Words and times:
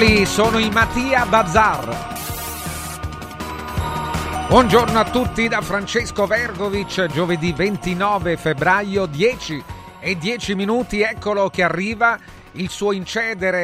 Eccoli, 0.00 0.24
sono 0.24 0.58
i 0.58 0.70
Mattia 0.70 1.26
Bazar. 1.26 2.16
Buongiorno 4.48 4.98
a 4.98 5.04
tutti 5.04 5.46
da 5.46 5.60
Francesco 5.60 6.26
Vergovic, 6.26 7.04
giovedì 7.08 7.52
29 7.52 8.38
febbraio, 8.38 9.04
10 9.04 9.62
e 10.00 10.16
10 10.16 10.54
minuti, 10.54 11.02
eccolo 11.02 11.50
che 11.50 11.62
arriva. 11.62 12.18
Il 12.52 12.70
suo 12.70 12.92
incedere 12.92 13.62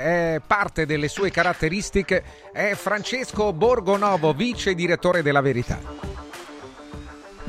è 0.00 0.40
parte 0.44 0.86
delle 0.86 1.08
sue 1.08 1.30
caratteristiche, 1.30 2.24
è 2.54 2.72
Francesco 2.72 3.52
Borgonovo, 3.52 4.32
vice 4.32 4.74
direttore 4.74 5.20
della 5.20 5.42
Verità. 5.42 5.78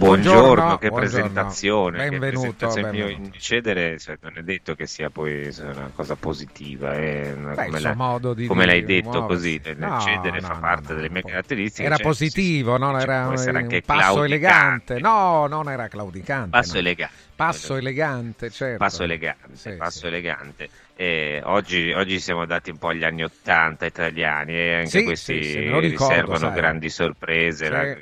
Buongiorno, 0.07 0.42
Buongiorno, 0.42 0.77
che 0.77 0.88
buongiorno. 0.89 1.19
presentazione. 1.19 1.98
che 2.04 2.09
Benvenuto, 2.12 2.39
presentazione. 2.39 2.88
Il 2.88 2.94
mio 2.95 3.06
benvenuto. 3.07 3.36
incedere 3.36 4.00
cioè, 4.00 4.18
non 4.21 4.31
è 4.38 4.42
detto 4.42 4.74
che 4.75 4.88
sia 4.88 5.09
poi 5.09 5.50
una 5.59 5.92
cosa 5.94 6.15
positiva, 6.15 6.92
una- 6.92 7.54
Beh, 7.56 7.65
come, 7.65 7.80
la- 7.81 7.94
modo 7.94 8.33
di 8.33 8.48
come 8.48 8.65
l'hai 8.65 8.86
di 8.86 8.94
detto 9.01 9.25
così, 9.25 9.59
muoversi. 9.62 9.80
l'incedere 9.81 10.39
No, 10.39 10.48
fa 10.48 10.54
no, 10.54 10.59
parte 10.62 10.89
no, 10.94 10.95
delle 10.95 11.09
mie 11.09 11.21
no. 11.24 11.27
caratteristiche. 11.30 11.86
Era 11.86 11.95
cioè, 11.98 12.06
positivo, 12.06 12.75
sì, 12.75 12.81
no? 12.81 12.98
sì, 12.98 13.04
era 13.04 13.27
un 13.27 13.56
anche 13.57 13.81
passo 13.81 14.24
elegante. 14.24 15.00
No, 15.00 15.45
non 15.48 15.69
era 15.69 15.88
claudicante. 15.89 16.50
Passo 16.51 16.74
no. 16.74 16.80
elegante. 16.80 17.15
Passo 17.36 17.75
elegante, 17.75 18.50
certo. 18.50 18.77
Passo 18.77 19.03
elegante, 19.03 19.56
Sì, 19.57 19.74
passo 19.75 20.00
sì. 20.00 20.07
elegante. 20.07 20.69
Eh, 20.95 21.42
oggi, 21.44 21.92
oggi 21.92 22.19
siamo 22.19 22.45
dati 22.45 22.71
un 22.71 22.77
po' 22.77 22.88
agli 22.88 23.03
anni 23.03 23.24
Ottanta 23.24 23.86
italiani 23.86 24.53
e 24.56 24.74
anche 24.75 24.88
Sì, 24.89 25.03
questi 25.03 25.44
sì, 25.44 25.60
ricordo, 25.60 25.80
riservano 25.81 26.38
sai. 26.38 26.53
grandi 26.53 26.89
sorprese, 26.89 27.69
la 27.69 27.95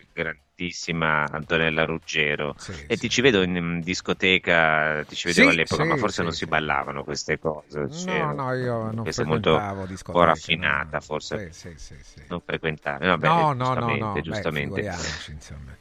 grandissima 0.56 1.26
Antonella 1.30 1.86
Ruggero. 1.86 2.56
Sì, 2.58 2.74
E 2.88 2.96
sì. 2.96 2.98
ti 2.98 3.10
ci 3.10 3.22
vedo 3.22 3.42
in, 3.44 3.82
discoteca, 3.84 5.04
ti 5.06 5.16
ci 5.16 5.28
vedevo 5.28 5.50
Sì, 5.50 5.54
all'epoca, 5.54 5.84
ma 5.84 5.98
forse 5.98 6.24
non 6.24 6.32
si 6.32 6.46
ballavano 6.46 7.04
queste 7.04 7.38
cose. 7.38 7.90
cioè, 7.92 8.20
No, 8.20 8.32
no, 8.34 8.54
io 8.54 8.92
non 8.92 9.06
frequentavo 9.06 9.82
un 9.82 9.88
discoteche. 9.88 10.14
po' 10.14 10.20
no. 10.20 10.26
raffinata, 10.26 11.00
forse 11.02 11.52
sì, 11.52 11.74
sì. 11.78 11.96
non 12.28 12.42
frequentare. 12.42 13.06
Vabbè, 13.08 13.28
no, 13.28 13.54
no, 13.54 13.74
no, 13.74 13.80
giustamente, 13.82 13.98
no, 13.98 14.14
beh, 14.14 14.22
giustamente. 14.22 14.82
insomma. 15.32 15.78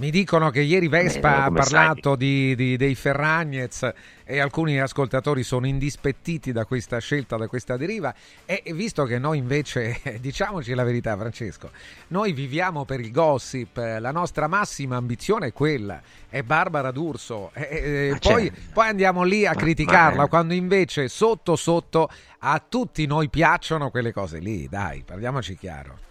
Mi 0.00 0.10
dicono 0.10 0.48
che 0.48 0.62
ieri 0.62 0.88
Vespa 0.88 1.44
ha 1.44 1.50
parlato 1.50 2.16
di, 2.16 2.54
di- 2.54 2.78
dei 2.78 2.94
Ferragnez 2.94 3.92
e 4.24 4.40
alcuni 4.40 4.80
ascoltatori 4.80 5.42
sono 5.42 5.66
indispettiti 5.66 6.52
da 6.52 6.64
questa 6.64 6.96
scelta, 7.00 7.36
da 7.36 7.48
questa 7.48 7.76
deriva 7.76 8.14
e 8.46 8.62
visto 8.72 9.04
che 9.04 9.18
noi 9.18 9.36
invece, 9.36 10.00
diciamoci 10.18 10.72
la 10.72 10.84
verità 10.84 11.14
Francesco, 11.18 11.70
noi 12.08 12.32
viviamo 12.32 12.86
per 12.86 13.00
il 13.00 13.10
gossip, 13.10 13.76
la 13.76 14.10
nostra 14.10 14.46
massima 14.46 14.96
ambizione 14.96 15.48
è 15.48 15.52
quella, 15.52 16.00
è 16.30 16.40
Barbara 16.40 16.92
D'Urso, 16.92 17.50
e- 17.52 18.16
poi, 18.18 18.44
certo. 18.44 18.60
poi 18.72 18.88
andiamo 18.88 19.22
lì 19.22 19.44
a 19.44 19.54
criticarla 19.54 20.28
quando 20.28 20.54
invece 20.54 21.08
sotto 21.08 21.56
sotto 21.56 22.08
a 22.38 22.64
tutti 22.66 23.04
noi 23.04 23.28
piacciono 23.28 23.90
quelle 23.90 24.14
cose 24.14 24.38
lì, 24.38 24.66
dai, 24.66 25.02
parliamoci 25.04 25.58
chiaro. 25.58 26.08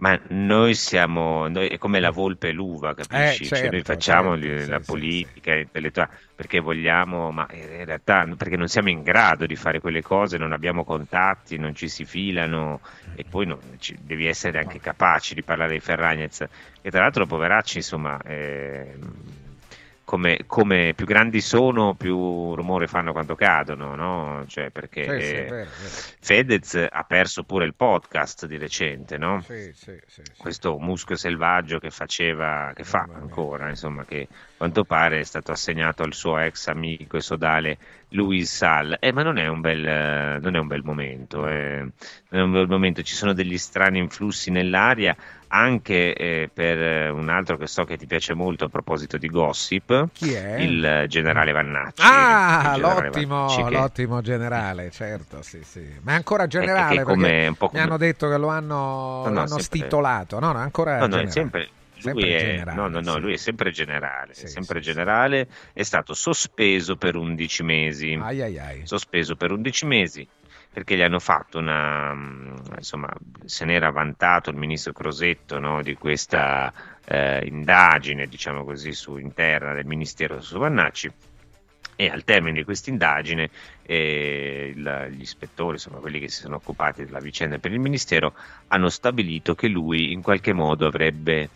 Ma 0.00 0.18
noi 0.30 0.74
siamo, 0.74 1.46
noi- 1.48 1.68
è 1.68 1.76
come 1.76 2.00
la 2.00 2.10
volpe 2.10 2.48
e 2.48 2.52
l'uva, 2.52 2.94
capisci? 2.94 3.44
Eh, 3.44 3.52
Cioè, 3.52 3.68
noi 3.68 3.82
certo, 3.82 3.82
facciamo 3.82 4.32
certo, 4.32 4.34
li- 4.34 4.64
sì, 4.64 4.66
la 4.66 4.80
sì, 4.82 5.06
politica 5.20 5.54
intellettuale 5.54 6.10
perché 6.34 6.58
vogliamo, 6.58 7.30
ma 7.30 7.46
in 7.50 7.84
realtà 7.84 8.24
perché 8.34 8.56
non 8.56 8.68
siamo 8.68 8.88
in 8.88 9.02
grado 9.02 9.44
di 9.44 9.56
fare 9.56 9.78
quelle 9.80 10.00
cose, 10.00 10.38
non 10.38 10.52
abbiamo 10.52 10.84
contatti, 10.84 11.58
non 11.58 11.74
ci 11.74 11.88
si 11.88 12.06
filano 12.06 12.80
e 13.12 13.26
poi 13.28 13.44
non- 13.44 13.74
ci- 13.78 13.98
devi 14.00 14.24
essere 14.26 14.58
anche 14.58 14.80
capaci 14.80 15.34
di 15.34 15.42
parlare 15.44 15.70
dei 15.72 15.80
Ferragnez, 15.80 16.44
che 16.80 16.90
tra 16.90 17.00
l'altro 17.00 17.26
poveracci, 17.26 17.76
insomma, 17.78 18.18
ehm, 18.22 19.39
come, 20.10 20.40
come 20.44 20.92
più 20.96 21.06
grandi 21.06 21.40
sono, 21.40 21.94
più 21.94 22.56
rumore 22.56 22.88
fanno 22.88 23.12
quando 23.12 23.36
cadono, 23.36 23.94
no? 23.94 24.44
Cioè, 24.48 24.70
perché 24.70 25.04
Sì, 25.04 25.10
eh, 25.10 25.42
vero, 25.44 25.50
vero. 25.50 25.70
Fedez 26.18 26.86
ha 26.90 27.04
perso 27.04 27.44
pure 27.44 27.64
il 27.64 27.76
podcast 27.76 28.46
di 28.46 28.58
recente, 28.58 29.18
no? 29.18 29.40
Sì, 29.42 29.72
questo 30.36 30.80
muschio 30.80 31.14
selvaggio 31.14 31.78
che 31.78 31.90
faceva, 31.90 32.72
che 32.74 32.82
fa 32.82 33.06
ancora, 33.14 33.68
insomma, 33.68 34.04
che 34.04 34.26
a 34.28 34.34
quanto 34.56 34.82
pare 34.82 35.20
è 35.20 35.22
stato 35.22 35.52
assegnato 35.52 36.02
al 36.02 36.12
suo 36.12 36.38
ex 36.38 36.66
amico 36.66 37.16
e 37.16 37.20
sodale 37.20 37.78
Luis 38.08 38.52
Sal. 38.52 38.96
Eh, 38.98 39.12
ma 39.12 39.22
non 39.22 39.38
è 39.38 39.46
un 39.46 39.60
bel, 39.60 40.40
non 40.40 40.56
è 40.56 40.58
un 40.58 40.66
bel 40.66 40.82
momento, 40.82 41.46
eh, 41.46 41.86
non 42.30 42.40
è 42.40 42.42
un 42.42 42.50
bel 42.50 42.66
momento, 42.66 43.02
ci 43.02 43.14
sono 43.14 43.32
degli 43.32 43.58
strani 43.58 44.00
influssi 44.00 44.50
nell'aria. 44.50 45.16
Anche 45.52 46.14
eh, 46.14 46.48
per 46.52 46.78
eh, 46.78 47.08
un 47.08 47.28
altro 47.28 47.56
che 47.56 47.66
so 47.66 47.82
che 47.82 47.96
ti 47.96 48.06
piace 48.06 48.34
molto 48.34 48.66
a 48.66 48.68
proposito 48.68 49.18
di 49.18 49.28
gossip, 49.28 50.10
Chi 50.12 50.32
è? 50.32 50.58
il 50.60 51.06
generale 51.08 51.50
Vannacci. 51.50 52.02
Ah, 52.04 52.70
generale 52.74 53.06
l'ottimo, 53.08 53.34
Vannacci 53.46 53.64
che- 53.64 53.70
l'ottimo 53.70 54.20
generale, 54.20 54.90
certo, 54.92 55.42
sì, 55.42 55.60
sì. 55.64 55.84
Ma 56.02 56.12
è 56.12 56.14
ancora 56.14 56.46
generale 56.46 57.02
come- 57.02 57.48
un 57.48 57.54
po' 57.56 57.64
mi 57.64 57.70
come- 57.72 57.82
hanno 57.82 57.96
detto 57.96 58.28
che 58.28 58.36
lo 58.38 58.46
hanno, 58.46 59.22
No, 59.24 59.30
no, 59.30 59.46
sempre- 59.46 59.62
stitolato. 59.64 60.38
No, 60.38 60.52
no, 60.52 60.58
ancora 60.58 60.98
No, 61.00 61.06
no, 61.06 61.16
è 61.16 61.26
generale. 61.26 61.30
sempre, 61.32 61.68
lui 62.12 62.30
è, 62.32 62.38
generale, 62.38 62.76
no, 62.80 62.86
no, 62.88 63.00
no, 63.00 63.12
sì. 63.14 63.20
lui 63.20 63.32
è 63.32 63.36
sempre 63.36 63.70
generale, 63.72 64.34
Sì, 64.34 64.44
è 64.44 64.48
sempre 64.48 64.80
sì. 64.80 64.84
generale, 64.92 65.48
è 65.72 65.82
stato 65.82 66.14
sospeso 66.14 66.94
per 66.94 67.16
11 67.16 67.64
mesi, 67.64 68.16
Ai 68.22 68.40
ai 68.40 68.56
ai. 68.56 68.80
sospeso 68.86 69.34
per 69.34 69.50
11 69.50 69.84
mesi 69.84 70.28
perché 70.72 70.96
gli 70.96 71.02
hanno 71.02 71.18
fatto 71.18 71.58
una, 71.58 72.14
mm, 72.14 72.54
insomma, 72.76 73.12
se 73.44 73.64
n'era 73.64 73.90
vantato 73.90 74.50
il 74.50 74.56
ministro 74.56 74.92
Crosetto 74.92 75.58
no, 75.58 75.82
di 75.82 75.94
questa 75.94 76.72
eh, 77.04 77.44
indagine, 77.46 78.26
diciamo 78.26 78.64
così, 78.64 78.92
su 78.92 79.16
interna 79.16 79.74
del 79.74 79.86
ministero 79.86 80.40
su 80.40 80.58
Vannacci. 80.58 81.12
E 81.96 82.08
al 82.08 82.24
termine 82.24 82.58
di 82.58 82.64
questa 82.64 82.88
indagine 82.88 83.50
eh, 83.82 84.72
gli 84.74 85.20
ispettori, 85.20 85.72
insomma 85.72 85.98
quelli 85.98 86.18
che 86.18 86.28
si 86.28 86.40
sono 86.40 86.56
occupati 86.56 87.04
della 87.04 87.18
vicenda 87.18 87.58
per 87.58 87.72
il 87.72 87.80
ministero, 87.80 88.32
hanno 88.68 88.88
stabilito 88.88 89.54
che 89.54 89.68
lui 89.68 90.12
in 90.12 90.22
qualche 90.22 90.54
modo 90.54 90.86
avrebbe 90.86 91.50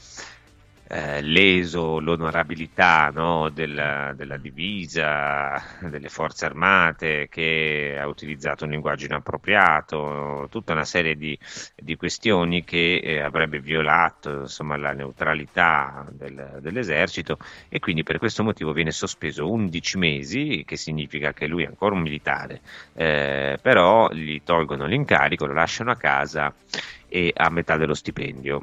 eh, 0.94 1.22
leso 1.22 1.98
l'onorabilità 1.98 3.10
no, 3.12 3.50
della, 3.50 4.12
della 4.14 4.36
divisa 4.36 5.60
delle 5.80 6.08
forze 6.08 6.46
armate, 6.46 7.26
che 7.28 7.96
ha 8.00 8.06
utilizzato 8.06 8.62
un 8.64 8.70
linguaggio 8.70 9.06
inappropriato, 9.06 10.46
tutta 10.50 10.72
una 10.72 10.84
serie 10.84 11.16
di, 11.16 11.36
di 11.74 11.96
questioni 11.96 12.62
che 12.62 13.00
eh, 13.02 13.20
avrebbe 13.20 13.58
violato 13.58 14.42
insomma, 14.42 14.76
la 14.76 14.92
neutralità 14.92 16.06
del- 16.12 16.58
dell'esercito. 16.60 17.38
E 17.68 17.80
quindi 17.80 18.04
per 18.04 18.18
questo 18.18 18.44
motivo 18.44 18.72
viene 18.72 18.92
sospeso 18.92 19.50
11 19.50 19.98
mesi, 19.98 20.62
che 20.64 20.76
significa 20.76 21.32
che 21.32 21.48
lui 21.48 21.64
è 21.64 21.66
ancora 21.66 21.96
un 21.96 22.02
militare, 22.02 22.60
eh, 22.94 23.58
però 23.60 24.08
gli 24.12 24.40
tolgono 24.44 24.86
l'incarico, 24.86 25.46
lo 25.46 25.54
lasciano 25.54 25.90
a 25.90 25.96
casa 25.96 26.54
e 27.08 27.32
a 27.34 27.50
metà 27.50 27.76
dello 27.76 27.94
stipendio 27.94 28.62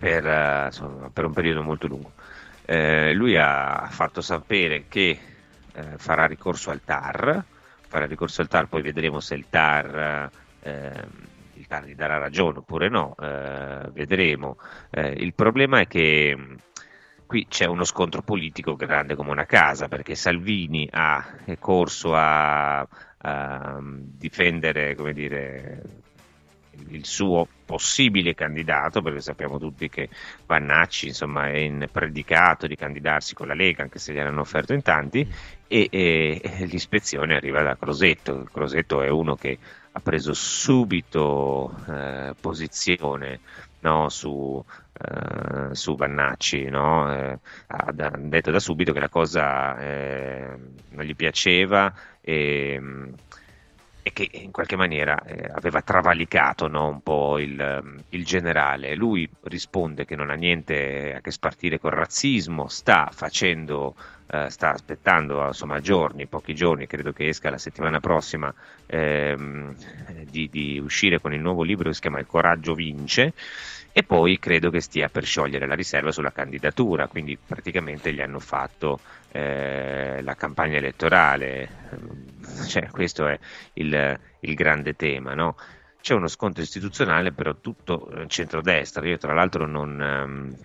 per, 0.00 0.26
eh, 0.26 0.64
insomma, 0.66 1.10
per 1.10 1.26
un 1.26 1.34
periodo 1.34 1.62
molto 1.62 1.86
lungo. 1.86 2.12
Eh, 2.64 3.12
lui 3.12 3.36
ha 3.36 3.86
fatto 3.90 4.22
sapere 4.22 4.84
che 4.88 5.18
eh, 5.72 5.98
farà 5.98 6.24
ricorso 6.24 6.70
al 6.70 6.80
TAR, 6.82 7.44
farà 7.86 8.06
ricorso 8.06 8.40
al 8.40 8.48
TAR, 8.48 8.66
poi 8.66 8.80
vedremo 8.80 9.20
se 9.20 9.34
il 9.34 9.46
TAR, 9.50 10.30
eh, 10.62 11.04
il 11.52 11.66
TAR 11.66 11.84
gli 11.84 11.94
darà 11.94 12.16
ragione 12.16 12.58
oppure 12.58 12.88
no, 12.88 13.14
eh, 13.20 13.90
vedremo. 13.92 14.56
Eh, 14.88 15.08
il 15.18 15.34
problema 15.34 15.80
è 15.80 15.86
che 15.86 16.34
mh, 16.34 16.56
qui 17.26 17.46
c'è 17.46 17.66
uno 17.66 17.84
scontro 17.84 18.22
politico 18.22 18.76
grande 18.76 19.14
come 19.16 19.32
una 19.32 19.44
casa, 19.44 19.86
perché 19.88 20.14
Salvini 20.14 20.88
ha 20.90 21.22
corso 21.58 22.14
a, 22.14 22.80
a 23.18 23.78
difendere, 23.82 24.94
come 24.94 25.12
dire, 25.12 25.82
il 26.88 27.04
suo 27.04 27.46
possibile 27.64 28.34
candidato, 28.34 29.00
perché 29.02 29.20
sappiamo 29.20 29.58
tutti 29.58 29.88
che 29.88 30.08
Vannacci 30.46 31.08
insomma, 31.08 31.48
è 31.48 31.58
in 31.58 31.86
predicato 31.90 32.66
di 32.66 32.76
candidarsi 32.76 33.34
con 33.34 33.46
la 33.46 33.54
Lega, 33.54 33.82
anche 33.82 33.98
se 33.98 34.12
gliel'hanno 34.12 34.40
offerto 34.40 34.72
in 34.72 34.82
tanti, 34.82 35.26
e, 35.68 35.88
e- 35.90 36.66
l'ispezione 36.66 37.36
arriva 37.36 37.62
da 37.62 37.76
Crosetto. 37.76 38.46
Crosetto 38.52 39.02
è 39.02 39.08
uno 39.08 39.36
che 39.36 39.58
ha 39.92 40.00
preso 40.00 40.32
subito 40.34 41.74
eh, 41.88 42.34
posizione 42.40 43.40
no, 43.80 44.08
su, 44.08 44.62
eh, 44.92 45.74
su 45.74 45.96
Vannacci, 45.96 46.64
no? 46.68 47.12
Eh, 47.12 47.38
ha 47.68 47.92
detto 48.18 48.50
da 48.50 48.60
subito 48.60 48.92
che 48.92 49.00
la 49.00 49.08
cosa 49.08 49.78
eh, 49.78 50.56
non 50.90 51.04
gli 51.04 51.14
piaceva 51.16 51.92
e, 52.20 52.80
e 54.02 54.12
che 54.12 54.28
in 54.32 54.50
qualche 54.50 54.76
maniera 54.76 55.20
eh, 55.22 55.50
aveva 55.52 55.82
travalicato 55.82 56.68
no, 56.68 56.88
un 56.88 57.02
po' 57.02 57.38
il, 57.38 57.60
ehm, 57.60 58.02
il 58.10 58.24
generale. 58.24 58.94
Lui 58.94 59.28
risponde 59.42 60.04
che 60.04 60.16
non 60.16 60.30
ha 60.30 60.34
niente 60.34 61.14
a 61.16 61.20
che 61.20 61.30
spartire 61.30 61.78
col 61.78 61.92
razzismo, 61.92 62.68
sta 62.68 63.10
facendo, 63.12 63.94
eh, 64.30 64.48
sta 64.50 64.72
aspettando 64.72 65.46
insomma 65.46 65.80
giorni, 65.80 66.26
pochi 66.26 66.54
giorni, 66.54 66.86
credo 66.86 67.12
che 67.12 67.28
esca 67.28 67.50
la 67.50 67.58
settimana 67.58 68.00
prossima, 68.00 68.52
ehm, 68.86 69.74
di, 70.28 70.48
di 70.48 70.78
uscire 70.78 71.20
con 71.20 71.34
il 71.34 71.40
nuovo 71.40 71.62
libro 71.62 71.88
che 71.88 71.94
si 71.94 72.00
chiama 72.00 72.20
Il 72.20 72.26
coraggio 72.26 72.74
vince. 72.74 73.34
E 73.92 74.04
poi 74.04 74.38
credo 74.38 74.70
che 74.70 74.80
stia 74.80 75.08
per 75.08 75.24
sciogliere 75.24 75.66
la 75.66 75.74
riserva 75.74 76.12
sulla 76.12 76.30
candidatura, 76.32 77.08
quindi 77.08 77.36
praticamente 77.36 78.12
gli 78.12 78.20
hanno 78.20 78.38
fatto 78.38 79.00
eh, 79.32 80.22
la 80.22 80.34
campagna 80.36 80.76
elettorale. 80.76 81.88
Cioè, 82.68 82.88
questo 82.90 83.26
è 83.26 83.38
il, 83.74 84.20
il 84.40 84.54
grande 84.54 84.94
tema, 84.94 85.34
no? 85.34 85.56
C'è 86.00 86.14
uno 86.14 86.28
scontro 86.28 86.62
istituzionale, 86.62 87.32
però 87.32 87.56
tutto 87.56 88.08
eh, 88.10 88.26
centrodestra. 88.28 89.06
Io, 89.06 89.18
tra 89.18 89.34
l'altro, 89.34 89.66
non. 89.66 90.00
ehm, 90.00 90.56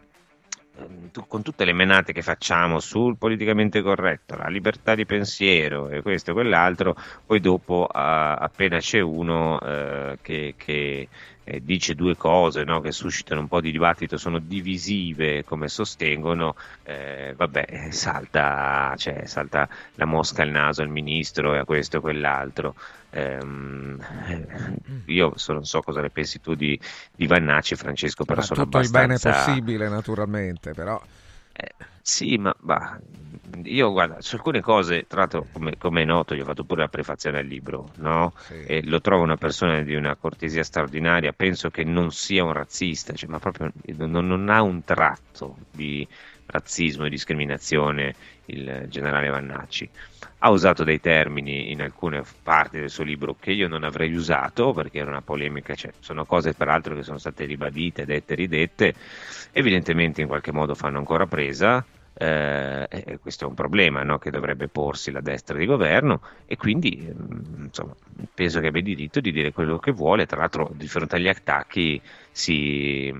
tu- 1.12 1.26
con 1.28 1.42
tutte 1.42 1.66
le 1.66 1.74
menate 1.74 2.12
che 2.14 2.22
facciamo 2.22 2.80
sul 2.80 3.18
politicamente 3.18 3.82
corretto, 3.82 4.36
la 4.36 4.48
libertà 4.48 4.96
di 4.96 5.06
pensiero 5.06 5.90
e 5.90 6.02
questo 6.02 6.32
e 6.32 6.34
quell'altro, 6.34 6.96
poi 7.26 7.40
dopo, 7.40 7.86
appena 7.88 8.80
c'è 8.80 9.00
uno 9.00 9.60
eh, 9.62 10.18
che, 10.22 10.56
che- 10.58 11.10
eh, 11.48 11.62
dice 11.64 11.94
due 11.94 12.16
cose 12.16 12.64
no, 12.64 12.82
che 12.82 12.92
suscitano 12.92 13.42
un 13.42 13.48
po' 13.48 13.62
di 13.62 13.72
dibattito, 13.72 14.18
sono 14.18 14.40
divisive 14.40 15.44
come 15.44 15.68
sostengono, 15.68 16.56
eh, 16.84 17.34
vabbè, 17.36 17.90
salta, 17.92 18.94
cioè, 18.98 19.26
salta, 19.28 19.68
la 19.94 20.06
mosca 20.06 20.42
al 20.42 20.50
naso 20.50 20.82
al 20.82 20.90
ministro 20.90 21.54
e 21.54 21.60
a 21.60 21.66
questo 21.66 21.98
e 21.98 22.00
quell'altro. 22.02 22.76
Ehm, 23.16 23.98
io 25.08 25.32
so, 25.38 25.54
non 25.54 25.64
so 25.64 25.82
cosa 25.82 26.02
ne 26.02 26.10
pensi 26.10 26.42
tu 26.42 26.54
di, 26.54 26.78
di 27.16 27.28
Vannacci, 27.28 27.76
Francesco, 27.76 28.26
però 28.26 28.42
sono 28.42 28.64
tutto 28.64 28.78
abbastanza... 28.78 29.08
il 29.08 29.08
bene 29.08 29.36
possibile, 29.36 29.88
naturalmente, 29.88 30.74
però... 30.74 31.02
Eh, 31.54 31.72
sì, 32.02 32.38
ma 32.38 32.54
bah, 32.60 33.00
io 33.64 33.92
guarda, 33.92 34.20
su 34.20 34.36
alcune 34.36 34.60
cose, 34.60 35.06
tra 35.08 35.22
l'altro 35.22 35.48
come, 35.54 35.78
come, 35.78 36.02
è 36.02 36.06
noto, 36.06 36.36
gli 36.36 36.42
ho 36.42 36.46
fatto 36.46 36.66
pure 36.66 36.82
la 36.82 36.90
prefazione 36.90 37.40
al 37.40 37.46
libro, 37.46 37.92
no? 37.96 38.34
Sì. 38.38 38.62
E 38.66 38.84
lo 38.84 39.00
trovo 39.00 39.24
una 39.24 39.38
persona 39.38 39.82
di 39.82 39.96
una 39.96 40.16
cortesia 40.18 40.64
straordinaria, 40.64 41.32
penso 41.32 41.70
che 41.70 41.86
non 41.86 42.12
sia 42.12 42.44
un 42.44 42.52
razzista, 42.52 43.14
cioè, 43.14 43.30
ma 43.30 43.40
proprio 43.40 43.72
non, 43.96 44.28
non, 44.28 44.50
ha 44.50 44.62
un 44.62 44.84
tratto 44.84 45.56
di 45.72 46.06
razzismo 46.46 47.06
e 47.06 47.10
discriminazione 47.10 48.16
il 48.46 48.86
generale 48.90 49.30
Vannacci. 49.30 49.90
Ha 50.40 50.50
usato 50.50 50.84
dei 50.84 51.00
termini 51.00 51.72
in 51.72 51.82
alcune 51.82 52.24
parti 52.44 52.80
del 52.80 52.90
suo 52.90 53.04
libro 53.04 53.36
che 53.40 53.52
io 53.52 53.68
non 53.68 53.84
avrei 53.84 54.14
usato 54.14 54.74
perché 54.74 55.00
era 55.00 55.10
una 55.10 55.22
polemica, 55.22 55.74
cioè, 55.74 55.92
sono 56.00 56.26
cose 56.26 56.54
peraltro 56.54 56.96
che 56.96 57.04
sono 57.04 57.18
state 57.18 57.46
ribadite, 57.46 58.06
dette, 58.06 58.34
e 58.34 58.36
ridette, 58.36 58.94
evidentemente 59.52 60.22
in 60.22 60.28
qualche 60.28 60.52
modo 60.52 60.76
fanno 60.76 61.00
ancora 61.00 61.26
presa 61.26 61.84
eh, 62.18 62.88
e 62.90 63.20
questo 63.20 63.44
è 63.44 63.48
un 63.48 63.56
problema 63.56 64.02
no? 64.04 64.18
che 64.20 64.32
dovrebbe 64.32 64.70
porsi 64.70 65.12
la 65.12 65.20
destra 65.20 65.58
di 65.58 65.66
governo 65.66 66.22
e 66.46 66.56
quindi 66.56 67.12
mm, 67.12 67.66
insomma, 67.66 67.94
penso 68.34 68.62
che 68.62 68.68
abbia 68.68 68.82
diritto 68.82 69.20
di 69.20 69.32
dire 69.32 69.52
quello 69.52 69.80
che 69.80 69.92
vuole, 69.92 70.26
tra 70.26 70.38
l'altro 70.40 70.72
di 70.74 70.88
fronte 70.88 71.18
agli 71.18 71.28
attacchi 71.28 72.02
si, 72.32 73.14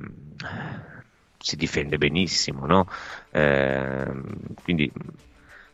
si 1.46 1.56
difende 1.58 2.00
benissimo, 2.00 2.66
no? 2.66 2.88
eh, 3.30 4.12
quindi 4.64 4.92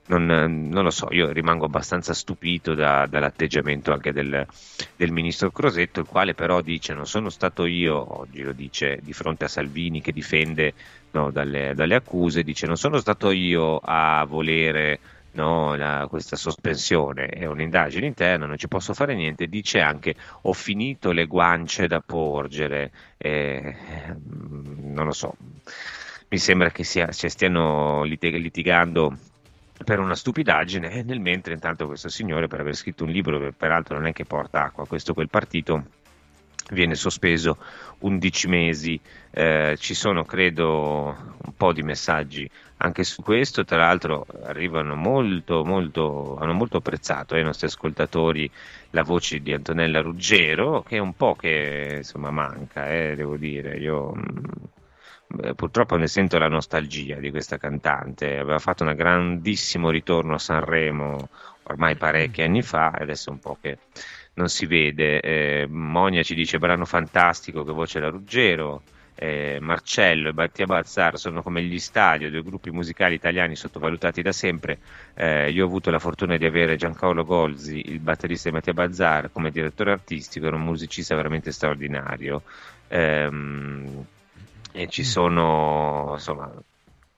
non, 0.08 0.26
non, 0.26 0.84
lo 0.84 0.90
so, 0.90 1.08
io 1.12 1.32
rimango 1.32 1.64
abbastanza 1.64 2.14
stupito 2.14 2.74
da, 2.74 3.06
dall'atteggiamento 3.06 3.94
anche 3.94 4.12
del, 4.12 4.46
del, 4.98 5.12
ministro 5.14 5.50
Crosetto, 5.50 6.02
il 6.02 6.08
quale 6.08 6.34
però 6.34 6.60
dice 6.60 6.94
non 6.94 7.08
sono 7.08 7.30
stato 7.30 7.66
io, 7.66 8.20
oggi 8.20 8.42
lo 8.42 8.52
dice 8.52 9.00
di 9.02 9.14
fronte 9.14 9.46
a 9.46 9.48
Salvini 9.48 10.02
che 10.02 10.12
difende 10.12 10.74
no, 11.12 11.32
dalle, 11.32 11.74
dalle, 11.74 11.96
accuse, 11.96 12.44
dice 12.44 12.68
non 12.68 12.76
sono 12.76 12.98
stato 13.00 13.32
io 13.32 13.78
a 13.78 14.26
volere 14.26 15.00
no, 15.34 15.76
la, 15.76 16.08
questa 16.10 16.36
sospensione, 16.36 17.28
è 17.28 17.46
un'indagine 17.46 18.06
interna, 18.06 18.46
non 18.46 18.58
ci 18.58 18.68
posso 18.68 18.94
fare 18.94 19.16
niente, 19.16 19.48
dice 19.48 19.80
anche 19.80 20.16
ho 20.42 20.54
finito 20.54 21.12
le 21.12 21.26
guance 21.26 21.88
da 21.88 22.02
porgere, 22.02 22.92
eh, 23.18 23.76
non 24.26 25.06
lo 25.06 25.14
so, 25.14 25.36
mi 26.30 26.38
sembra 26.38 26.70
che 26.72 26.84
sia, 26.84 27.12
cioè, 27.12 27.30
stiano 27.30 28.04
litigando 28.04 29.18
per 29.84 30.00
una 30.00 30.16
stupidaggine 30.16 30.92
e 30.92 31.04
nel 31.04 31.20
mentre 31.20 31.54
intanto 31.54 31.88
questo 31.88 32.10
signore 32.10 32.48
per 32.48 32.60
aver 32.60 32.76
scritto 32.76 33.04
un 33.04 33.10
libro 33.10 33.40
che 33.40 33.52
peraltro 33.52 33.98
non 33.98 34.08
è 34.08 34.14
che 34.14 34.26
porta 34.26 34.64
acqua 34.64 34.86
questo 34.86 35.14
quel 35.14 35.30
partito 35.30 35.86
viene 36.72 36.96
sospeso 36.96 37.58
11 38.00 38.48
mesi. 38.48 39.00
Eh, 39.30 39.76
ci 39.80 39.94
sono 39.94 40.26
credo 40.26 41.16
un 41.44 41.56
po' 41.56 41.72
di 41.72 41.84
messaggi 41.84 42.50
anche 42.78 43.04
su 43.04 43.22
questo. 43.22 43.64
Tra 43.64 43.78
l'altro 43.78 44.26
arrivano 44.44 44.96
molto 44.96 45.64
molto 45.64 46.38
hanno 46.38 46.54
molto 46.54 46.78
apprezzato 46.78 47.36
ai 47.36 47.44
nostri 47.44 47.68
ascoltatori 47.68 48.50
la 48.92 49.04
voce 49.04 49.40
di 49.40 49.54
Antonella 49.54 50.02
Ruggero 50.02 50.84
che 50.84 50.98
è 50.98 51.00
un 51.00 51.14
po' 51.16 51.36
che 51.36 51.96
insomma 51.98 52.32
manca 52.32 52.90
eh, 52.92 53.16
devo 53.16 53.38
dire. 53.38 53.78
Io 53.78 54.14
mh, 54.14 55.54
purtroppo 55.56 55.96
ne 55.96 56.08
sento 56.08 56.38
la 56.38 56.50
nostalgia 56.50 57.18
di 57.18 57.30
questa 57.30 57.58
cantante. 57.58 58.38
Aveva 58.38 58.60
fatto 58.60 58.84
un 58.84 58.94
grandissimo 58.96 59.90
ritorno 59.90 60.36
a 60.36 60.40
Sanremo 60.40 61.30
ormai 61.64 61.96
parecchi 61.96 62.42
anni 62.42 62.62
fa 62.62 62.92
e 62.98 63.04
adesso 63.04 63.32
un 63.32 63.40
po' 63.40 63.58
che 63.62 63.78
non 64.34 64.50
si 64.50 64.66
vede. 64.66 65.20
Eh, 65.22 65.68
Monia 65.68 66.24
ci 66.24 66.36
dice 66.36 66.58
brano 66.60 66.86
fantastico, 66.86 67.64
che 67.64 67.72
voce 67.72 68.00
da 68.00 68.10
Ruggero. 68.10 68.84
Eh, 69.14 69.60
Marcello 69.62 70.30
e 70.30 70.34
Battia 70.34 70.66
Bazzar 70.66 71.20
sono 71.20 71.44
come 71.44 71.62
gli 71.62 71.78
stadio, 71.78 72.32
due 72.32 72.42
gruppi 72.42 72.72
musicali 72.72 73.14
italiani 73.16 73.56
sottovalutati 73.56 74.22
da 74.22 74.32
sempre. 74.32 74.80
Eh, 75.14 75.52
io 75.52 75.64
ho 75.64 75.68
avuto 75.68 75.92
la 75.92 76.00
fortuna 76.00 76.38
di 76.38 76.46
avere 76.46 76.76
Giancarlo 76.76 77.24
Golzi, 77.24 77.92
il 77.92 78.00
batterista 78.00 78.50
di 78.50 78.56
Mattia 78.56 78.74
Bazzar, 78.74 79.32
come 79.32 79.52
direttore 79.52 79.92
artistico, 79.92 80.48
era 80.48 80.56
un 80.56 80.64
musicista 80.64 81.16
veramente 81.16 81.52
straordinario. 81.52 82.42
Eh, 82.88 83.30
e 84.74 84.88
ci 84.88 85.04
sono 85.04 86.12
insomma 86.14 86.52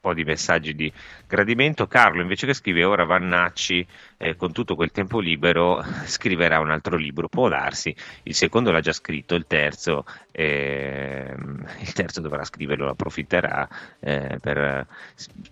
po' 0.03 0.13
di 0.13 0.25
messaggi 0.25 0.75
di 0.75 0.91
gradimento. 1.25 1.87
Carlo 1.87 2.21
invece 2.21 2.45
che 2.45 2.53
scrive 2.53 2.83
ora 2.83 3.05
Vannacci 3.05 3.87
eh, 4.17 4.35
con 4.35 4.51
tutto 4.51 4.75
quel 4.75 4.91
tempo 4.91 5.19
libero 5.21 5.81
scriverà 6.03 6.59
un 6.59 6.71
altro 6.71 6.97
libro, 6.97 7.29
può 7.29 7.47
darsi, 7.47 7.95
il 8.23 8.35
secondo 8.35 8.71
l'ha 8.71 8.81
già 8.81 8.91
scritto, 8.91 9.33
il 9.35 9.45
terzo, 9.47 10.03
eh, 10.31 11.33
il 11.79 11.93
terzo 11.93 12.19
dovrà 12.19 12.43
scriverlo, 12.43 12.89
approfitterà, 12.89 13.65
eh, 14.01 14.39
per, 14.41 14.85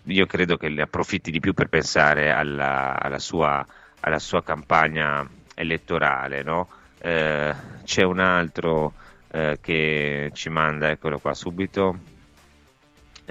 io 0.04 0.26
credo 0.26 0.58
che 0.58 0.68
ne 0.68 0.82
approfitti 0.82 1.32
di 1.32 1.40
più 1.40 1.54
per 1.54 1.70
pensare 1.70 2.32
alla, 2.32 3.00
alla, 3.00 3.20
sua, 3.20 3.66
alla 4.02 4.20
sua, 4.20 4.44
campagna 4.44 5.26
elettorale. 5.56 6.44
No? 6.44 6.68
Eh, 6.98 7.56
c'è 7.86 8.04
un 8.04 8.20
altro 8.20 8.94
eh, 9.32 9.60
che 9.62 10.30
ci 10.34 10.50
manda, 10.50 10.90
eccolo 10.90 11.20
qua 11.20 11.34
subito, 11.34 12.11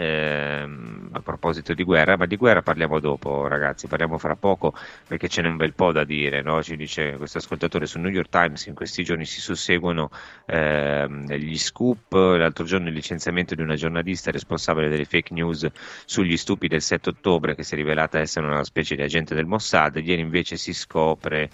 eh, 0.00 0.66
a 1.12 1.20
proposito 1.20 1.74
di 1.74 1.84
guerra, 1.84 2.16
ma 2.16 2.24
di 2.24 2.36
guerra 2.36 2.62
parliamo 2.62 3.00
dopo 3.00 3.46
ragazzi, 3.46 3.86
parliamo 3.86 4.16
fra 4.16 4.34
poco 4.34 4.72
perché 5.06 5.28
ce 5.28 5.42
n'è 5.42 5.48
un 5.48 5.58
bel 5.58 5.74
po' 5.74 5.92
da 5.92 6.04
dire, 6.04 6.40
no? 6.40 6.62
ci 6.62 6.74
dice 6.76 7.16
questo 7.18 7.36
ascoltatore 7.36 7.84
su 7.84 7.98
New 7.98 8.10
York 8.10 8.30
Times, 8.30 8.64
in 8.66 8.74
questi 8.74 9.04
giorni 9.04 9.26
si 9.26 9.40
susseguono 9.40 10.10
eh, 10.46 11.06
gli 11.38 11.58
scoop, 11.58 12.12
l'altro 12.12 12.64
giorno 12.64 12.88
il 12.88 12.94
licenziamento 12.94 13.54
di 13.54 13.60
una 13.60 13.74
giornalista 13.74 14.30
responsabile 14.30 14.88
delle 14.88 15.04
fake 15.04 15.34
news 15.34 15.68
sugli 16.06 16.36
stupi 16.38 16.66
del 16.66 16.80
7 16.80 17.10
ottobre 17.10 17.54
che 17.54 17.62
si 17.62 17.74
è 17.74 17.76
rivelata 17.76 18.18
essere 18.18 18.46
una 18.46 18.64
specie 18.64 18.96
di 18.96 19.02
agente 19.02 19.34
del 19.34 19.46
Mossad, 19.46 19.96
ieri 19.96 20.22
invece 20.22 20.56
si 20.56 20.72
scopre 20.72 21.50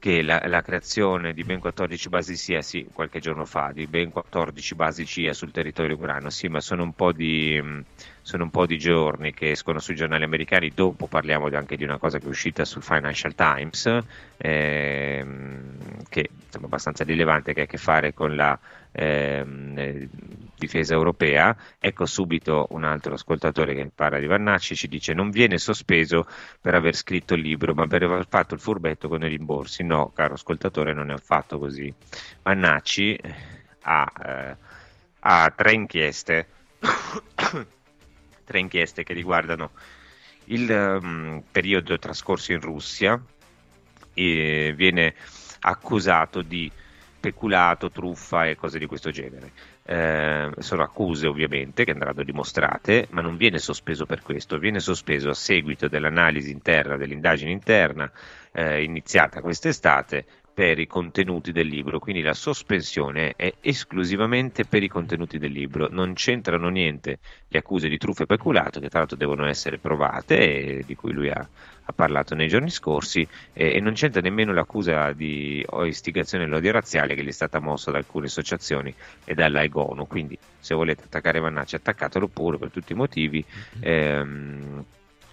che 0.00 0.22
la, 0.22 0.42
la, 0.46 0.62
creazione 0.62 1.34
di 1.34 1.44
ben 1.44 1.60
14 1.60 2.08
basi 2.08 2.36
CIA, 2.36 2.62
sì, 2.62 2.88
qualche 2.90 3.20
giorno 3.20 3.44
fa, 3.44 3.70
di 3.70 3.86
ben 3.86 4.10
14 4.10 4.74
basi 4.74 5.04
CIA 5.04 5.34
sul 5.34 5.52
territorio 5.52 5.96
ucraino, 5.96 6.30
sì, 6.30 6.48
ma 6.48 6.58
sono 6.60 6.82
un 6.82 6.94
po' 6.94 7.12
di, 7.12 7.62
sono 8.22 8.44
un 8.44 8.50
po' 8.50 8.66
di 8.66 8.78
giorni 8.78 9.32
che 9.32 9.50
escono 9.50 9.78
sui 9.78 9.94
giornali 9.94 10.24
americani, 10.24 10.72
dopo 10.74 11.06
parliamo 11.06 11.48
anche 11.52 11.76
di 11.76 11.84
una 11.84 11.98
cosa 11.98 12.18
che 12.18 12.26
è 12.26 12.28
uscita 12.28 12.64
sul 12.64 12.82
Financial 12.82 13.34
Times, 13.34 13.98
ehm, 14.36 15.76
che 16.08 16.22
è 16.22 16.56
abbastanza 16.62 17.04
rilevante, 17.04 17.52
che 17.52 17.60
ha 17.60 17.64
a 17.64 17.66
che 17.66 17.78
fare 17.78 18.12
con 18.14 18.36
la 18.36 18.58
ehm, 18.92 19.74
eh, 19.78 20.08
difesa 20.56 20.94
europea. 20.94 21.56
Ecco 21.78 22.06
subito 22.06 22.66
un 22.70 22.84
altro 22.84 23.14
ascoltatore 23.14 23.74
che 23.74 23.90
parla 23.94 24.18
di 24.18 24.26
Vannacci, 24.26 24.76
ci 24.76 24.88
dice 24.88 25.12
non 25.14 25.30
viene 25.30 25.58
sospeso 25.58 26.26
per 26.60 26.74
aver 26.74 26.94
scritto 26.94 27.34
il 27.34 27.40
libro, 27.40 27.74
ma 27.74 27.86
per 27.86 28.02
aver 28.02 28.26
fatto 28.28 28.54
il 28.54 28.60
furbetto 28.60 29.08
con 29.08 29.22
i 29.24 29.28
rimborsi. 29.28 29.82
No, 29.82 30.10
caro 30.14 30.34
ascoltatore, 30.34 30.92
non 30.92 31.10
è 31.10 31.14
affatto 31.14 31.58
così. 31.58 31.92
Vannacci 32.42 33.18
ha, 33.82 34.12
eh, 34.24 34.56
ha 35.20 35.52
tre 35.54 35.72
inchieste 35.72 36.46
tre 38.50 38.58
inchieste 38.58 39.04
che 39.04 39.12
riguardano 39.12 39.70
il 40.46 40.68
um, 41.00 41.40
periodo 41.52 41.96
trascorso 42.00 42.50
in 42.50 42.60
Russia 42.60 43.22
e 44.12 44.72
viene 44.74 45.14
accusato 45.60 46.42
di 46.42 46.68
peculato, 47.20 47.92
truffa 47.92 48.46
e 48.46 48.56
cose 48.56 48.80
di 48.80 48.86
questo 48.86 49.10
genere. 49.10 49.52
Eh, 49.84 50.50
sono 50.58 50.82
accuse 50.82 51.28
ovviamente 51.28 51.84
che 51.84 51.92
andranno 51.92 52.24
dimostrate, 52.24 53.06
ma 53.10 53.20
non 53.20 53.36
viene 53.36 53.58
sospeso 53.58 54.04
per 54.04 54.20
questo, 54.22 54.58
viene 54.58 54.80
sospeso 54.80 55.28
a 55.28 55.34
seguito 55.34 55.86
dell'analisi 55.86 56.50
interna, 56.50 56.96
dell'indagine 56.96 57.52
interna 57.52 58.10
eh, 58.50 58.82
iniziata 58.82 59.40
quest'estate 59.40 60.26
per 60.60 60.78
i 60.78 60.86
contenuti 60.86 61.52
del 61.52 61.66
libro, 61.66 61.98
quindi 61.98 62.20
la 62.20 62.34
sospensione 62.34 63.32
è 63.34 63.50
esclusivamente 63.62 64.66
per 64.66 64.82
i 64.82 64.88
contenuti 64.88 65.38
del 65.38 65.52
libro, 65.52 65.88
non 65.90 66.12
c'entrano 66.12 66.68
niente 66.68 67.18
le 67.48 67.58
accuse 67.60 67.88
di 67.88 67.96
truffa 67.96 68.24
e 68.24 68.26
peculato 68.26 68.78
che 68.78 68.90
tra 68.90 68.98
l'altro 68.98 69.16
devono 69.16 69.46
essere 69.46 69.78
provate 69.78 70.36
e 70.36 70.82
di 70.84 70.94
cui 70.94 71.12
lui 71.12 71.30
ha, 71.30 71.48
ha 71.82 71.92
parlato 71.94 72.34
nei 72.34 72.48
giorni 72.48 72.68
scorsi 72.68 73.26
e, 73.54 73.72
e, 73.72 73.80
non 73.80 73.94
c'entra 73.94 74.20
nemmeno 74.20 74.52
l'accusa 74.52 75.12
di 75.12 75.64
istigazione 75.84 76.44
all'odio 76.44 76.72
razziale 76.72 77.14
che 77.14 77.24
gli 77.24 77.28
è 77.28 77.32
stata 77.32 77.58
mossa 77.58 77.90
da 77.90 77.96
alcune 77.96 78.26
associazioni 78.26 78.94
e 79.24 79.32
dalla 79.32 79.62
EGONU, 79.62 80.06
quindi 80.06 80.36
se 80.58 80.74
volete 80.74 81.04
attaccare 81.04 81.40
Vannacci 81.40 81.76
attaccatelo 81.76 82.28
pure 82.28 82.58
per 82.58 82.70
tutti 82.70 82.92
i 82.92 82.96
motivi. 82.96 83.42
Ehm, 83.80 84.84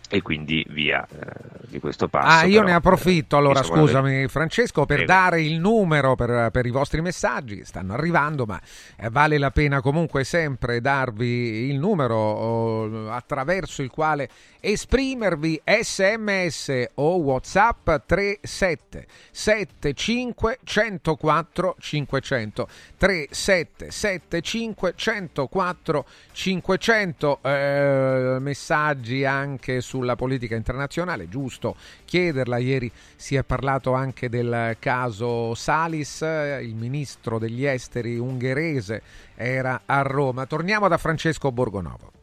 e 0.09 0.21
quindi 0.21 0.65
via 0.69 1.05
eh, 1.05 1.65
di 1.67 1.79
questo 1.79 2.07
passo. 2.07 2.39
Ah, 2.39 2.45
io 2.45 2.59
però, 2.59 2.67
ne 2.67 2.73
approfitto 2.73 3.35
eh, 3.35 3.39
allora, 3.39 3.61
scusami 3.61 4.27
Francesco, 4.27 4.85
per 4.85 5.03
Prego. 5.03 5.11
dare 5.11 5.41
il 5.41 5.59
numero 5.59 6.15
per, 6.15 6.49
per, 6.51 6.65
i 6.65 6.71
vostri 6.71 7.01
messaggi, 7.01 7.65
stanno 7.65 7.93
arrivando, 7.93 8.45
ma 8.45 8.59
eh, 8.97 9.09
vale 9.09 9.37
la 9.37 9.51
pena 9.51 9.81
comunque 9.81 10.23
sempre 10.23 10.79
darvi 10.79 11.69
il 11.69 11.77
numero 11.77 13.11
attraverso 13.11 13.81
il 13.81 13.89
quale 13.89 14.29
esprimervi 14.59 15.61
sms 15.63 16.89
o 16.95 17.15
whatsapp 17.17 17.89
37 18.05 19.07
75 19.31 20.59
104 20.63 21.75
500 21.79 22.67
37 22.97 23.91
75 23.91 24.93
104 24.95 26.05
500 26.31 27.39
eh, 27.41 28.37
messaggi 28.39 29.25
anche 29.25 29.81
sulla 29.81 30.15
politica 30.15 30.55
internazionale 30.55 31.29
giusto 31.29 31.75
chiederla. 32.05 32.57
Ieri 32.57 32.91
si 33.15 33.35
è 33.35 33.43
parlato 33.43 33.93
anche 33.93 34.29
del 34.29 34.75
caso 34.79 35.53
Salis 35.55 36.21
il 36.21 36.75
ministro 36.75 37.37
degli 37.39 37.65
esteri 37.65 38.17
ungherese 38.17 39.01
era 39.35 39.81
a 39.85 40.01
Roma. 40.01 40.45
Torniamo 40.45 40.87
da 40.87 40.97
Francesco 40.97 41.51
Borgonovo 41.51 42.16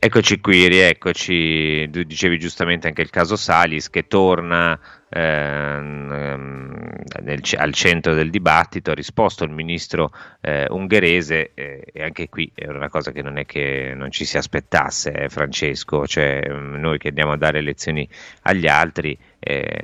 Eccoci 0.00 0.40
qui, 0.40 0.68
rieccoci. 0.68 1.90
Tu 1.90 2.04
dicevi 2.04 2.38
giustamente 2.38 2.86
anche 2.86 3.02
il 3.02 3.10
caso 3.10 3.34
Salis 3.34 3.90
che 3.90 4.06
torna 4.06 4.78
ehm, 5.08 7.02
nel, 7.20 7.40
al 7.56 7.72
centro 7.72 8.14
del 8.14 8.30
dibattito. 8.30 8.92
Ha 8.92 8.94
risposto 8.94 9.42
il 9.42 9.50
ministro 9.50 10.12
eh, 10.40 10.66
ungherese 10.70 11.50
eh, 11.52 11.82
e 11.92 12.02
anche 12.04 12.28
qui 12.28 12.48
è 12.54 12.68
una 12.68 12.88
cosa 12.88 13.10
che 13.10 13.22
non 13.22 13.38
è 13.38 13.44
che 13.44 13.92
non 13.96 14.12
ci 14.12 14.24
si 14.24 14.36
aspettasse, 14.36 15.12
eh, 15.12 15.28
Francesco. 15.28 16.06
Cioè, 16.06 16.46
noi 16.46 16.96
che 16.98 17.08
andiamo 17.08 17.32
a 17.32 17.36
dare 17.36 17.60
lezioni 17.60 18.08
agli 18.42 18.68
altri 18.68 19.18
eh, 19.40 19.80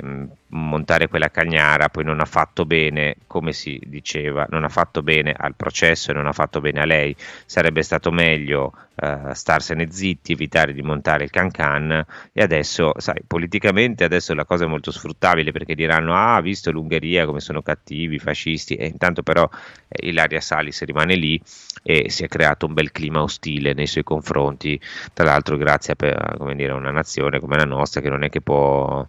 montare 0.49 1.08
quella 1.08 1.30
cagnara 1.30 1.88
poi 1.88 2.04
non 2.04 2.20
ha 2.20 2.25
fatto 2.25 2.64
bene, 2.64 3.16
come 3.26 3.52
si 3.52 3.80
diceva, 3.87 4.46
non 4.50 4.64
ha 4.64 4.68
fatto 4.68 5.02
bene 5.02 5.34
al 5.37 5.54
processo 5.54 6.11
e 6.11 6.14
non 6.14 6.26
ha 6.26 6.32
fatto 6.32 6.61
bene 6.61 6.80
a 6.80 6.84
lei. 6.84 7.14
Sarebbe 7.46 7.82
stato 7.82 8.11
meglio 8.11 8.73
eh, 8.96 9.34
starsene 9.34 9.90
zitti, 9.90 10.32
evitare 10.32 10.73
di 10.73 10.82
montare 10.82 11.25
il 11.25 11.30
cancan. 11.30 12.04
E 12.32 12.42
adesso, 12.42 12.92
sai, 12.99 13.23
politicamente 13.26 14.04
adesso 14.04 14.34
la 14.34 14.44
cosa 14.44 14.64
è 14.64 14.68
molto 14.68 14.90
sfruttabile 14.90 15.52
perché 15.52 15.75
diranno 15.75 16.14
ah, 16.14 16.40
visto 16.40 16.70
l'Ungheria 16.70 17.26
come 17.26 17.40
sono 17.40 17.62
cattivi, 17.62 18.18
fascisti 18.18 18.75
e 18.76 18.87
intanto 18.87 19.23
però 19.23 19.49
eh, 19.88 20.08
Ilaria 20.08 20.40
Salis 20.40 20.82
rimane 20.84 21.14
lì 21.16 21.40
e 21.82 22.08
si 22.11 22.25
è 22.25 22.28
creato 22.28 22.66
un 22.66 22.75
bel 22.75 22.92
clima 22.92 23.23
ostile 23.23 23.75
nei 23.75 23.87
suoi 23.87 24.04
confronti, 24.04 24.80
tra 25.12 25.25
l'altro 25.25 25.56
grazie 25.56 25.94
a, 25.99 26.37
come 26.38 26.54
dire, 26.54 26.73
una 26.73 26.90
nazione 26.90 27.40
come 27.40 27.56
la 27.56 27.64
nostra 27.64 28.00
che 28.00 28.08
non 28.08 28.23
è 28.23 28.30
che 28.30 28.40
può 28.40 29.06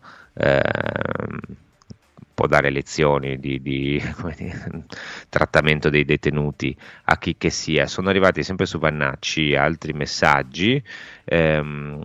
può 2.35 2.47
dare 2.47 2.69
lezioni 2.69 3.39
di, 3.39 3.61
di 3.61 3.99
dire, 4.35 4.85
trattamento 5.29 5.89
dei 5.89 6.03
detenuti 6.03 6.75
a 7.05 7.17
chi 7.17 7.35
che 7.37 7.49
sia. 7.49 7.87
Sono 7.87 8.09
arrivati 8.09 8.43
sempre 8.43 8.65
su 8.65 8.77
Vannacci 8.77 9.55
altri 9.55 9.93
messaggi. 9.93 10.83
Eh, 11.23 11.61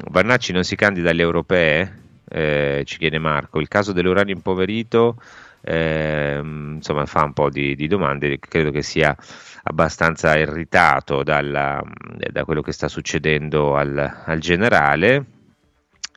Vannacci 0.09 0.53
non 0.53 0.63
si 0.63 0.77
candida 0.77 1.11
alle 1.11 1.23
europee, 1.23 2.03
eh, 2.29 2.83
ci 2.87 2.99
chiede 2.99 3.19
Marco. 3.19 3.59
Il 3.59 3.69
caso 3.69 3.93
dell'uranio 3.93 4.35
impoverito 4.35 5.21
eh, 5.63 6.41
insomma 6.41 7.05
fa 7.05 7.25
un 7.25 7.33
po' 7.33 7.51
di, 7.51 7.75
di, 7.75 7.89
domande. 7.89 8.39
Credo 8.39 8.71
che 8.71 8.83
sia 8.83 9.15
abbastanza 9.65 10.39
irritato 10.39 11.23
dalla, 11.25 11.83
da 12.31 12.45
quello 12.45 12.63
che 12.63 12.73
sta 12.73 12.89
succedendo 12.89 13.77
al, 13.77 14.23
al 14.25 14.39
generale 14.39 15.39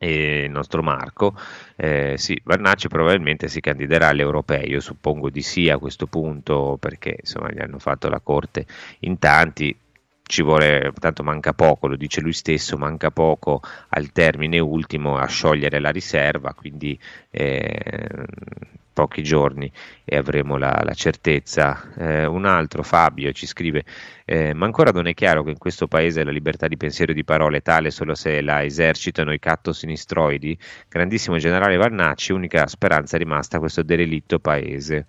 il 0.06 0.52
nostro 0.52 0.82
Marco, 0.82 1.36
eh, 1.76 2.16
sì, 2.18 2.40
Vannacci 2.44 2.88
probabilmente 2.88 3.48
si 3.48 3.60
candiderà 3.62 4.10
alle 4.10 4.22
europee, 4.22 4.64
io 4.64 4.80
suppongo 4.80 5.30
di 5.30 5.42
sì 5.42 5.70
a 5.70 5.78
questo 5.78 6.08
punto 6.08 6.78
perché 6.80 7.18
insomma 7.20 7.52
gli 7.52 7.60
hanno 7.60 7.80
fatto 7.80 8.10
la 8.10 8.20
corte 8.20 8.66
in 9.00 9.20
tanti, 9.20 9.76
ci 10.24 10.42
vuole, 10.42 10.92
tanto 11.00 11.24
manca 11.24 11.54
poco, 11.54 11.88
lo 11.88 11.96
dice 11.96 12.22
lui 12.22 12.34
stesso, 12.34 12.78
manca 12.78 13.12
poco 13.12 13.62
al 13.90 14.12
termine 14.12 14.60
ultimo 14.60 15.18
a 15.18 15.28
sciogliere 15.28 15.80
la 15.80 15.90
riserva, 15.90 16.54
quindi 16.54 16.98
eh, 17.30 18.08
pochi 18.94 19.24
giorni 19.24 19.72
e 20.06 20.16
avremo 20.16 20.58
la, 20.58 20.82
la 20.84 20.94
certezza. 20.94 21.92
Eh, 21.98 22.26
un 22.26 22.46
altro, 22.46 22.84
Fabio, 22.84 23.32
ci 23.32 23.46
scrive 23.46 23.84
eh, 24.26 24.54
ma 24.54 24.66
ancora 24.66 24.92
non 24.92 25.08
è 25.08 25.14
chiaro 25.14 25.44
che 25.44 25.50
in 25.50 25.58
questo 25.58 25.88
paese 25.88 26.24
la 26.24 26.32
libertà 26.32 26.68
di 26.68 26.78
pensiero 26.78 27.12
e 27.12 27.16
di 27.16 27.26
parole 27.26 27.58
è 27.58 27.62
tale 27.62 27.92
solo 27.92 28.16
se 28.16 28.42
la 28.42 28.64
esercitano 28.64 29.34
i 29.34 29.40
catto-sinistroidi? 29.40 30.58
Grandissimo 30.88 31.38
generale 31.38 31.76
Vannacci, 31.76 32.32
unica 32.32 32.68
speranza 32.68 33.18
rimasta 33.18 33.60
questo 33.60 33.84
derelitto 33.84 34.40
paese. 34.40 35.06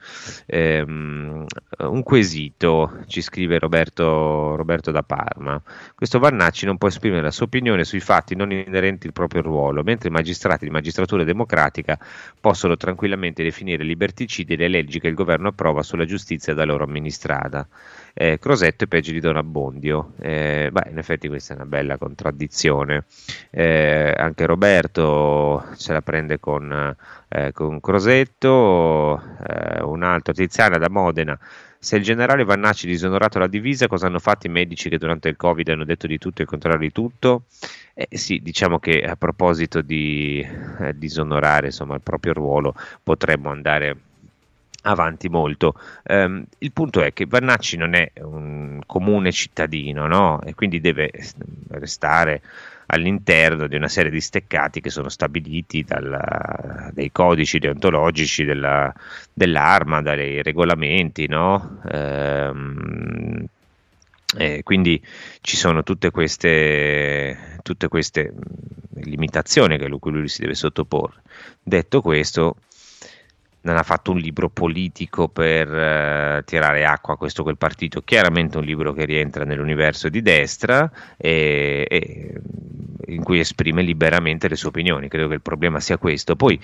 Eh, 0.46 0.80
un 0.84 2.02
quesito, 2.02 3.04
ci 3.06 3.20
scrive 3.20 3.58
Roberto, 3.58 4.56
Roberto 4.56 4.90
da 4.90 5.02
Parma. 5.02 5.62
Questo 5.94 6.18
Vannacci 6.18 6.66
non 6.66 6.76
può 6.76 6.88
esprimere 6.88 7.22
la 7.22 7.30
sua 7.30 7.46
opinione 7.46 7.84
sui 7.84 8.00
fatti 8.00 8.34
non 8.34 8.50
inerenti 8.50 9.06
al 9.06 9.12
proprio 9.12 9.42
ruolo, 9.42 9.82
mentre 9.84 10.08
i 10.08 10.12
magistrati 10.12 10.64
di 10.64 10.70
magistratura 10.70 11.22
democratica 11.22 11.98
possono 12.40 12.76
tranquillamente 12.76 13.42
definire 13.44 13.73
liberticidi 13.82 14.56
le 14.56 14.68
leggi 14.68 15.00
che 15.00 15.08
il 15.08 15.14
governo 15.14 15.48
approva 15.48 15.82
sulla 15.82 16.04
giustizia 16.04 16.54
da 16.54 16.64
loro 16.64 16.84
amministrata 16.84 17.66
eh, 18.14 18.38
Crosetto 18.38 18.84
e 18.84 18.87
peggio 18.87 19.10
di 19.12 19.20
Don 19.20 19.37
Abbondio. 19.37 20.12
Eh, 20.20 20.68
beh, 20.70 20.90
in 20.90 20.98
effetti 20.98 21.28
questa 21.28 21.52
è 21.52 21.56
una 21.56 21.66
bella 21.66 21.98
contraddizione. 21.98 23.04
Eh, 23.50 24.14
anche 24.16 24.46
Roberto 24.46 25.64
se 25.74 25.92
la 25.92 26.00
prende 26.00 26.38
con, 26.38 26.96
eh, 27.28 27.52
con 27.52 27.80
Crosetto, 27.80 29.20
eh, 29.46 29.82
un 29.82 30.02
altro 30.04 30.32
Tiziana 30.32 30.78
da 30.78 30.88
Modena. 30.88 31.38
Se 31.78 31.96
il 31.96 32.02
generale 32.02 32.44
Vannacci 32.44 32.87
disonorato 32.87 33.38
la 33.38 33.46
divisa, 33.46 33.88
cosa 33.88 34.06
hanno 34.06 34.18
fatto 34.18 34.46
i 34.46 34.50
medici 34.50 34.88
che 34.88 34.96
durante 34.96 35.28
il 35.28 35.37
Covid 35.37 35.68
hanno 35.68 35.84
detto 35.84 36.06
di 36.06 36.16
tutto 36.16 36.40
e 36.40 36.44
il 36.44 36.48
contrario 36.48 36.78
di 36.78 36.92
tutto? 36.92 37.44
Eh, 37.96 38.09
sì, 38.16 38.40
diciamo 38.42 38.80
che 38.80 39.02
a 39.02 39.14
proposito 39.14 39.80
di 39.80 40.40
eh, 40.80 40.98
disonorare 40.98 41.66
insomma, 41.66 41.94
il 41.94 42.00
proprio 42.00 42.33
ruolo, 42.33 42.74
potremmo 43.02 43.50
andare 43.50 43.96
avanti 44.83 45.28
molto. 45.28 45.74
Um, 46.09 46.44
il 46.59 46.72
punto 46.72 47.00
è 47.02 47.12
che 47.12 47.26
Vannacci 47.26 47.76
non 47.76 47.94
è 47.94 48.11
un 48.20 48.80
comune 48.85 49.30
cittadino, 49.33 50.07
no? 50.07 50.42
E 50.42 50.54
quindi 50.54 50.80
deve 50.80 51.11
restare 51.70 52.42
all'interno 52.87 53.66
di 53.66 53.76
una 53.76 53.88
serie 53.88 54.11
di 54.11 54.20
steccati 54.20 54.80
che 54.80 54.90
sono 54.90 55.09
stabiliti 55.09 55.85
dalla, 55.85 56.90
dai 56.92 57.11
codici 57.12 57.59
deontologici 57.59 58.44
della, 58.44 58.92
dell'arma, 59.33 60.02
dai 60.02 60.42
regolamenti, 60.42 61.26
no? 61.28 61.80
Um, 61.90 63.46
quindi 64.62 65.02
ci 65.40 65.56
sono 65.56 65.82
tutte 65.82 66.10
queste, 66.10 67.58
tutte 67.62 67.88
queste 67.88 68.32
limitazioni 69.02 69.74
a 69.74 69.98
cui 69.98 70.12
lui 70.12 70.28
si 70.28 70.40
deve 70.40 70.54
sottoporre. 70.54 71.22
Detto 71.62 72.00
questo, 72.00 72.56
non 73.64 73.76
ha 73.76 73.82
fatto 73.82 74.10
un 74.10 74.18
libro 74.18 74.48
politico 74.50 75.28
per 75.28 75.68
uh, 75.68 76.44
tirare 76.44 76.84
acqua 76.84 77.14
a 77.14 77.16
questo 77.16 77.40
o 77.40 77.44
quel 77.44 77.56
partito, 77.56 78.02
chiaramente 78.02 78.58
un 78.58 78.64
libro 78.64 78.92
che 78.92 79.04
rientra 79.04 79.44
nell'universo 79.44 80.08
di 80.08 80.20
destra 80.20 80.90
e, 81.16 81.86
e, 81.88 82.40
in 83.06 83.22
cui 83.22 83.38
esprime 83.38 83.82
liberamente 83.82 84.48
le 84.48 84.56
sue 84.56 84.68
opinioni, 84.68 85.08
credo 85.08 85.28
che 85.28 85.34
il 85.34 85.42
problema 85.42 85.80
sia 85.80 85.96
questo. 85.96 86.36
Poi 86.36 86.60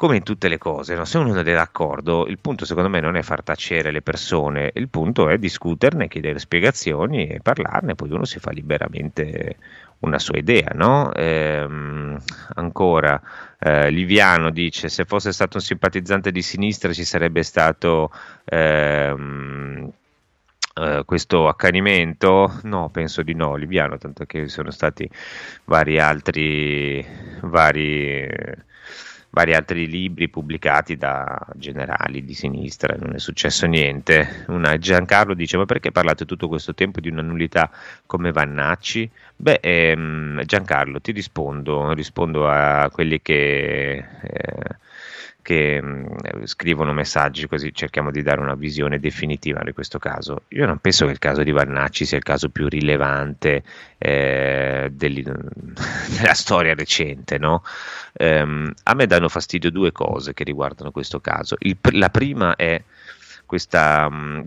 come 0.00 0.16
in 0.16 0.22
tutte 0.22 0.48
le 0.48 0.56
cose, 0.56 0.94
no? 0.94 1.04
se 1.04 1.18
uno 1.18 1.34
non 1.34 1.46
è 1.46 1.52
d'accordo, 1.52 2.26
il 2.26 2.38
punto 2.38 2.64
secondo 2.64 2.88
me 2.88 3.00
non 3.00 3.16
è 3.16 3.22
far 3.22 3.42
tacere 3.42 3.90
le 3.90 4.00
persone, 4.00 4.70
il 4.72 4.88
punto 4.88 5.28
è 5.28 5.36
discuterne, 5.36 6.08
chiedere 6.08 6.38
spiegazioni 6.38 7.26
e 7.26 7.40
parlarne, 7.42 7.94
poi 7.96 8.10
uno 8.10 8.24
si 8.24 8.38
fa 8.38 8.50
liberamente 8.50 9.56
una 9.98 10.18
sua 10.18 10.38
idea. 10.38 10.70
No? 10.72 11.12
Ehm, 11.12 12.18
ancora, 12.54 13.20
eh, 13.58 13.90
Liviano 13.90 14.48
dice: 14.48 14.88
Se 14.88 15.04
fosse 15.04 15.32
stato 15.32 15.58
un 15.58 15.62
simpatizzante 15.62 16.32
di 16.32 16.40
sinistra, 16.40 16.94
ci 16.94 17.04
sarebbe 17.04 17.42
stato. 17.42 18.10
Ehm, 18.44 19.92
Uh, 20.72 21.04
questo 21.04 21.48
accanimento? 21.48 22.60
No, 22.62 22.88
penso 22.90 23.22
di 23.22 23.34
no, 23.34 23.56
Liviano, 23.56 23.98
tanto 23.98 24.24
che 24.24 24.48
sono 24.48 24.70
stati 24.70 25.06
vari 25.64 25.98
altri, 25.98 27.04
vari, 27.42 28.26
vari 29.30 29.54
altri 29.54 29.86
libri 29.86 30.28
pubblicati 30.28 30.96
da 30.96 31.38
generali 31.54 32.24
di 32.24 32.34
sinistra, 32.34 32.96
non 32.98 33.14
è 33.14 33.18
successo 33.18 33.66
niente. 33.66 34.44
Una, 34.48 34.76
Giancarlo 34.78 35.34
dice: 35.34 35.56
Ma 35.56 35.66
perché 35.66 35.92
parlate 35.92 36.24
tutto 36.24 36.48
questo 36.48 36.74
tempo 36.74 37.00
di 37.00 37.08
una 37.08 37.22
nullità 37.22 37.70
come 38.06 38.32
Vannacci? 38.32 39.10
Beh, 39.36 39.60
ehm, 39.62 40.42
Giancarlo, 40.44 41.00
ti 41.00 41.12
rispondo, 41.12 41.92
rispondo 41.92 42.48
a 42.48 42.88
quelli 42.90 43.20
che. 43.22 43.92
Eh, 43.96 44.76
che 45.42 45.80
mh, 45.80 46.44
scrivono 46.44 46.92
messaggi 46.92 47.46
così 47.46 47.72
cerchiamo 47.74 48.10
di 48.10 48.22
dare 48.22 48.40
una 48.40 48.54
visione 48.54 48.98
definitiva 48.98 49.62
di 49.62 49.72
questo 49.72 49.98
caso. 49.98 50.42
Io 50.48 50.66
non 50.66 50.78
penso 50.78 51.06
che 51.06 51.12
il 51.12 51.18
caso 51.18 51.42
di 51.42 51.50
Vannacci 51.50 52.04
sia 52.04 52.16
il 52.16 52.22
caso 52.22 52.50
più 52.50 52.68
rilevante 52.68 53.62
eh, 53.98 54.90
della 54.92 56.34
storia 56.34 56.74
recente. 56.74 57.38
No? 57.38 57.62
Um, 58.18 58.72
a 58.84 58.94
me 58.94 59.06
danno 59.06 59.28
fastidio 59.28 59.70
due 59.70 59.92
cose 59.92 60.34
che 60.34 60.44
riguardano 60.44 60.90
questo 60.90 61.20
caso. 61.20 61.56
Il, 61.60 61.78
la 61.92 62.10
prima 62.10 62.56
è 62.56 62.82
questa, 63.46 64.08
mh, 64.08 64.44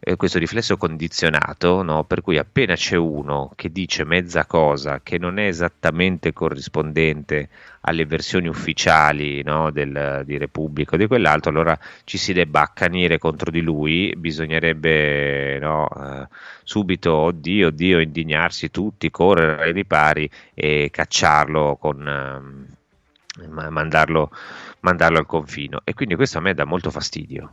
eh, 0.00 0.16
questo 0.16 0.38
riflesso 0.38 0.76
condizionato, 0.76 1.82
no? 1.82 2.04
per 2.04 2.20
cui 2.20 2.38
appena 2.38 2.74
c'è 2.74 2.96
uno 2.96 3.50
che 3.56 3.70
dice 3.70 4.04
mezza 4.04 4.46
cosa 4.46 5.00
che 5.02 5.18
non 5.18 5.38
è 5.38 5.46
esattamente 5.46 6.32
corrispondente 6.32 7.48
alle 7.80 8.06
versioni 8.06 8.48
ufficiali 8.48 9.42
no? 9.42 9.70
Del, 9.70 10.22
di 10.24 10.38
Repubblica 10.38 10.94
o 10.94 10.98
di 10.98 11.06
quell'altro, 11.06 11.50
allora 11.50 11.78
ci 12.04 12.16
si 12.16 12.32
debba 12.32 12.60
accanire 12.62 13.18
contro 13.18 13.50
di 13.50 13.60
lui, 13.60 14.14
bisognerebbe 14.16 15.58
no, 15.58 15.88
eh, 15.88 16.28
subito, 16.62 17.12
oddio, 17.14 17.68
oddio, 17.68 17.98
indignarsi 18.00 18.70
tutti, 18.70 19.10
correre 19.10 19.64
ai 19.64 19.72
ripari 19.72 20.30
e 20.54 20.88
cacciarlo 20.92 21.76
con... 21.76 22.06
Eh, 22.06 22.76
mandarlo, 23.46 24.32
mandarlo 24.80 25.18
al 25.18 25.26
confino. 25.26 25.80
E 25.84 25.94
quindi 25.94 26.16
questo 26.16 26.38
a 26.38 26.40
me 26.40 26.54
dà 26.54 26.64
molto 26.64 26.90
fastidio 26.90 27.52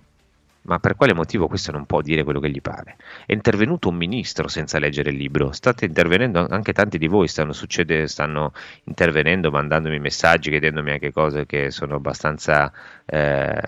ma 0.66 0.80
per 0.80 0.96
quale 0.96 1.14
motivo 1.14 1.48
questo 1.48 1.72
non 1.72 1.86
può 1.86 2.02
dire 2.02 2.24
quello 2.24 2.40
che 2.40 2.50
gli 2.50 2.62
pare? 2.62 2.98
È 3.26 3.34
intervenuto 3.34 3.90
un 3.90 3.96
ministro 3.96 4.48
senza 4.48 4.80
leggere 4.80 5.12
il 5.12 5.18
libro, 5.18 5.52
state 5.52 5.86
intervenendo 5.86 6.46
anche 6.50 6.74
tanti 6.74 6.98
di 6.98 7.08
voi, 7.08 7.28
stanno, 7.28 7.54
succede, 7.54 8.08
stanno 8.08 8.52
intervenendo, 8.86 9.52
mandandomi 9.52 10.00
messaggi, 10.00 10.50
chiedendomi 10.50 10.92
anche 10.92 11.12
cose 11.12 11.46
che 11.46 11.72
sono 11.72 11.96
abbastanza 11.96 12.72
eh, 13.06 13.62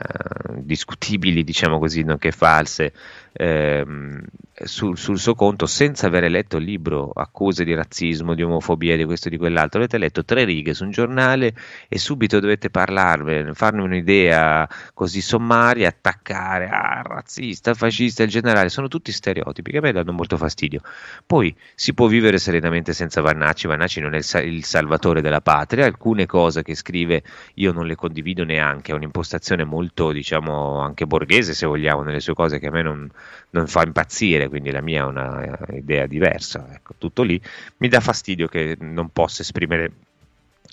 discutibili, 0.56 1.44
diciamo 1.44 1.80
così, 1.80 2.04
nonché 2.04 2.32
false, 2.32 2.94
eh, 3.38 3.86
sul, 4.64 4.98
sul, 4.98 5.20
suo 5.20 5.36
conto 5.36 5.68
senza 5.68 6.08
aver 6.08 6.30
letto 6.30 6.58
il 6.58 6.64
libro, 6.64 7.12
accuse 7.14 7.64
di 7.64 7.76
razzismo, 7.76 8.34
di 8.34 8.42
omofobia, 8.42 8.98
di 8.98 9.06
questo 9.06 9.28
e 9.28 9.32
di 9.32 9.38
quell'altro, 9.38 9.80
avete 9.80 10.00
letto 10.00 10.26
tre 10.26 10.44
righe 10.44 10.74
su 10.74 10.84
un 10.84 10.90
giornale 10.90 11.54
e 11.88 12.00
subito 12.00 12.40
dovete 12.40 12.72
parlarvene, 12.72 13.54
farne 13.54 13.84
un'idea 13.84 14.68
così 14.96 15.22
sommaria, 15.22 15.90
attaccare, 15.90 16.68
ah, 16.68 17.04
razzista, 17.04 17.76
fascista, 17.76 18.24
il 18.24 18.30
generale, 18.30 18.70
sono 18.70 18.88
tutti 18.88 19.12
stereotipi 19.12 19.70
che 19.72 19.78
a 19.78 19.82
me 19.82 19.92
danno 19.92 20.12
molto 20.12 20.38
fastidio. 20.38 20.82
Poi 21.26 21.56
si 21.76 21.94
può 21.94 22.08
vivere 22.08 22.40
serenamente 22.40 22.94
senza 22.94 23.22
Vannacci, 23.22 23.68
Vannacci 23.68 24.00
non 24.00 24.16
è 24.16 24.18
il, 24.18 24.56
il 24.56 24.64
salvatore 24.64 25.22
della 25.22 25.42
patria, 25.42 25.86
alcune 25.86 26.26
cose 26.26 26.64
che 26.64 26.74
scrive 26.74 27.22
io 27.56 27.72
non 27.72 27.86
le 27.86 27.94
condivido 27.94 28.44
neanche, 28.44 28.92
ha 28.92 28.96
un'impostazione 28.96 29.64
molto, 29.64 30.12
diciamo, 30.12 30.80
anche 30.80 31.06
borghese 31.06 31.54
se 31.54 31.68
vogliamo, 31.68 32.02
nelle 32.02 32.20
sue 32.20 32.34
cose 32.34 32.58
che 32.58 32.68
a 32.68 32.72
me 32.72 32.82
non, 32.82 33.12
non 33.52 33.68
fa 33.68 33.84
impazzire, 33.84 34.50
quindi 34.50 34.72
la 34.72 34.82
mia 34.82 35.02
è 35.02 35.06
una 35.06 35.58
idea 35.72 36.06
diversa, 36.06 36.68
ecco, 36.74 36.96
tutto 36.98 37.24
lì. 37.24 37.42
Mi 37.78 37.88
dà 37.88 38.00
fastidio 38.00 38.48
che 38.48 38.76
non 38.80 39.10
possa 39.10 39.42
esprimere 39.42 39.92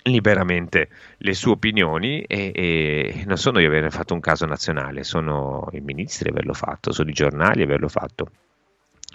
liberamente 0.05 0.89
le 1.19 1.35
sue 1.35 1.53
opinioni 1.53 2.23
e, 2.23 2.53
e, 2.55 3.25
non 3.27 3.39
sono 3.39 3.61
io 3.61 3.69
aver 3.69 3.91
fatto 3.91 4.15
un 4.15 4.21
caso 4.21 4.45
nazionale, 4.47 5.05
sono 5.05 5.69
i 5.73 5.81
ministri 5.81 6.29
averlo 6.29 6.53
fatto, 6.53 6.93
sono 6.93 7.11
i 7.11 7.15
giornali 7.15 7.63
averlo 7.63 7.89
fatto. 7.89 8.31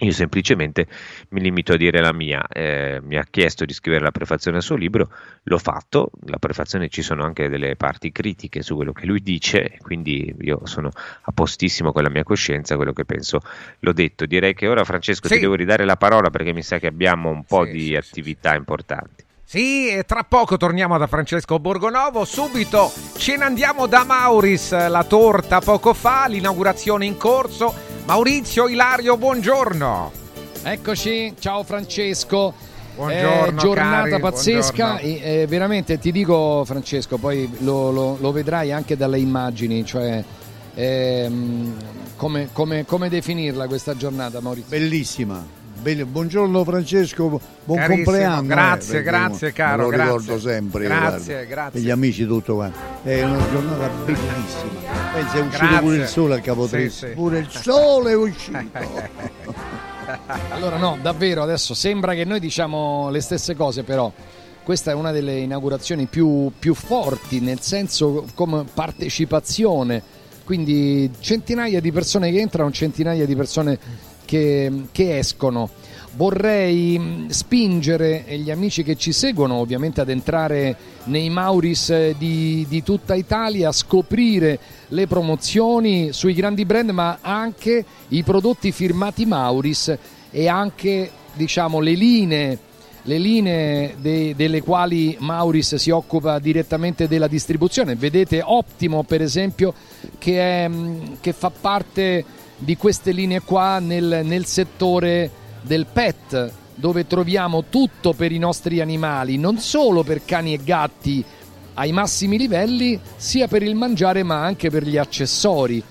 Io 0.00 0.12
semplicemente 0.12 0.86
mi 1.30 1.40
limito 1.40 1.74
a 1.74 1.76
dire 1.76 2.00
la 2.00 2.12
mia, 2.12 2.46
eh, 2.48 3.00
mi 3.02 3.16
ha 3.16 3.24
chiesto 3.28 3.66
di 3.66 3.74
scrivere 3.74 4.02
la 4.02 4.10
prefazione 4.10 4.56
al 4.56 4.62
suo 4.62 4.76
libro, 4.76 5.10
l'ho 5.42 5.58
fatto, 5.58 6.10
la 6.24 6.38
prefazione 6.38 6.88
ci 6.88 7.02
sono 7.02 7.22
anche 7.22 7.50
delle 7.50 7.76
parti 7.76 8.10
critiche 8.10 8.62
su 8.62 8.76
quello 8.76 8.92
che 8.92 9.04
lui 9.04 9.20
dice, 9.20 9.76
quindi 9.82 10.34
io 10.40 10.60
sono 10.64 10.90
a 11.22 11.32
postissimo 11.32 11.92
con 11.92 12.02
la 12.02 12.10
mia 12.10 12.22
coscienza, 12.22 12.76
quello 12.76 12.92
che 12.92 13.04
penso 13.04 13.40
l'ho 13.80 13.92
detto. 13.92 14.24
Direi 14.24 14.54
che 14.54 14.68
ora 14.68 14.84
Francesco 14.84 15.28
sì. 15.28 15.34
ti 15.34 15.40
devo 15.40 15.54
ridare 15.54 15.84
la 15.84 15.96
parola 15.96 16.30
perché 16.30 16.54
mi 16.54 16.62
sa 16.62 16.78
che 16.78 16.86
abbiamo 16.86 17.28
un 17.28 17.44
po' 17.44 17.66
sì, 17.66 17.72
di 17.72 17.86
sì, 17.86 17.94
attività 17.96 18.54
importanti. 18.54 19.24
Sì, 19.44 19.88
e 19.88 20.04
tra 20.04 20.22
poco 20.22 20.56
torniamo 20.56 20.96
da 20.96 21.08
Francesco 21.08 21.58
Borgonovo. 21.58 22.24
Subito 22.24 22.90
ce 23.16 23.36
ne 23.36 23.44
andiamo 23.44 23.86
da 23.86 24.04
Mauris, 24.04 24.70
la 24.88 25.02
torta 25.02 25.60
poco 25.60 25.92
fa, 25.92 26.26
l'inaugurazione 26.28 27.04
in 27.04 27.16
corso. 27.16 27.89
Maurizio 28.10 28.66
Ilario, 28.66 29.16
buongiorno. 29.16 30.10
Eccoci, 30.64 31.36
ciao 31.38 31.62
Francesco. 31.62 32.52
Buongiorno, 32.96 33.56
eh, 33.56 33.62
giornata 33.62 34.08
cari, 34.08 34.20
pazzesca 34.20 34.98
e, 34.98 35.20
eh, 35.22 35.46
veramente 35.46 35.96
ti 36.00 36.10
dico 36.10 36.64
Francesco, 36.64 37.18
poi 37.18 37.48
lo, 37.58 37.92
lo, 37.92 38.16
lo 38.18 38.32
vedrai 38.32 38.72
anche 38.72 38.96
dalle 38.96 39.20
immagini, 39.20 39.84
cioè 39.84 40.24
ehm, 40.74 41.76
come, 42.16 42.48
come, 42.52 42.84
come 42.84 43.08
definirla 43.08 43.68
questa 43.68 43.94
giornata 43.94 44.40
Maurizio? 44.40 44.76
Bellissima, 44.76 45.46
Bene, 45.80 46.04
buongiorno 46.04 46.62
Francesco, 46.62 47.40
buon 47.64 47.78
Carissimo, 47.78 48.04
compleanno. 48.04 48.46
Grazie, 48.46 48.98
eh, 48.98 49.02
grazie 49.02 49.52
caro. 49.52 49.84
Lo 49.84 49.88
grazie. 49.88 50.04
ricordo 50.04 50.38
sempre. 50.38 50.84
Grazie, 50.84 51.32
guarda, 51.32 51.48
grazie. 51.48 51.80
E 51.80 51.82
gli 51.82 51.90
amici 51.90 52.26
tutto 52.26 52.54
quanto. 52.56 52.78
È 53.02 53.22
una 53.22 53.50
giornata 53.50 53.88
bellissima. 54.04 54.80
Pensa 55.14 55.36
è 55.36 55.40
uscito 55.40 55.66
Grazie. 55.66 55.80
pure 55.80 55.96
il 55.96 56.06
sole 56.06 56.34
al 56.34 56.40
Capo 56.42 56.66
Sì, 56.66 56.90
sì, 56.90 56.90
sì. 56.90 57.06
Pure 57.14 57.38
il 57.38 57.48
sole 57.50 58.10
è 58.10 58.14
uscito. 58.14 58.58
Allora 60.50 60.76
no, 60.76 60.98
davvero 61.00 61.42
adesso 61.42 61.72
sembra 61.72 62.14
che 62.14 62.24
noi 62.24 62.40
diciamo 62.40 63.08
le 63.10 63.20
stesse 63.20 63.54
cose, 63.54 63.82
però 63.82 64.12
questa 64.62 64.90
è 64.90 64.94
una 64.94 65.12
delle 65.12 65.38
inaugurazioni 65.38 66.06
più, 66.06 66.50
più 66.58 66.74
forti, 66.74 67.40
nel 67.40 67.60
senso 67.60 68.26
come 68.34 68.64
partecipazione, 68.74 70.02
quindi 70.44 71.10
centinaia 71.20 71.80
di 71.80 71.92
persone 71.92 72.32
che 72.32 72.40
entrano, 72.40 72.72
centinaia 72.72 73.24
di 73.24 73.36
persone 73.36 73.78
che, 74.30 74.70
che 74.92 75.18
escono. 75.18 75.70
Vorrei 76.12 76.96
mh, 76.96 77.28
spingere 77.30 78.24
gli 78.28 78.50
amici 78.52 78.84
che 78.84 78.96
ci 78.96 79.10
seguono 79.10 79.54
ovviamente 79.56 80.00
ad 80.00 80.08
entrare 80.08 80.76
nei 81.04 81.28
Mauris 81.30 81.90
eh, 81.90 82.14
di, 82.16 82.64
di 82.68 82.84
tutta 82.84 83.16
Italia, 83.16 83.70
a 83.70 83.72
scoprire 83.72 84.56
le 84.88 85.08
promozioni 85.08 86.12
sui 86.12 86.34
grandi 86.34 86.64
brand, 86.64 86.90
ma 86.90 87.18
anche 87.20 87.84
i 88.08 88.22
prodotti 88.22 88.70
firmati 88.70 89.26
Mauris 89.26 89.96
e 90.30 90.46
anche 90.46 91.10
diciamo, 91.32 91.80
le 91.80 91.94
linee, 91.94 92.58
le 93.02 93.18
linee 93.18 93.96
de- 94.00 94.34
delle 94.36 94.62
quali 94.62 95.16
Mauris 95.18 95.74
si 95.74 95.90
occupa 95.90 96.38
direttamente 96.38 97.08
della 97.08 97.26
distribuzione. 97.26 97.96
Vedete 97.96 98.42
Optimo 98.44 99.02
per 99.02 99.22
esempio 99.22 99.74
che, 100.18 100.64
è, 100.64 100.68
mh, 100.68 101.16
che 101.20 101.32
fa 101.32 101.50
parte 101.50 102.38
di 102.60 102.76
queste 102.76 103.12
linee 103.12 103.40
qua 103.40 103.78
nel, 103.78 104.20
nel 104.24 104.44
settore 104.44 105.30
del 105.62 105.86
pet 105.90 106.52
dove 106.74 107.06
troviamo 107.06 107.64
tutto 107.68 108.12
per 108.12 108.32
i 108.32 108.38
nostri 108.38 108.80
animali, 108.80 109.36
non 109.36 109.58
solo 109.58 110.02
per 110.02 110.24
cani 110.24 110.54
e 110.54 110.60
gatti 110.62 111.22
ai 111.74 111.92
massimi 111.92 112.38
livelli, 112.38 112.98
sia 113.16 113.48
per 113.48 113.62
il 113.62 113.74
mangiare 113.74 114.22
ma 114.22 114.42
anche 114.42 114.70
per 114.70 114.84
gli 114.84 114.96
accessori. 114.96 115.82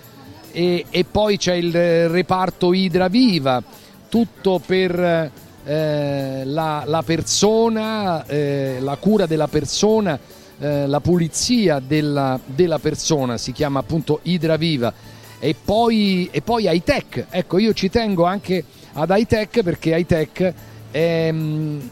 E, 0.51 0.85
e 0.89 1.05
poi 1.09 1.37
c'è 1.37 1.53
il 1.53 2.09
reparto 2.09 2.73
Idra 2.73 3.07
Viva, 3.07 3.61
tutto 4.09 4.59
per 4.63 5.31
eh, 5.63 6.41
la, 6.43 6.83
la 6.85 7.03
persona, 7.03 8.25
eh, 8.25 8.77
la 8.79 8.95
cura 8.97 9.27
della 9.27 9.47
persona, 9.47 10.19
eh, 10.59 10.87
la 10.87 10.99
pulizia 10.99 11.79
della, 11.79 12.39
della 12.43 12.79
persona, 12.79 13.37
si 13.37 13.51
chiama 13.51 13.79
appunto 13.79 14.19
Idra 14.23 14.57
Viva. 14.57 14.91
E 15.39 15.55
poi, 15.63 16.27
e 16.31 16.41
poi 16.41 16.67
high 16.69 17.27
ecco 17.29 17.57
io 17.57 17.73
ci 17.73 17.89
tengo 17.89 18.25
anche 18.25 18.63
ad 18.93 19.09
high 19.15 19.47
perché 19.63 19.95
high 19.95 20.53
è, 20.91 21.33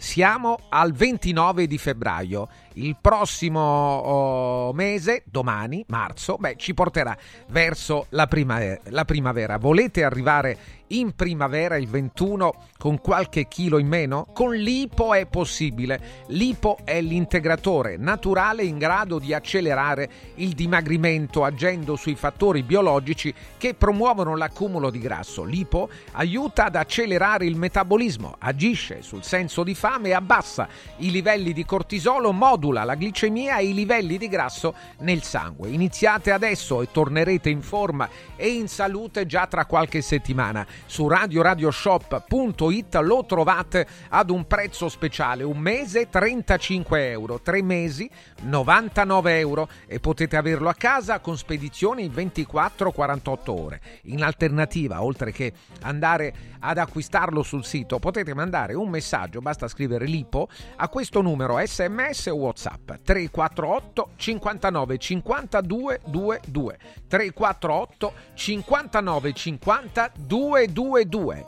siamo 0.00 0.58
al 0.70 0.92
29 0.92 1.66
di 1.66 1.76
febbraio. 1.76 2.48
Il 2.74 2.96
prossimo 3.00 3.60
oh, 3.60 4.72
mese, 4.72 5.24
domani, 5.26 5.84
marzo, 5.88 6.36
beh, 6.36 6.54
ci 6.56 6.72
porterà 6.72 7.16
verso 7.48 8.06
la 8.10 8.26
primavera. 8.26 8.80
la 8.84 9.04
primavera. 9.04 9.58
Volete 9.58 10.04
arrivare 10.04 10.78
in 10.92 11.14
primavera 11.14 11.76
il 11.76 11.88
21 11.88 12.66
con 12.78 13.00
qualche 13.00 13.46
chilo 13.46 13.78
in 13.78 13.86
meno? 13.86 14.26
Con 14.32 14.54
l'IPO 14.54 15.14
è 15.14 15.26
possibile. 15.26 16.24
L'IPO 16.28 16.78
è 16.84 17.00
l'integratore 17.00 17.96
naturale 17.96 18.64
in 18.64 18.78
grado 18.78 19.18
di 19.18 19.34
accelerare 19.34 20.10
il 20.36 20.52
dimagrimento 20.52 21.44
agendo 21.44 21.96
sui 21.96 22.14
fattori 22.14 22.62
biologici 22.62 23.32
che 23.56 23.74
promuovono 23.74 24.36
l'accumulo 24.36 24.90
di 24.90 24.98
grasso. 24.98 25.44
L'IPO 25.44 25.88
aiuta 26.12 26.66
ad 26.66 26.76
accelerare 26.76 27.46
il 27.46 27.56
metabolismo, 27.56 28.34
agisce 28.38 29.02
sul 29.02 29.22
senso 29.22 29.62
di 29.62 29.74
fame 29.74 30.08
e 30.08 30.14
abbassa 30.14 30.68
i 30.98 31.10
livelli 31.10 31.52
di 31.52 31.64
cortisolo, 31.64 32.32
modula 32.60 32.84
la 32.84 32.94
glicemia 32.94 33.56
e 33.56 33.68
i 33.68 33.74
livelli 33.74 34.18
di 34.18 34.28
grasso 34.28 34.74
nel 34.98 35.22
sangue. 35.22 35.70
Iniziate 35.70 36.30
adesso 36.30 36.82
e 36.82 36.90
tornerete 36.92 37.48
in 37.48 37.62
forma 37.62 38.06
e 38.36 38.48
in 38.48 38.68
salute 38.68 39.24
già 39.24 39.46
tra 39.46 39.64
qualche 39.64 40.02
settimana. 40.02 40.66
Su 40.84 41.08
radioradioshop.it 41.08 42.94
lo 42.96 43.24
trovate 43.24 43.86
ad 44.10 44.28
un 44.28 44.46
prezzo 44.46 44.90
speciale, 44.90 45.42
un 45.42 45.58
mese 45.58 46.10
35 46.10 47.10
euro, 47.10 47.40
tre 47.40 47.62
mesi 47.62 48.08
99 48.42 49.38
euro 49.38 49.68
e 49.86 49.98
potete 49.98 50.36
averlo 50.36 50.68
a 50.68 50.74
casa 50.74 51.20
con 51.20 51.38
spedizioni 51.38 52.04
in 52.04 52.12
24-48 52.12 53.38
ore. 53.46 53.80
In 54.02 54.22
alternativa, 54.22 55.02
oltre 55.02 55.32
che 55.32 55.52
andare 55.82 56.34
ad 56.60 56.76
acquistarlo 56.76 57.42
sul 57.42 57.64
sito, 57.64 57.98
potete 57.98 58.34
mandare 58.34 58.74
un 58.74 58.90
messaggio, 58.90 59.40
basta 59.40 59.66
scrivere 59.66 60.04
LIPO, 60.04 60.48
a 60.76 60.88
questo 60.88 61.22
numero 61.22 61.58
sms 61.64 62.26
o 62.26 62.49
whatsapp 62.50 62.98
348 63.02 64.08
59 64.16 64.98
50 64.98 65.60
222 65.62 66.76
348 67.08 68.12
59 68.34 69.32
50 69.32 70.12
222 70.26 71.46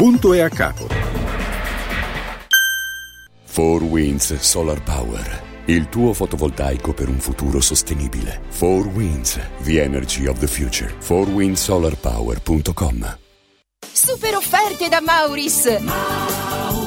Punto 0.00 0.32
e 0.32 0.40
a 0.40 0.48
capo. 0.48 0.86
4 3.52 3.84
Winds 3.84 4.34
Solar 4.38 4.82
Power. 4.82 5.42
Il 5.66 5.90
tuo 5.90 6.14
fotovoltaico 6.14 6.94
per 6.94 7.10
un 7.10 7.18
futuro 7.18 7.60
sostenibile. 7.60 8.40
4 8.58 8.88
Winds, 8.94 9.38
the 9.64 9.82
energy 9.82 10.26
of 10.26 10.38
the 10.38 10.46
future. 10.46 10.90
4windsolarpower.com 11.00 13.18
Super 13.92 14.36
offerte 14.36 14.88
da 14.88 15.02
Mauris! 15.02 16.79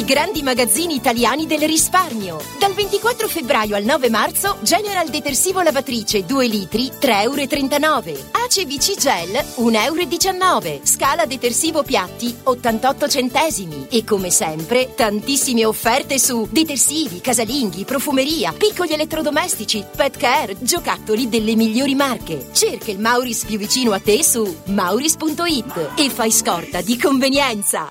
I 0.00 0.04
grandi 0.06 0.42
magazzini 0.42 0.94
italiani 0.94 1.46
del 1.46 1.60
risparmio. 1.60 2.40
Dal 2.58 2.72
24 2.72 3.28
febbraio 3.28 3.76
al 3.76 3.84
9 3.84 4.08
marzo, 4.08 4.56
General 4.62 5.06
Detersivo 5.06 5.60
Lavatrice 5.60 6.24
2 6.24 6.46
litri 6.46 6.90
3,39 6.98 8.08
euro. 8.08 8.30
ACBC 8.30 8.96
Gel 8.96 9.44
1,19 9.56 10.42
euro. 10.42 10.80
Scala 10.84 11.26
Detersivo 11.26 11.82
Piatti 11.82 12.34
88 12.44 13.08
centesimi. 13.08 13.88
E 13.90 14.02
come 14.02 14.30
sempre, 14.30 14.94
tantissime 14.94 15.66
offerte 15.66 16.18
su 16.18 16.48
detersivi, 16.50 17.20
casalinghi, 17.20 17.84
profumeria, 17.84 18.54
piccoli 18.54 18.94
elettrodomestici, 18.94 19.84
pet 19.94 20.16
care, 20.16 20.56
giocattoli 20.60 21.28
delle 21.28 21.54
migliori 21.54 21.94
marche. 21.94 22.46
Cerca 22.52 22.90
il 22.90 23.00
Mauris 23.00 23.44
più 23.44 23.58
vicino 23.58 23.92
a 23.92 24.00
te 24.00 24.24
su 24.24 24.62
mauris.it 24.64 25.90
e 25.96 26.08
fai 26.08 26.30
scorta 26.30 26.80
di 26.80 26.98
convenienza. 26.98 27.90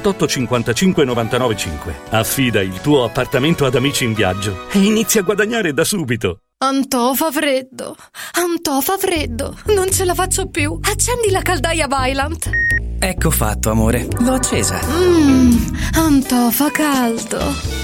55 0.00 1.04
99 1.04 1.56
5. 1.56 1.94
Affida 2.10 2.60
il 2.60 2.80
tuo 2.80 3.04
appartamento 3.04 3.64
ad 3.66 3.74
Amici 3.74 4.04
in 4.04 4.14
Viaggio 4.14 4.66
e 4.72 4.78
inizia 4.78 5.20
a 5.20 5.24
guadagnare 5.24 5.72
da 5.72 5.84
subito. 5.84 6.38
Antò 6.58 7.12
fa 7.14 7.30
freddo, 7.30 7.96
Antò 8.32 8.80
fa 8.80 8.96
freddo, 8.96 9.56
non 9.74 9.90
ce 9.90 10.04
la 10.04 10.14
faccio 10.14 10.48
più. 10.48 10.78
Accendi 10.82 11.30
la 11.30 11.42
caldaia 11.42 11.86
Vylant. 11.86 12.48
Ecco 12.98 13.30
fatto, 13.30 13.70
amore. 13.70 14.06
L'ho 14.20 14.32
accesa. 14.32 14.80
Mmm, 14.82 15.76
Antò 15.94 16.50
fa 16.50 16.70
caldo. 16.70 17.83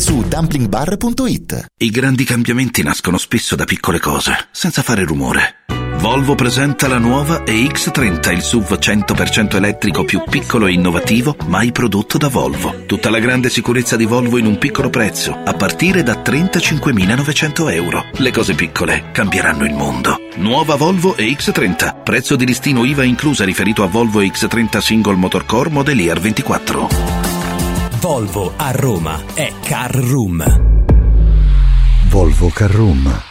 su 0.01 0.23
dumplingbar.it. 0.27 1.65
I 1.77 1.89
grandi 1.91 2.23
cambiamenti 2.23 2.81
nascono 2.81 3.19
spesso 3.19 3.55
da 3.55 3.65
piccole 3.65 3.99
cose, 3.99 4.47
senza 4.49 4.81
fare 4.81 5.03
rumore. 5.03 5.57
Volvo 5.99 6.33
presenta 6.33 6.87
la 6.87 6.97
nuova 6.97 7.43
EX30, 7.43 8.33
il 8.33 8.41
SUV 8.41 8.79
100% 8.79 9.57
elettrico 9.57 10.03
più 10.03 10.23
piccolo 10.27 10.65
e 10.65 10.71
innovativo 10.71 11.35
mai 11.45 11.71
prodotto 11.71 12.17
da 12.17 12.29
Volvo. 12.29 12.85
Tutta 12.87 13.11
la 13.11 13.19
grande 13.19 13.51
sicurezza 13.51 13.95
di 13.95 14.05
Volvo 14.05 14.39
in 14.39 14.47
un 14.47 14.57
piccolo 14.57 14.89
prezzo, 14.89 15.37
a 15.45 15.53
partire 15.53 16.01
da 16.01 16.15
35.900 16.15 17.71
euro. 17.71 18.03
Le 18.13 18.31
cose 18.31 18.55
piccole 18.55 19.11
cambieranno 19.11 19.65
il 19.65 19.75
mondo. 19.75 20.17
Nuova 20.37 20.75
Volvo 20.77 21.13
EX30, 21.15 22.01
prezzo 22.01 22.35
di 22.35 22.47
listino 22.47 22.83
IVA 22.85 23.03
inclusa 23.03 23.45
riferito 23.45 23.83
a 23.83 23.87
Volvo 23.87 24.21
EX30 24.21 24.79
Single 24.79 25.15
Motorcore 25.15 25.69
Modelier 25.69 26.19
24. 26.19 27.30
Volvo 28.01 28.53
a 28.57 28.71
Roma 28.71 29.25
è 29.35 29.53
Car 29.61 29.93
Room. 29.93 30.43
Volvo 32.09 32.49
Car 32.49 32.71
Room. 32.71 33.30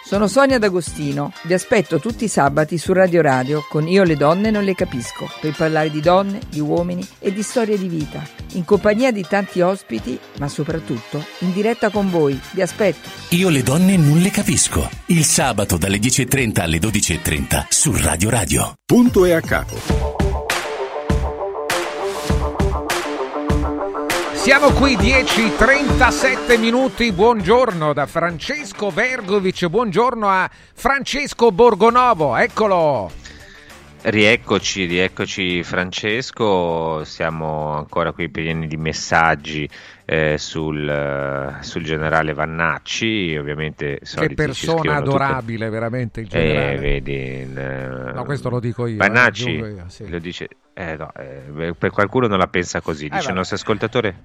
sono 0.11 0.27
Sonia 0.27 0.59
D'Agostino. 0.59 1.31
Vi 1.43 1.53
aspetto 1.53 1.97
tutti 1.97 2.25
i 2.25 2.27
sabati 2.27 2.77
su 2.77 2.91
Radio 2.91 3.21
Radio 3.21 3.65
con 3.69 3.87
Io 3.87 4.03
le 4.03 4.17
donne 4.17 4.51
non 4.51 4.65
le 4.65 4.75
capisco, 4.75 5.31
per 5.39 5.55
parlare 5.55 5.89
di 5.89 6.01
donne, 6.01 6.41
di 6.49 6.59
uomini 6.59 7.07
e 7.17 7.31
di 7.31 7.41
storie 7.41 7.77
di 7.77 7.87
vita, 7.87 8.21
in 8.55 8.65
compagnia 8.65 9.13
di 9.13 9.25
tanti 9.25 9.61
ospiti, 9.61 10.19
ma 10.39 10.49
soprattutto 10.49 11.23
in 11.39 11.53
diretta 11.53 11.91
con 11.91 12.09
voi. 12.09 12.37
Vi 12.51 12.61
aspetto. 12.61 13.07
Io 13.29 13.47
le 13.47 13.63
donne 13.63 13.95
non 13.95 14.17
le 14.17 14.31
capisco. 14.31 14.89
Il 15.05 15.23
sabato 15.23 15.77
dalle 15.77 15.97
10.30 15.97 16.59
alle 16.59 16.79
12.30 16.79 17.67
su 17.69 17.93
Radio 17.95 18.29
Radio. 18.29 18.73
Punto 18.85 19.23
e 19.23 19.31
a 19.31 19.39
capo. 19.39 20.30
Siamo 24.41 24.71
qui 24.71 24.97
10:37 24.97 26.57
minuti. 26.57 27.11
Buongiorno 27.11 27.93
da 27.93 28.07
Francesco 28.07 28.89
Vergovic. 28.89 29.67
Buongiorno 29.67 30.27
a 30.27 30.49
Francesco 30.73 31.51
Borgonovo. 31.51 32.35
Eccolo. 32.35 33.11
Rieccoci, 34.01 34.85
rieccoci 34.85 35.61
Francesco, 35.61 37.03
siamo 37.03 37.77
ancora 37.77 38.13
qui 38.13 38.29
pieni 38.29 38.65
di 38.65 38.77
messaggi 38.77 39.69
eh, 40.05 40.37
sul, 40.37 41.57
sul, 41.61 41.83
generale 41.83 42.33
Vannacci, 42.33 43.35
ovviamente 43.37 43.99
che 43.99 44.33
persona 44.33 44.95
adorabile 44.95 45.65
tutto... 45.65 45.71
veramente 45.71 46.21
il 46.21 46.27
generale. 46.27 46.73
Eh, 46.73 46.77
vedi, 46.77 47.13
il, 47.13 48.11
no, 48.13 48.23
questo 48.23 48.49
lo 48.49 48.59
dico 48.59 48.87
io. 48.87 48.97
Vannacci 48.97 49.49
io, 49.49 49.83
sì. 49.87 50.09
lo 50.09 50.19
dice, 50.19 50.47
eh, 50.73 50.95
no, 50.95 51.11
eh, 51.13 51.73
per 51.77 51.91
qualcuno 51.91 52.27
non 52.27 52.37
la 52.37 52.47
pensa 52.47 52.81
così, 52.81 53.09
dice 53.09 53.29
il 53.29 53.35
nostro 53.35 53.55
ascoltatore, 53.55 54.15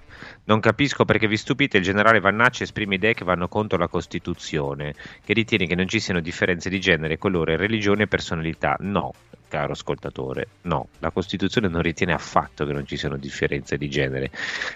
non 0.45 0.61
capisco 0.61 1.05
perché 1.05 1.27
vi 1.27 1.37
stupite, 1.37 1.79
il 1.79 1.83
generale 1.83 2.21
Vannacci 2.21 2.63
esprime 2.63 2.97
idee 2.97 3.15
che 3.15 3.25
vanno 3.25 3.49
contro 3.49 3.79
la 3.79 3.89
Costituzione, 3.89 4.95
che 5.25 5.33
ritiene 5.33 5.67
che 5.67 5.75
non 5.75 5.89
ci 5.89 6.01
siano 6.01 6.21
differenze 6.21 6.69
di 6.69 6.81
genere, 6.81 7.19
colore, 7.19 7.57
religione 7.57 8.05
e 8.05 8.07
personalità. 8.07 8.77
No, 8.81 9.13
caro 9.49 9.73
ascoltatore, 9.73 10.49
no, 10.63 10.89
la 10.99 11.11
Costituzione 11.11 11.69
non 11.69 11.83
ritiene 11.83 12.13
affatto 12.13 12.65
che 12.67 12.73
non 12.73 12.87
ci 12.87 12.97
siano 12.97 13.17
differenze 13.17 13.77
di 13.77 13.89
genere, 13.89 14.31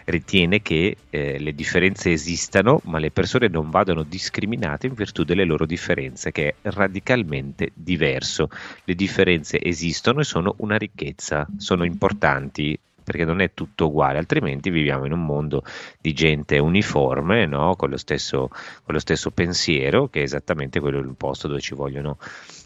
ritiene 0.04 0.62
che 0.62 0.96
eh, 1.11 1.38
le 1.38 1.54
differenze 1.54 2.12
esistano, 2.12 2.80
ma 2.85 2.98
le 2.98 3.11
persone 3.11 3.48
non 3.48 3.70
vadano 3.70 4.02
discriminate 4.02 4.87
in 4.87 4.94
virtù 4.94 5.24
delle 5.24 5.44
loro 5.44 5.66
differenze, 5.66 6.33
che 6.33 6.48
è 6.48 6.70
radicalmente 6.70 7.70
diverso. 7.74 8.48
Le 8.85 8.94
differenze 8.94 9.61
esistono 9.62 10.20
e 10.20 10.24
sono 10.24 10.54
una 10.59 10.76
ricchezza, 10.76 11.46
sono 11.56 11.85
importanti 11.85 12.78
perché 13.11 13.24
non 13.24 13.40
è 13.40 13.52
tutto 13.54 13.88
uguale, 13.88 14.18
altrimenti 14.18 14.70
viviamo 14.70 15.04
in 15.04 15.11
un 15.11 15.24
mondo 15.24 15.64
di 16.00 16.12
gente 16.12 16.59
uniforme, 16.59 17.44
no? 17.44 17.74
con, 17.74 17.90
lo 17.90 17.96
stesso, 17.96 18.48
con, 18.48 18.94
lo 18.94 19.00
stesso, 19.00 19.33
pensiero, 19.33 20.09
che 20.09 20.20
è 20.20 20.22
esattamente 20.22 20.78
quello 20.78 21.00
il 21.00 21.14
posto 21.16 21.48
dove 21.48 21.61
ci 21.61 21.74
vogliono 21.74 22.18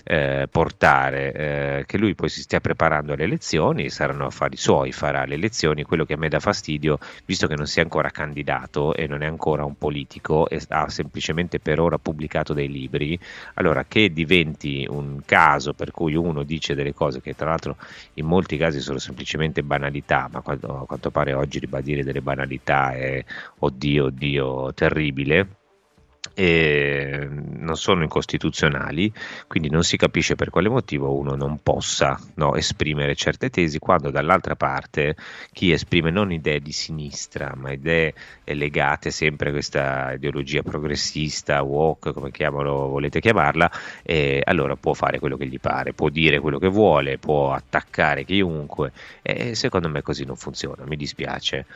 eh, 0.04 0.46
portare, 0.50 1.32
eh, 1.32 1.84
che 1.86 1.98
lui 1.98 2.14
poi 2.14 2.28
si 2.28 2.42
stia 2.42 2.60
preparando 2.60 3.14
alle 3.14 3.24
elezioni, 3.24 3.88
saranno 3.88 4.26
affari 4.26 4.56
suoi, 4.56 4.92
farà 4.92 5.24
le 5.24 5.34
elezioni, 5.34 5.82
quello 5.82 6.04
che 6.04 6.14
a 6.14 6.16
me 6.16 6.28
dà 6.28 6.40
fastidio, 6.40 6.98
visto 7.24 7.46
che 7.46 7.56
non 7.56 7.66
sia 7.66 7.82
ancora 7.82 8.10
candidato 8.10 8.94
e 8.94 9.06
non 9.06 9.22
è 9.22 9.26
ancora 9.26 9.64
un 9.64 9.76
politico 9.76 10.48
e 10.48 10.60
ha 10.68 10.88
semplicemente 10.88 11.58
per 11.58 11.80
ora 11.80 11.98
pubblicato 11.98 12.52
dei 12.52 12.68
libri, 12.68 13.18
allora 13.54 13.84
che 13.88 14.12
diventi 14.12 14.86
un 14.88 15.20
caso 15.24 15.72
per 15.72 15.90
cui 15.90 16.14
uno 16.14 16.42
dice 16.42 16.74
delle 16.74 16.92
cose 16.92 17.20
che 17.20 17.34
tra 17.34 17.48
l'altro 17.48 17.76
in 18.14 18.26
molti 18.26 18.56
casi 18.56 18.80
sono 18.80 18.98
semplicemente 18.98 19.62
banalità, 19.62 20.28
ma 20.30 20.38
a 20.38 20.42
quanto 20.42 21.10
pare 21.10 21.32
oggi 21.32 21.58
ribadire 21.58 22.04
delle 22.04 22.20
banalità 22.20 22.92
è 22.92 23.24
oddio, 23.58 24.04
oddio, 24.04 24.74
terribile 24.74 25.62
e 26.34 27.28
non 27.30 27.76
sono 27.76 28.02
incostituzionali, 28.02 29.12
quindi 29.46 29.70
non 29.70 29.84
si 29.84 29.96
capisce 29.96 30.34
per 30.34 30.50
quale 30.50 30.68
motivo 30.68 31.16
uno 31.16 31.36
non 31.36 31.60
possa 31.62 32.20
no, 32.34 32.56
esprimere 32.56 33.14
certe 33.14 33.50
tesi 33.50 33.78
quando 33.78 34.10
dall'altra 34.10 34.56
parte 34.56 35.16
chi 35.52 35.70
esprime 35.72 36.10
non 36.10 36.32
idee 36.32 36.60
di 36.60 36.72
sinistra, 36.72 37.54
ma 37.56 37.70
idee 37.70 38.14
legate 38.44 39.10
sempre 39.10 39.48
a 39.48 39.52
questa 39.52 40.12
ideologia 40.12 40.62
progressista, 40.62 41.62
woke, 41.62 42.12
come 42.12 42.30
chiamalo, 42.30 42.88
volete 42.88 43.20
chiamarla, 43.20 43.70
allora 44.44 44.76
può 44.76 44.92
fare 44.92 45.18
quello 45.18 45.36
che 45.36 45.46
gli 45.46 45.60
pare, 45.60 45.92
può 45.92 46.08
dire 46.08 46.40
quello 46.40 46.58
che 46.58 46.68
vuole, 46.68 47.18
può 47.18 47.52
attaccare 47.52 48.24
chiunque 48.24 48.92
e 49.22 49.54
secondo 49.54 49.88
me 49.88 50.02
così 50.02 50.24
non 50.24 50.36
funziona, 50.36 50.84
mi 50.84 50.96
dispiace. 50.96 51.66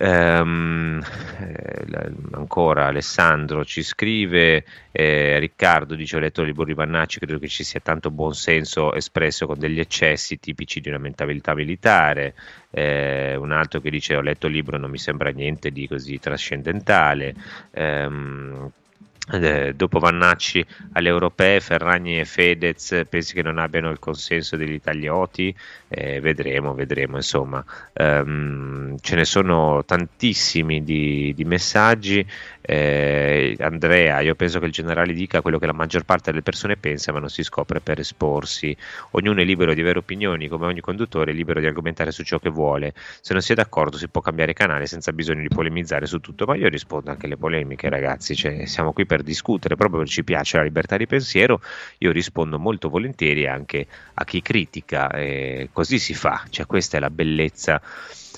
Um, 0.00 1.02
eh, 1.38 2.12
ancora 2.32 2.86
Alessandro 2.86 3.62
ci 3.62 3.82
scrive 3.82 4.64
eh, 4.90 5.38
Riccardo 5.38 5.94
dice 5.94 6.16
ho 6.16 6.18
letto 6.18 6.40
il 6.40 6.46
libro 6.46 6.64
di 6.64 6.72
Vannacci 6.72 7.18
credo 7.18 7.38
che 7.38 7.48
ci 7.48 7.62
sia 7.62 7.78
tanto 7.80 8.10
buonsenso 8.10 8.94
espresso 8.94 9.46
con 9.46 9.58
degli 9.58 9.78
eccessi 9.78 10.40
tipici 10.40 10.80
di 10.80 10.88
una 10.88 10.98
mentalità 10.98 11.54
militare. 11.54 12.34
Eh, 12.70 13.36
un 13.36 13.52
altro 13.52 13.80
che 13.80 13.90
dice 13.90 14.16
ho 14.16 14.22
letto 14.22 14.46
il 14.46 14.54
libro 14.54 14.78
non 14.78 14.90
mi 14.90 14.98
sembra 14.98 15.30
niente 15.30 15.70
di 15.70 15.86
così 15.86 16.18
trascendentale. 16.18 17.34
Um, 17.72 18.72
eh, 19.30 19.72
dopo 19.74 20.00
Vannacci 20.00 20.64
alle 20.92 21.08
europee, 21.08 21.60
Ferragni 21.60 22.18
e 22.18 22.24
Fedez 22.24 23.02
pensi 23.08 23.34
che 23.34 23.42
non 23.42 23.58
abbiano 23.58 23.90
il 23.90 24.00
consenso 24.00 24.56
degli 24.56 24.72
italioti? 24.72 25.54
Eh, 25.88 26.20
vedremo, 26.20 26.74
vedremo, 26.74 27.16
insomma, 27.16 27.64
um, 27.94 28.96
ce 28.98 29.14
ne 29.14 29.24
sono 29.24 29.84
tantissimi 29.84 30.82
di, 30.82 31.32
di 31.34 31.44
messaggi. 31.44 32.26
Eh, 32.64 33.56
Andrea, 33.58 34.20
io 34.20 34.36
penso 34.36 34.60
che 34.60 34.66
il 34.66 34.72
generale 34.72 35.12
dica 35.12 35.40
quello 35.40 35.58
che 35.58 35.66
la 35.66 35.72
maggior 35.72 36.04
parte 36.04 36.30
delle 36.30 36.42
persone 36.42 36.76
pensa, 36.76 37.12
ma 37.12 37.18
non 37.18 37.28
si 37.28 37.42
scopre 37.42 37.80
per 37.80 37.98
esporsi. 37.98 38.74
Ognuno 39.10 39.40
è 39.40 39.44
libero 39.44 39.74
di 39.74 39.80
avere 39.80 39.98
opinioni, 39.98 40.46
come 40.46 40.66
ogni 40.66 40.80
conduttore 40.80 41.32
è 41.32 41.34
libero 41.34 41.58
di 41.58 41.66
argomentare 41.66 42.12
su 42.12 42.22
ciò 42.22 42.38
che 42.38 42.50
vuole. 42.50 42.94
Se 43.20 43.32
non 43.32 43.42
si 43.42 43.52
è 43.52 43.54
d'accordo, 43.56 43.96
si 43.96 44.08
può 44.08 44.20
cambiare 44.20 44.52
canale 44.52 44.86
senza 44.86 45.12
bisogno 45.12 45.42
di 45.42 45.48
polemizzare 45.48 46.06
su 46.06 46.20
tutto. 46.20 46.46
Ma 46.46 46.54
io 46.54 46.68
rispondo 46.68 47.10
anche 47.10 47.26
alle 47.26 47.36
polemiche, 47.36 47.88
ragazzi. 47.88 48.36
Cioè, 48.36 48.66
siamo 48.66 48.92
qui 48.92 49.06
per 49.06 49.22
discutere, 49.22 49.74
proprio 49.74 49.98
perché 49.98 50.14
ci 50.14 50.24
piace 50.24 50.56
la 50.58 50.62
libertà 50.62 50.96
di 50.96 51.06
pensiero. 51.06 51.60
Io 51.98 52.12
rispondo 52.12 52.58
molto 52.60 52.88
volentieri 52.88 53.46
anche 53.48 53.86
a 54.14 54.24
chi 54.24 54.40
critica. 54.40 55.10
Eh, 55.10 55.70
così 55.72 55.98
si 55.98 56.14
fa, 56.14 56.44
cioè, 56.48 56.66
questa 56.66 56.96
è 56.98 57.00
la 57.00 57.10
bellezza 57.10 57.82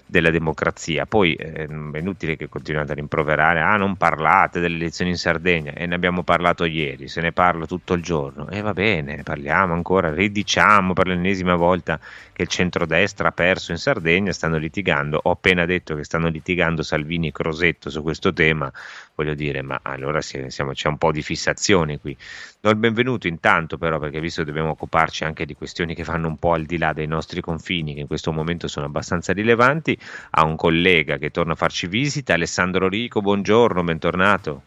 della 0.06 0.30
democrazia. 0.30 1.06
Poi 1.06 1.34
eh, 1.34 1.66
è 1.66 1.98
inutile 1.98 2.36
che 2.36 2.48
continuate 2.48 2.92
a 2.92 2.94
rimproverare, 2.94 3.60
ah 3.60 3.76
non 3.76 3.96
parlate 3.96 4.60
delle 4.60 4.76
elezioni 4.76 5.10
in 5.10 5.16
Sardegna 5.16 5.72
e 5.72 5.86
ne 5.86 5.94
abbiamo 5.94 6.22
parlato 6.22 6.64
ieri, 6.64 7.08
se 7.08 7.20
ne 7.20 7.32
parla 7.32 7.66
tutto 7.66 7.94
il 7.94 8.02
giorno 8.02 8.48
e 8.48 8.60
va 8.60 8.72
bene, 8.72 9.22
parliamo 9.22 9.72
ancora, 9.72 10.12
ridiciamo 10.12 10.92
per 10.92 11.06
l'ennesima 11.06 11.54
volta 11.54 11.98
che 12.34 12.42
il 12.42 12.48
centrodestra 12.48 13.28
ha 13.28 13.32
perso 13.32 13.70
in 13.70 13.78
Sardegna, 13.78 14.32
stanno 14.32 14.58
litigando, 14.58 15.20
ho 15.22 15.30
appena 15.30 15.64
detto 15.66 15.94
che 15.94 16.02
stanno 16.02 16.28
litigando 16.28 16.82
Salvini 16.82 17.28
e 17.28 17.32
Crosetto 17.32 17.90
su 17.90 18.02
questo 18.02 18.32
tema, 18.32 18.70
voglio 19.14 19.34
dire, 19.34 19.62
ma 19.62 19.78
allora 19.82 20.20
siamo, 20.20 20.72
c'è 20.72 20.88
un 20.88 20.98
po' 20.98 21.12
di 21.12 21.22
fissazione 21.22 22.00
qui. 22.00 22.16
Do 22.60 22.70
il 22.70 22.76
benvenuto 22.76 23.28
intanto 23.28 23.78
però, 23.78 24.00
perché 24.00 24.18
visto 24.18 24.42
che 24.42 24.48
dobbiamo 24.48 24.70
occuparci 24.70 25.22
anche 25.22 25.46
di 25.46 25.54
questioni 25.54 25.94
che 25.94 26.02
vanno 26.02 26.26
un 26.26 26.36
po' 26.36 26.54
al 26.54 26.64
di 26.64 26.76
là 26.76 26.92
dei 26.92 27.06
nostri 27.06 27.40
confini, 27.40 27.94
che 27.94 28.00
in 28.00 28.08
questo 28.08 28.32
momento 28.32 28.66
sono 28.66 28.86
abbastanza 28.86 29.32
rilevanti, 29.32 29.96
a 30.30 30.44
un 30.44 30.56
collega 30.56 31.18
che 31.18 31.30
torna 31.30 31.52
a 31.52 31.56
farci 31.56 31.86
visita, 31.86 32.34
Alessandro 32.34 32.88
Rico, 32.88 33.20
buongiorno, 33.20 33.84
bentornato. 33.84 34.62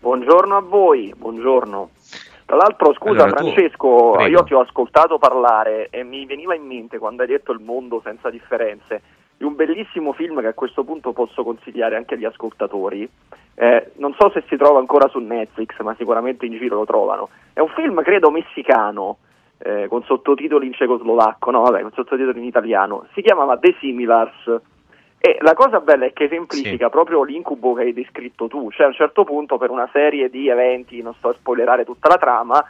Buongiorno 0.00 0.56
a 0.56 0.60
voi, 0.60 1.14
buongiorno. 1.16 1.90
Tra 2.44 2.56
l'altro, 2.56 2.92
scusa 2.94 3.24
Allora, 3.24 3.40
tu- 3.40 3.50
Francesco, 3.50 4.10
Prego. 4.12 4.30
io 4.30 4.42
ti 4.44 4.54
ho 4.54 4.60
ascoltato 4.60 5.18
parlare 5.18 5.88
e 5.90 6.02
mi 6.04 6.26
veniva 6.26 6.54
in 6.54 6.66
mente 6.66 6.98
quando 6.98 7.22
hai 7.22 7.28
detto 7.28 7.52
il 7.52 7.60
mondo 7.60 8.00
senza 8.04 8.30
differenze 8.30 9.02
di 9.36 9.44
un 9.44 9.54
bellissimo 9.54 10.12
film 10.12 10.40
che 10.40 10.48
a 10.48 10.54
questo 10.54 10.84
punto 10.84 11.12
posso 11.12 11.42
consigliare 11.42 11.96
anche 11.96 12.14
agli 12.14 12.24
ascoltatori. 12.24 13.08
Eh, 13.54 13.92
non 13.96 14.14
so 14.18 14.30
se 14.30 14.44
si 14.48 14.56
trova 14.56 14.78
ancora 14.78 15.08
su 15.08 15.18
Netflix, 15.18 15.78
ma 15.80 15.94
sicuramente 15.96 16.46
in 16.46 16.56
giro 16.56 16.76
lo 16.76 16.84
trovano. 16.84 17.28
È 17.52 17.60
un 17.60 17.68
film, 17.68 18.00
credo, 18.02 18.30
messicano, 18.30 19.18
eh, 19.58 19.86
con 19.88 20.02
sottotitoli 20.04 20.66
in 20.66 20.72
cecoslovacco, 20.74 21.50
no, 21.50 21.62
vabbè, 21.62 21.82
con 21.82 21.92
sottotitoli 21.92 22.38
in 22.38 22.44
italiano. 22.44 23.06
Si 23.14 23.22
chiamava 23.22 23.56
The 23.58 23.74
Similars. 23.80 24.60
E 25.24 25.38
la 25.40 25.54
cosa 25.54 25.78
bella 25.78 26.04
è 26.06 26.12
che 26.12 26.24
esemplifica 26.24 26.90
proprio 26.90 27.22
l'incubo 27.22 27.74
che 27.74 27.82
hai 27.82 27.92
descritto 27.92 28.48
tu, 28.48 28.72
cioè 28.72 28.86
a 28.86 28.88
un 28.88 28.94
certo 28.94 29.22
punto 29.22 29.56
per 29.56 29.70
una 29.70 29.88
serie 29.92 30.28
di 30.28 30.48
eventi, 30.48 31.00
non 31.00 31.14
sto 31.14 31.28
a 31.28 31.32
spoilerare 31.34 31.84
tutta 31.84 32.08
la 32.08 32.16
trama, 32.16 32.60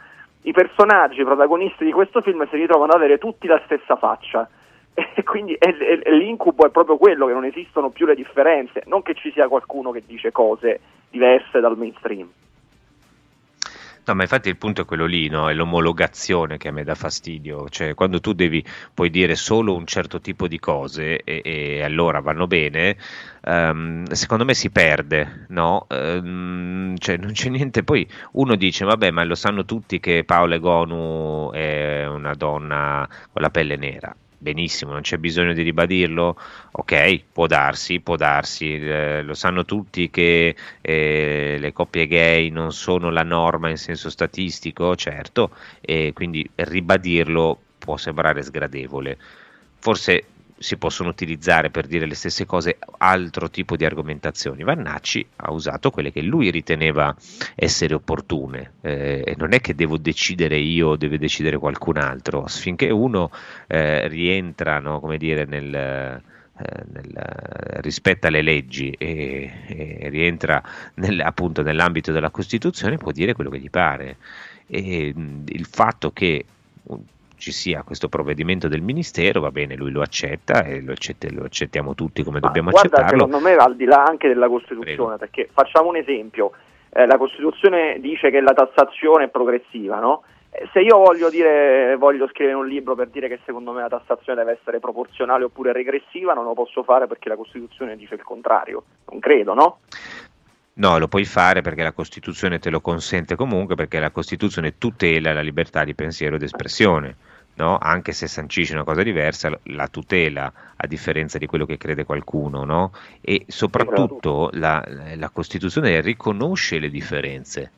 i 0.43 0.51
personaggi 0.51 1.21
i 1.21 1.25
protagonisti 1.25 1.83
di 1.83 1.91
questo 1.91 2.21
film 2.21 2.47
si 2.49 2.55
ritrovano 2.55 2.91
ad 2.91 2.99
avere 2.99 3.17
tutti 3.17 3.47
la 3.47 3.59
stessa 3.65 3.95
faccia. 3.95 4.47
E 5.15 5.23
quindi 5.23 5.55
è- 5.57 5.75
è- 5.75 5.99
è- 6.01 6.11
l'incubo 6.11 6.67
è 6.67 6.69
proprio 6.69 6.97
quello 6.97 7.25
che 7.25 7.33
non 7.33 7.45
esistono 7.45 7.89
più 7.89 8.05
le 8.05 8.13
differenze, 8.13 8.83
non 8.85 9.01
che 9.01 9.15
ci 9.15 9.31
sia 9.31 9.47
qualcuno 9.47 9.89
che 9.89 10.03
dice 10.05 10.31
cose 10.31 10.79
diverse 11.09 11.59
dal 11.59 11.75
mainstream. 11.75 12.29
No, 14.05 14.13
ma 14.15 14.23
infatti 14.23 14.49
il 14.49 14.57
punto 14.57 14.81
è 14.81 14.85
quello 14.85 15.05
lì, 15.05 15.29
no? 15.29 15.49
È 15.49 15.53
l'omologazione 15.53 16.57
che 16.57 16.67
a 16.67 16.71
me 16.71 16.83
dà 16.83 16.93
fastidio. 16.95 17.69
Cioè, 17.69 17.93
quando 17.93 18.19
tu 18.19 18.33
devi 18.33 18.63
puoi 18.93 19.09
dire 19.09 19.35
solo 19.35 19.75
un 19.75 19.85
certo 19.85 20.19
tipo 20.19 20.47
di 20.47 20.59
cose 20.59 21.21
e, 21.23 21.41
e 21.43 21.81
allora 21.83 22.19
vanno 22.19 22.45
bene, 22.47 22.97
ehm, 23.43 24.03
secondo 24.11 24.43
me 24.43 24.53
si 24.53 24.69
perde, 24.71 25.45
no? 25.49 25.85
Ehm, 25.89 26.97
cioè, 26.97 27.15
non 27.17 27.31
c'è 27.31 27.47
niente. 27.49 27.83
Poi 27.83 28.05
uno 28.33 28.55
dice, 28.55 28.83
vabbè, 28.85 29.09
ma 29.11 29.23
lo 29.23 29.35
sanno 29.35 29.63
tutti 29.63 29.99
che 30.01 30.23
Paola 30.25 30.55
Egonu 30.55 31.51
è 31.53 32.05
una 32.05 32.33
donna 32.33 33.07
con 33.31 33.41
la 33.41 33.49
pelle 33.49 33.77
nera. 33.77 34.13
Benissimo, 34.43 34.91
non 34.91 35.03
c'è 35.03 35.17
bisogno 35.17 35.53
di 35.53 35.61
ribadirlo? 35.61 36.37
Ok, 36.71 37.21
può 37.31 37.47
darsi, 37.47 38.01
può 38.01 38.17
darsi, 38.17 38.75
eh, 38.75 39.21
lo 39.21 39.35
sanno 39.35 39.63
tutti 39.63 40.09
che 40.09 40.53
eh, 40.81 41.55
le 41.57 41.71
coppie 41.71 42.07
gay 42.07 42.49
non 42.49 42.73
sono 42.73 43.09
la 43.09 43.23
norma 43.23 43.69
in 43.69 43.77
senso 43.77 44.09
statistico, 44.09 44.97
certo, 44.97 45.51
e 45.79 46.11
quindi 46.13 46.47
ribadirlo 46.55 47.57
può 47.77 47.95
sembrare 47.95 48.41
sgradevole. 48.41 49.17
Forse 49.79 50.25
si 50.63 50.77
possono 50.77 51.09
utilizzare 51.09 51.69
per 51.69 51.87
dire 51.87 52.05
le 52.05 52.15
stesse 52.15 52.45
cose 52.45 52.77
altro 52.99 53.49
tipo 53.49 53.75
di 53.75 53.83
argomentazioni. 53.83 54.63
Vannacci 54.63 55.25
ha 55.35 55.51
usato 55.51 55.91
quelle 55.91 56.09
che 56.09 56.21
lui 56.21 56.49
riteneva 56.51 57.13
essere 57.53 57.93
opportune 57.93 58.75
eh, 58.79 59.23
e 59.25 59.35
non 59.37 59.51
è 59.51 59.59
che 59.59 59.75
devo 59.75 59.97
decidere 59.97 60.57
io 60.57 60.87
o 60.87 60.95
deve 60.95 61.17
decidere 61.17 61.57
qualcun 61.57 61.97
altro, 61.97 62.47
finché 62.47 62.89
uno 62.89 63.29
eh, 63.67 64.07
rientra 64.07 64.79
no, 64.79 65.01
come 65.01 65.17
dire, 65.17 65.43
nel, 65.43 65.73
eh, 65.73 66.21
nel- 66.93 67.81
rispetta 67.81 68.29
le 68.29 68.41
leggi 68.41 68.95
e, 68.97 69.51
e 69.67 70.07
rientra 70.09 70.63
nel- 70.95 71.19
appunto 71.19 71.61
nell'ambito 71.61 72.13
della 72.13 72.29
Costituzione 72.29 72.95
può 72.95 73.11
dire 73.11 73.33
quello 73.33 73.49
che 73.49 73.59
gli 73.59 73.69
pare. 73.69 74.15
E 74.67 75.13
mh, 75.13 75.43
il 75.47 75.65
fatto 75.65 76.11
che 76.13 76.45
ci 77.43 77.51
sia 77.51 77.83
questo 77.83 78.07
provvedimento 78.07 78.69
del 78.69 78.81
Ministero, 78.81 79.41
va 79.41 79.51
bene, 79.51 79.75
lui 79.75 79.91
lo 79.91 80.01
accetta 80.01 80.63
e 80.63 80.79
lo, 80.79 80.93
accette- 80.93 81.29
lo 81.29 81.43
accettiamo 81.43 81.93
tutti 81.93 82.23
come 82.23 82.39
dobbiamo 82.39 82.69
Guarda, 82.69 82.95
accettarlo. 82.99 83.25
secondo 83.25 83.45
me 83.45 83.55
va 83.55 83.65
al 83.65 83.75
di 83.75 83.83
là 83.83 84.01
anche 84.01 84.29
della 84.29 84.47
Costituzione, 84.47 85.17
perché 85.17 85.49
facciamo 85.51 85.89
un 85.89 85.97
esempio, 85.97 86.51
eh, 86.93 87.05
la 87.05 87.17
Costituzione 87.17 87.99
dice 87.99 88.31
che 88.31 88.39
la 88.39 88.53
tassazione 88.53 89.25
è 89.25 89.27
progressiva, 89.27 89.99
no? 89.99 90.23
Eh, 90.51 90.69
Se 90.71 90.79
io 90.79 90.97
voglio 90.99 91.29
dire, 91.29 91.97
voglio 91.97 92.29
scrivere 92.29 92.55
un 92.55 92.65
libro 92.65 92.95
per 92.95 93.09
dire 93.09 93.27
che 93.27 93.41
secondo 93.45 93.73
me 93.73 93.81
la 93.81 93.89
tassazione 93.89 94.39
deve 94.39 94.57
essere 94.57 94.79
proporzionale 94.79 95.43
oppure 95.43 95.73
regressiva, 95.73 96.33
non 96.33 96.45
lo 96.45 96.53
posso 96.53 96.81
fare 96.83 97.07
perché 97.07 97.27
la 97.27 97.35
Costituzione 97.35 97.97
dice 97.97 98.13
il 98.13 98.23
contrario. 98.23 98.83
Non 99.11 99.19
credo, 99.19 99.53
no? 99.53 99.79
No, 100.75 100.97
lo 100.97 101.07
puoi 101.07 101.25
fare 101.25 101.61
perché 101.61 101.83
la 101.83 101.91
Costituzione 101.91 102.57
te 102.57 102.69
lo 102.71 102.79
consente 102.81 103.35
comunque, 103.35 103.75
perché 103.75 103.99
la 103.99 104.09
Costituzione 104.11 104.77
tutela 104.77 105.33
la 105.33 105.41
libertà 105.41 105.83
di 105.83 105.93
pensiero 105.93 106.35
ed 106.35 106.41
espressione, 106.41 107.15
no? 107.55 107.77
Anche 107.77 108.11
se 108.13 108.27
sancisce 108.27 108.73
una 108.73 108.83
cosa 108.83 109.03
diversa, 109.03 109.49
la- 109.49 109.59
la 109.63 109.87
tutela 109.87 110.51
a 110.75 110.87
differenza 110.87 111.37
di 111.37 111.45
quello 111.45 111.65
che 111.65 111.77
crede 111.77 112.03
qualcuno, 112.05 112.63
no? 112.63 112.91
E 113.21 113.45
soprattutto 113.47 114.49
la, 114.53 114.83
la 115.15 115.29
Costituzione 115.29 116.01
riconosce 116.01 116.79
le 116.79 116.89
differenze. 116.89 117.73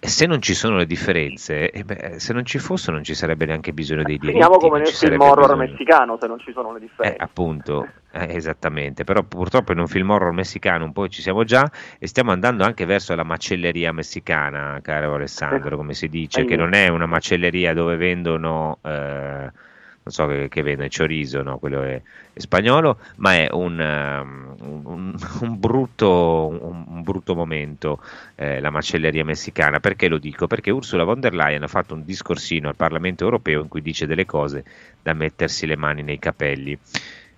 Se 0.00 0.26
non 0.26 0.42
ci 0.42 0.54
sono 0.54 0.76
le 0.76 0.86
differenze, 0.86 1.70
eh 1.70 1.84
beh, 1.84 2.18
se 2.18 2.32
non 2.32 2.44
ci 2.44 2.58
fossero 2.58 2.92
non 2.94 3.04
ci 3.04 3.14
sarebbe 3.14 3.46
neanche 3.46 3.72
bisogno 3.72 4.02
dei 4.02 4.18
diritti. 4.18 4.32
Finiamo 4.32 4.56
come 4.58 4.78
nel 4.78 4.88
film 4.88 5.20
horror 5.20 5.56
bisogno- 5.56 5.56
messicano 5.56 6.18
se 6.20 6.26
non 6.26 6.38
ci 6.40 6.52
sono 6.52 6.72
le 6.72 6.78
eh, 6.78 6.80
differenze. 6.80 7.16
appunto, 7.18 7.88
eh, 8.12 8.34
esattamente, 8.34 9.04
però 9.04 9.22
purtroppo 9.22 9.72
in 9.72 9.78
un 9.78 9.86
film 9.86 10.10
horror 10.10 10.32
messicano 10.32 10.84
un 10.84 10.92
po' 10.92 11.08
ci 11.08 11.22
siamo 11.22 11.44
già 11.44 11.70
e 11.98 12.06
stiamo 12.06 12.32
andando 12.32 12.64
anche 12.64 12.84
verso 12.84 13.14
la 13.14 13.24
macelleria 13.24 13.92
messicana, 13.92 14.78
caro 14.82 15.14
Alessandro, 15.14 15.76
come 15.76 15.94
si 15.94 16.08
dice, 16.08 16.44
che 16.44 16.56
non 16.56 16.74
è 16.74 16.88
una 16.88 17.06
macelleria 17.06 17.72
dove 17.72 17.96
vendono, 17.96 18.78
eh, 18.82 19.50
non 20.04 20.12
so 20.12 20.26
che, 20.26 20.48
che 20.48 20.62
vende, 20.62 20.88
chorizo, 20.94 21.42
no, 21.42 21.58
quello 21.58 21.82
è, 21.82 22.00
è 22.32 22.38
spagnolo, 22.38 22.98
ma 23.16 23.34
è 23.36 23.48
un, 23.50 23.80
ehm, 23.80 24.54
un- 24.60 25.14
un 25.40 25.58
brutto, 25.58 26.48
un, 26.60 27.02
brutto 27.02 27.34
momento 27.34 28.00
eh, 28.34 28.60
la 28.60 28.68
macelleria 28.68 29.24
messicana. 29.24 29.80
Perché 29.80 30.08
lo 30.08 30.18
dico? 30.18 30.46
Perché 30.46 30.70
Ursula 30.70 31.04
von 31.04 31.20
der 31.20 31.34
Leyen 31.34 31.62
ha 31.62 31.68
fatto 31.68 31.94
un 31.94 32.04
discorsino 32.04 32.68
al 32.68 32.76
Parlamento 32.76 33.24
europeo 33.24 33.62
in 33.62 33.68
cui 33.68 33.80
dice 33.80 34.06
delle 34.06 34.26
cose 34.26 34.64
da 35.02 35.14
mettersi 35.14 35.66
le 35.66 35.76
mani 35.76 36.02
nei 36.02 36.18
capelli. 36.18 36.78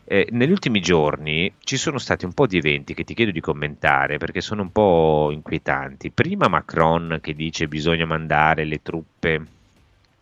Eh, 0.08 0.28
negli 0.30 0.50
ultimi 0.52 0.80
giorni 0.80 1.52
ci 1.60 1.76
sono 1.76 1.98
stati 1.98 2.24
un 2.24 2.32
po' 2.32 2.46
di 2.46 2.58
eventi 2.58 2.94
che 2.94 3.02
ti 3.04 3.14
chiedo 3.14 3.32
di 3.32 3.40
commentare 3.40 4.18
perché 4.18 4.40
sono 4.40 4.62
un 4.62 4.72
po' 4.72 5.30
inquietanti. 5.32 6.10
Prima 6.10 6.48
Macron 6.48 7.18
che 7.20 7.32
dice 7.34 7.68
bisogna 7.68 8.06
mandare 8.06 8.64
le 8.64 8.82
truppe 8.82 9.46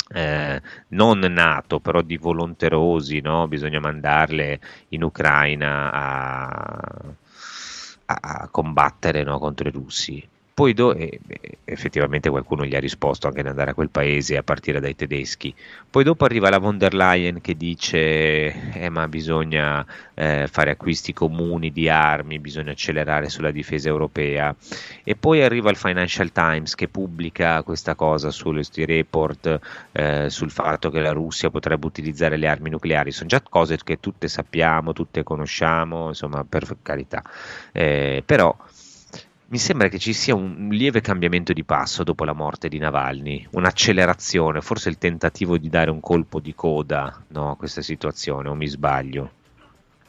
eh, 0.09 0.61
non 0.89 1.19
NATO, 1.19 1.81
però 1.81 2.03
di 2.03 2.17
volonterosi, 2.17 3.21
no? 3.21 3.49
bisogna 3.49 3.81
mandarle 3.81 4.61
in 4.89 5.03
Ucraina 5.03 5.91
a, 5.93 7.15
a- 8.07 8.49
combattere 8.51 9.23
no, 9.23 9.39
contro 9.39 9.69
i 9.69 9.73
russi. 9.73 10.29
Poi 10.55 10.73
do- 10.73 10.95
e, 10.95 11.19
effettivamente 11.65 12.31
qualcuno 12.31 12.65
gli 12.65 12.77
ha 12.77 12.79
risposto 12.79 13.27
anche 13.27 13.43
di 13.43 13.49
andare 13.49 13.73
a 13.73 13.75
quel 13.75 13.91
paese 13.91 14.37
a 14.37 14.45
partire 14.45 14.79
dai 14.79 14.95
tedeschi. 14.95 15.53
Poi 15.91 16.05
dopo 16.05 16.25
arriva 16.25 16.49
la 16.49 16.59
von 16.59 16.79
der 16.79 16.95
Leyen 16.95 17.41
che 17.41 17.57
dice 17.57 18.73
eh, 18.73 18.89
ma 18.89 19.09
bisogna 19.09 19.85
eh, 20.15 20.47
fare 20.49 20.71
acquisti 20.71 21.13
comuni 21.13 21.73
di 21.73 21.89
armi, 21.89 22.39
bisogna 22.39 22.71
accelerare 22.71 23.29
sulla 23.29 23.51
difesa 23.51 23.89
europea. 23.89 24.55
E 25.03 25.17
poi 25.17 25.43
arriva 25.43 25.71
il 25.71 25.77
Financial 25.77 26.31
Times 26.31 26.77
che 26.77 26.87
pubblica 26.89 27.63
questa 27.65 27.97
cosa 27.97 28.31
sullo 28.31 28.63
report 28.77 29.59
eh, 29.93 30.31
sul 30.31 30.51
fatto 30.51 30.91
che 30.91 31.01
la 31.01 31.13
Russia 31.13 31.51
potrebbe 31.51 31.87
utilizzare 31.87 32.37
le 32.37 32.47
armi 32.47 32.71
nucleari. 32.71 33.11
Sono 33.11 33.29
già 33.29 33.41
cose 33.41 33.77
che 33.83 33.99
tutte 33.99 34.29
sappiamo, 34.29 34.93
tutte 34.93 35.25
conosciamo, 35.25 36.09
insomma, 36.09 36.45
per 36.49 36.77
carità. 36.83 37.23
Eh, 37.73 38.23
però 38.25 38.57
mi 39.47 39.59
sembra 39.59 39.89
che 39.89 39.99
ci 39.99 40.13
sia 40.13 40.35
un 40.35 40.69
lieve 40.71 41.01
cambiamento 41.01 41.53
di 41.53 41.65
passo 41.65 42.03
dopo 42.03 42.25
la 42.25 42.33
morte 42.33 42.69
di 42.69 42.79
Navalny, 42.79 43.47
un'accelerazione, 43.53 44.61
forse 44.61 44.89
il 44.89 44.99
tentativo 44.99 45.59
di 45.59 45.69
dare 45.69 45.91
un 45.91 46.01
colpo 46.01 46.41
di 46.41 46.55
coda 46.55 47.23
no, 47.29 47.51
a 47.51 47.57
questa 47.57 47.83
situazione, 47.83 48.49
o 48.49 48.55
mi 48.55 48.67
sbaglio? 48.67 49.31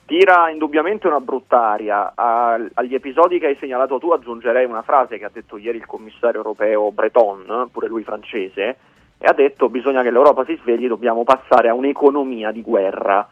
Tira 0.05 0.49
indubbiamente 0.49 1.07
una 1.07 1.19
brutta 1.19 1.71
aria. 1.71 2.13
Agli 2.15 2.93
episodi 2.93 3.39
che 3.39 3.47
hai 3.47 3.57
segnalato 3.59 3.97
tu 3.97 4.11
aggiungerei 4.11 4.65
una 4.65 4.83
frase 4.83 5.17
che 5.17 5.25
ha 5.25 5.31
detto 5.33 5.57
ieri 5.57 5.77
il 5.77 5.85
commissario 5.85 6.37
europeo 6.37 6.91
Breton, 6.91 7.69
pure 7.71 7.87
lui 7.87 8.03
francese, 8.03 8.77
e 9.17 9.25
ha 9.25 9.33
detto 9.33 9.67
bisogna 9.67 10.03
che 10.03 10.11
l'Europa 10.11 10.45
si 10.45 10.57
svegli, 10.61 10.87
dobbiamo 10.87 11.23
passare 11.23 11.69
a 11.69 11.73
un'economia 11.73 12.51
di 12.51 12.61
guerra. 12.61 13.27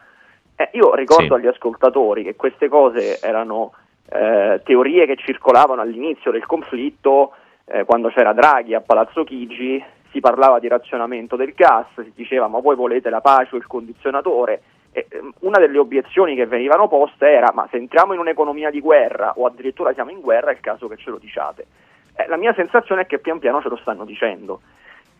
Eh, 0.56 0.70
io 0.74 0.94
ricordo 0.94 1.34
sì. 1.34 1.40
agli 1.40 1.46
ascoltatori 1.46 2.24
che 2.24 2.36
queste 2.36 2.68
cose 2.68 3.20
erano 3.20 3.72
eh, 4.08 4.60
teorie 4.64 5.06
che 5.06 5.16
circolavano 5.16 5.80
all'inizio 5.80 6.30
del 6.30 6.46
conflitto, 6.46 7.32
eh, 7.66 7.84
quando 7.84 8.08
c'era 8.08 8.32
Draghi 8.32 8.74
a 8.74 8.80
Palazzo 8.80 9.24
Chigi, 9.24 9.82
si 10.10 10.20
parlava 10.20 10.60
di 10.60 10.68
razionamento 10.68 11.34
del 11.34 11.52
gas, 11.54 11.86
si 11.96 12.12
diceva 12.14 12.46
ma 12.46 12.60
voi 12.60 12.76
volete 12.76 13.10
la 13.10 13.20
pace 13.20 13.54
o 13.54 13.58
il 13.58 13.66
condizionatore? 13.66 14.62
E, 14.92 15.06
ehm, 15.08 15.32
una 15.40 15.58
delle 15.58 15.78
obiezioni 15.78 16.36
che 16.36 16.46
venivano 16.46 16.86
poste 16.86 17.28
era 17.28 17.50
ma 17.52 17.66
se 17.68 17.78
entriamo 17.78 18.12
in 18.12 18.20
un'economia 18.20 18.70
di 18.70 18.80
guerra 18.80 19.32
o 19.36 19.46
addirittura 19.46 19.92
siamo 19.92 20.10
in 20.10 20.20
guerra 20.20 20.50
è 20.50 20.54
il 20.54 20.60
caso 20.60 20.86
che 20.86 20.96
ce 20.96 21.10
lo 21.10 21.18
diciate. 21.18 21.66
Eh, 22.14 22.28
la 22.28 22.36
mia 22.36 22.54
sensazione 22.54 23.02
è 23.02 23.06
che 23.06 23.18
pian 23.18 23.40
piano 23.40 23.60
ce 23.60 23.68
lo 23.68 23.76
stanno 23.76 24.04
dicendo. 24.04 24.60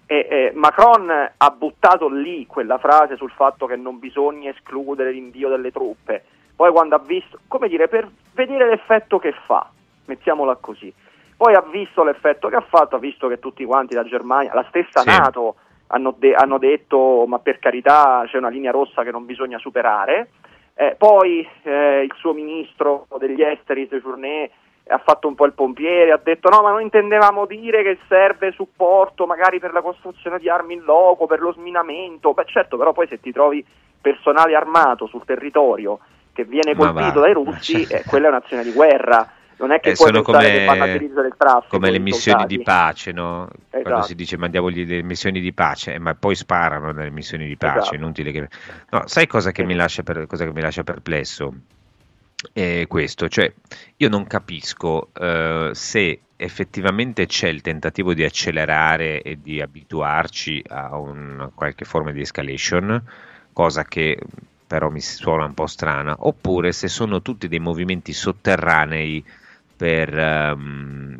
E, 0.06 0.26
eh, 0.30 0.52
Macron 0.54 1.10
ha 1.36 1.50
buttato 1.50 2.08
lì 2.08 2.46
quella 2.46 2.78
frase 2.78 3.16
sul 3.16 3.30
fatto 3.30 3.66
che 3.66 3.74
non 3.74 3.98
bisogna 3.98 4.50
escludere 4.50 5.10
l'invio 5.10 5.48
delle 5.48 5.72
truppe, 5.72 6.24
poi 6.56 6.70
quando 6.70 6.94
ha 6.94 7.00
visto, 7.04 7.38
come 7.48 7.68
dire, 7.68 7.88
per 7.88 8.08
vedere 8.32 8.68
l'effetto 8.68 9.18
che 9.18 9.34
fa, 9.46 9.68
mettiamola 10.06 10.56
così. 10.56 10.92
Poi 11.36 11.54
ha 11.54 11.62
visto 11.62 12.04
l'effetto 12.04 12.48
che 12.48 12.56
ha 12.56 12.64
fatto, 12.66 12.96
ha 12.96 13.00
visto 13.00 13.26
che 13.28 13.38
tutti 13.38 13.64
quanti, 13.64 13.94
la 13.94 14.04
Germania, 14.04 14.54
la 14.54 14.64
stessa 14.68 15.00
sì. 15.00 15.08
Nato, 15.08 15.56
hanno, 15.88 16.14
de- 16.16 16.34
hanno, 16.34 16.58
detto 16.58 17.24
ma 17.26 17.38
per 17.40 17.58
carità 17.58 18.24
c'è 18.26 18.38
una 18.38 18.48
linea 18.48 18.70
rossa 18.70 19.02
che 19.02 19.10
non 19.10 19.26
bisogna 19.26 19.58
superare. 19.58 20.30
Eh, 20.76 20.94
poi 20.96 21.46
eh, 21.62 22.02
il 22.02 22.12
suo 22.16 22.32
ministro 22.32 23.06
degli 23.18 23.42
esteri, 23.42 23.86
Sejourné, 23.88 24.50
ha 24.88 24.98
fatto 24.98 25.28
un 25.28 25.34
po' 25.34 25.46
il 25.46 25.54
pompiere, 25.54 26.12
ha 26.12 26.20
detto 26.22 26.50
no 26.50 26.62
ma 26.62 26.70
non 26.70 26.82
intendevamo 26.82 27.46
dire 27.46 27.82
che 27.82 27.98
serve 28.06 28.52
supporto 28.52 29.24
magari 29.26 29.58
per 29.58 29.72
la 29.72 29.80
costruzione 29.80 30.38
di 30.38 30.48
armi 30.48 30.74
in 30.74 30.82
loco, 30.82 31.26
per 31.26 31.40
lo 31.40 31.52
sminamento, 31.52 32.34
beh 32.34 32.44
certo 32.46 32.76
però 32.76 32.92
poi 32.92 33.06
se 33.06 33.18
ti 33.18 33.32
trovi 33.32 33.64
personale 34.00 34.54
armato 34.54 35.06
sul 35.06 35.24
territorio 35.24 36.00
che 36.34 36.44
viene 36.44 36.74
colpito 36.74 37.20
dai 37.20 37.32
russi, 37.32 37.86
cioè... 37.86 38.00
eh, 38.00 38.02
quella 38.04 38.26
è 38.26 38.30
un'azione 38.30 38.64
di 38.64 38.72
guerra. 38.72 39.30
Non 39.56 39.70
è 39.70 39.78
che 39.78 39.90
eh, 39.90 39.94
puoi 39.94 40.10
come, 40.22 40.40
che 40.40 40.66
a 40.66 40.86
il 40.86 41.34
traffico. 41.38 41.66
Come 41.68 41.90
le 41.92 42.00
missioni 42.00 42.40
soldati. 42.40 42.56
di 42.56 42.62
pace, 42.62 43.12
no? 43.12 43.48
Esatto. 43.70 43.82
Quando 43.82 44.02
si 44.02 44.14
dice 44.16 44.36
mandiamogli 44.36 44.84
le 44.84 45.02
missioni 45.04 45.40
di 45.40 45.52
pace, 45.52 45.94
eh, 45.94 45.98
ma 46.00 46.14
poi 46.14 46.34
sparano 46.34 46.90
nelle 46.90 47.10
missioni 47.10 47.46
di 47.46 47.56
pace. 47.56 47.78
Esatto. 47.78 47.94
Inutile 47.94 48.32
che... 48.32 48.48
no, 48.90 49.02
sai 49.06 49.28
cosa 49.28 49.52
che, 49.52 49.62
mi 49.62 49.74
lascia 49.74 50.02
per... 50.02 50.26
cosa 50.26 50.44
che 50.44 50.52
mi 50.52 50.60
lascia 50.60 50.82
perplesso? 50.82 51.54
È 52.52 52.84
questo, 52.88 53.28
cioè 53.28 53.50
io 53.96 54.08
non 54.08 54.26
capisco 54.26 55.10
uh, 55.14 55.72
se 55.72 56.20
effettivamente 56.36 57.24
c'è 57.26 57.48
il 57.48 57.62
tentativo 57.62 58.12
di 58.12 58.22
accelerare 58.22 59.22
e 59.22 59.38
di 59.40 59.62
abituarci 59.62 60.62
a 60.68 60.98
una 60.98 61.50
qualche 61.54 61.86
forma 61.86 62.10
di 62.10 62.20
escalation, 62.20 63.02
cosa 63.52 63.84
che 63.84 64.18
però 64.66 64.90
mi 64.90 65.00
suona 65.00 65.44
un 65.44 65.54
po' 65.54 65.66
strana, 65.66 66.16
oppure 66.18 66.72
se 66.72 66.88
sono 66.88 67.22
tutti 67.22 67.48
dei 67.48 67.58
movimenti 67.60 68.12
sotterranei 68.12 69.24
per, 69.76 70.14
um, 70.56 71.18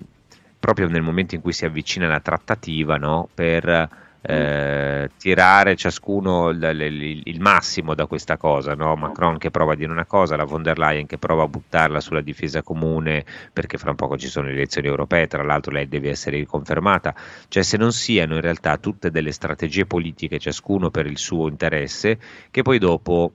proprio 0.59 0.88
nel 0.88 1.03
momento 1.03 1.34
in 1.34 1.40
cui 1.40 1.53
si 1.53 1.64
avvicina 1.64 2.09
la 2.09 2.20
trattativa, 2.20 2.97
no? 2.97 3.28
per 3.34 4.03
eh, 4.27 5.11
tirare 5.18 5.77
ciascuno 5.77 6.49
il, 6.49 6.62
il, 6.62 7.20
il, 7.25 7.41
massimo 7.41 7.95
da 7.95 8.07
questa 8.07 8.39
cosa. 8.39 8.75
No? 8.75 8.97
Macron 8.97 9.37
che 9.37 9.51
prova 9.51 9.72
a 9.72 9.77
dire 9.77 9.93
una 9.93 10.07
cosa, 10.07 10.37
la 10.37 10.45
von 10.45 10.62
der 10.62 10.79
Leyen 10.79 11.07
che 11.07 11.18
prova 11.18 11.43
a 11.43 11.49
buttarla 11.49 12.01
sulla 12.01 12.22
difesa 12.22 12.62
comune 12.62 13.25
perché 13.53 13.77
fra 13.77 13.91
un 13.91 13.97
poco 13.97 14.16
ci 14.16 14.29
sono 14.29 14.47
le 14.47 14.55
elezioni 14.55 14.87
europee, 14.87 15.27
tra 15.27 15.43
l'altro 15.43 15.72
lei 15.72 15.89
deve 15.89 16.09
essere 16.09 16.39
riconfermata. 16.39 17.14
Cioè 17.49 17.62
se 17.62 17.77
non 17.77 17.93
siano 17.93 18.35
in 18.35 18.41
realtà 18.41 18.79
tutte 18.79 19.11
delle 19.11 19.33
strategie 19.33 19.85
politiche, 19.85 20.39
ciascuno 20.39 20.91
per 20.91 21.07
il 21.07 21.18
suo 21.18 21.49
interesse, 21.49 22.18
che 22.51 22.62
poi 22.62 22.79
dopo 22.79 23.35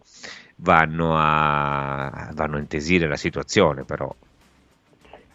vanno 0.57 1.15
a, 1.17 2.29
vanno 2.33 2.55
a 2.55 2.59
intesire 2.59 3.07
la 3.07 3.15
situazione 3.15 3.83
però. 3.83 4.13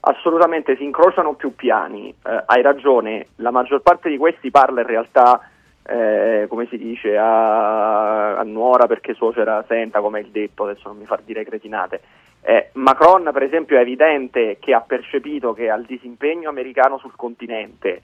Assolutamente, 0.07 0.77
si 0.77 0.85
incrociano 0.85 1.33
più 1.33 1.55
piani, 1.55 2.11
eh, 2.11 2.43
hai 2.45 2.61
ragione, 2.61 3.29
la 3.37 3.51
maggior 3.51 3.81
parte 3.81 4.11
di 4.11 4.19
questi 4.19 4.51
parla 4.51 4.83
in 4.83 4.87
realtà, 4.87 5.49
eh, 5.83 6.45
come 6.47 6.67
si 6.67 6.77
dice, 6.77 7.17
a, 7.17 8.37
a, 8.37 8.43
nuora 8.43 8.87
perché 8.87 9.15
suocera 9.15 9.65
senta, 9.67 10.03
come 10.03 10.21
il 10.21 10.27
detto, 10.27 10.65
adesso 10.65 10.89
non 10.89 10.99
mi 10.99 11.07
far 11.07 11.23
dire 11.23 11.43
cretinate. 11.43 12.03
Eh, 12.43 12.69
Macron, 12.75 13.31
per 13.33 13.45
esempio, 13.45 13.79
è 13.79 13.81
evidente 13.81 14.59
che 14.61 14.75
ha 14.75 14.83
percepito 14.83 15.55
che 15.55 15.71
al 15.71 15.85
disimpegno 15.85 16.51
americano 16.51 16.99
sul 16.99 17.17
continente, 17.17 18.03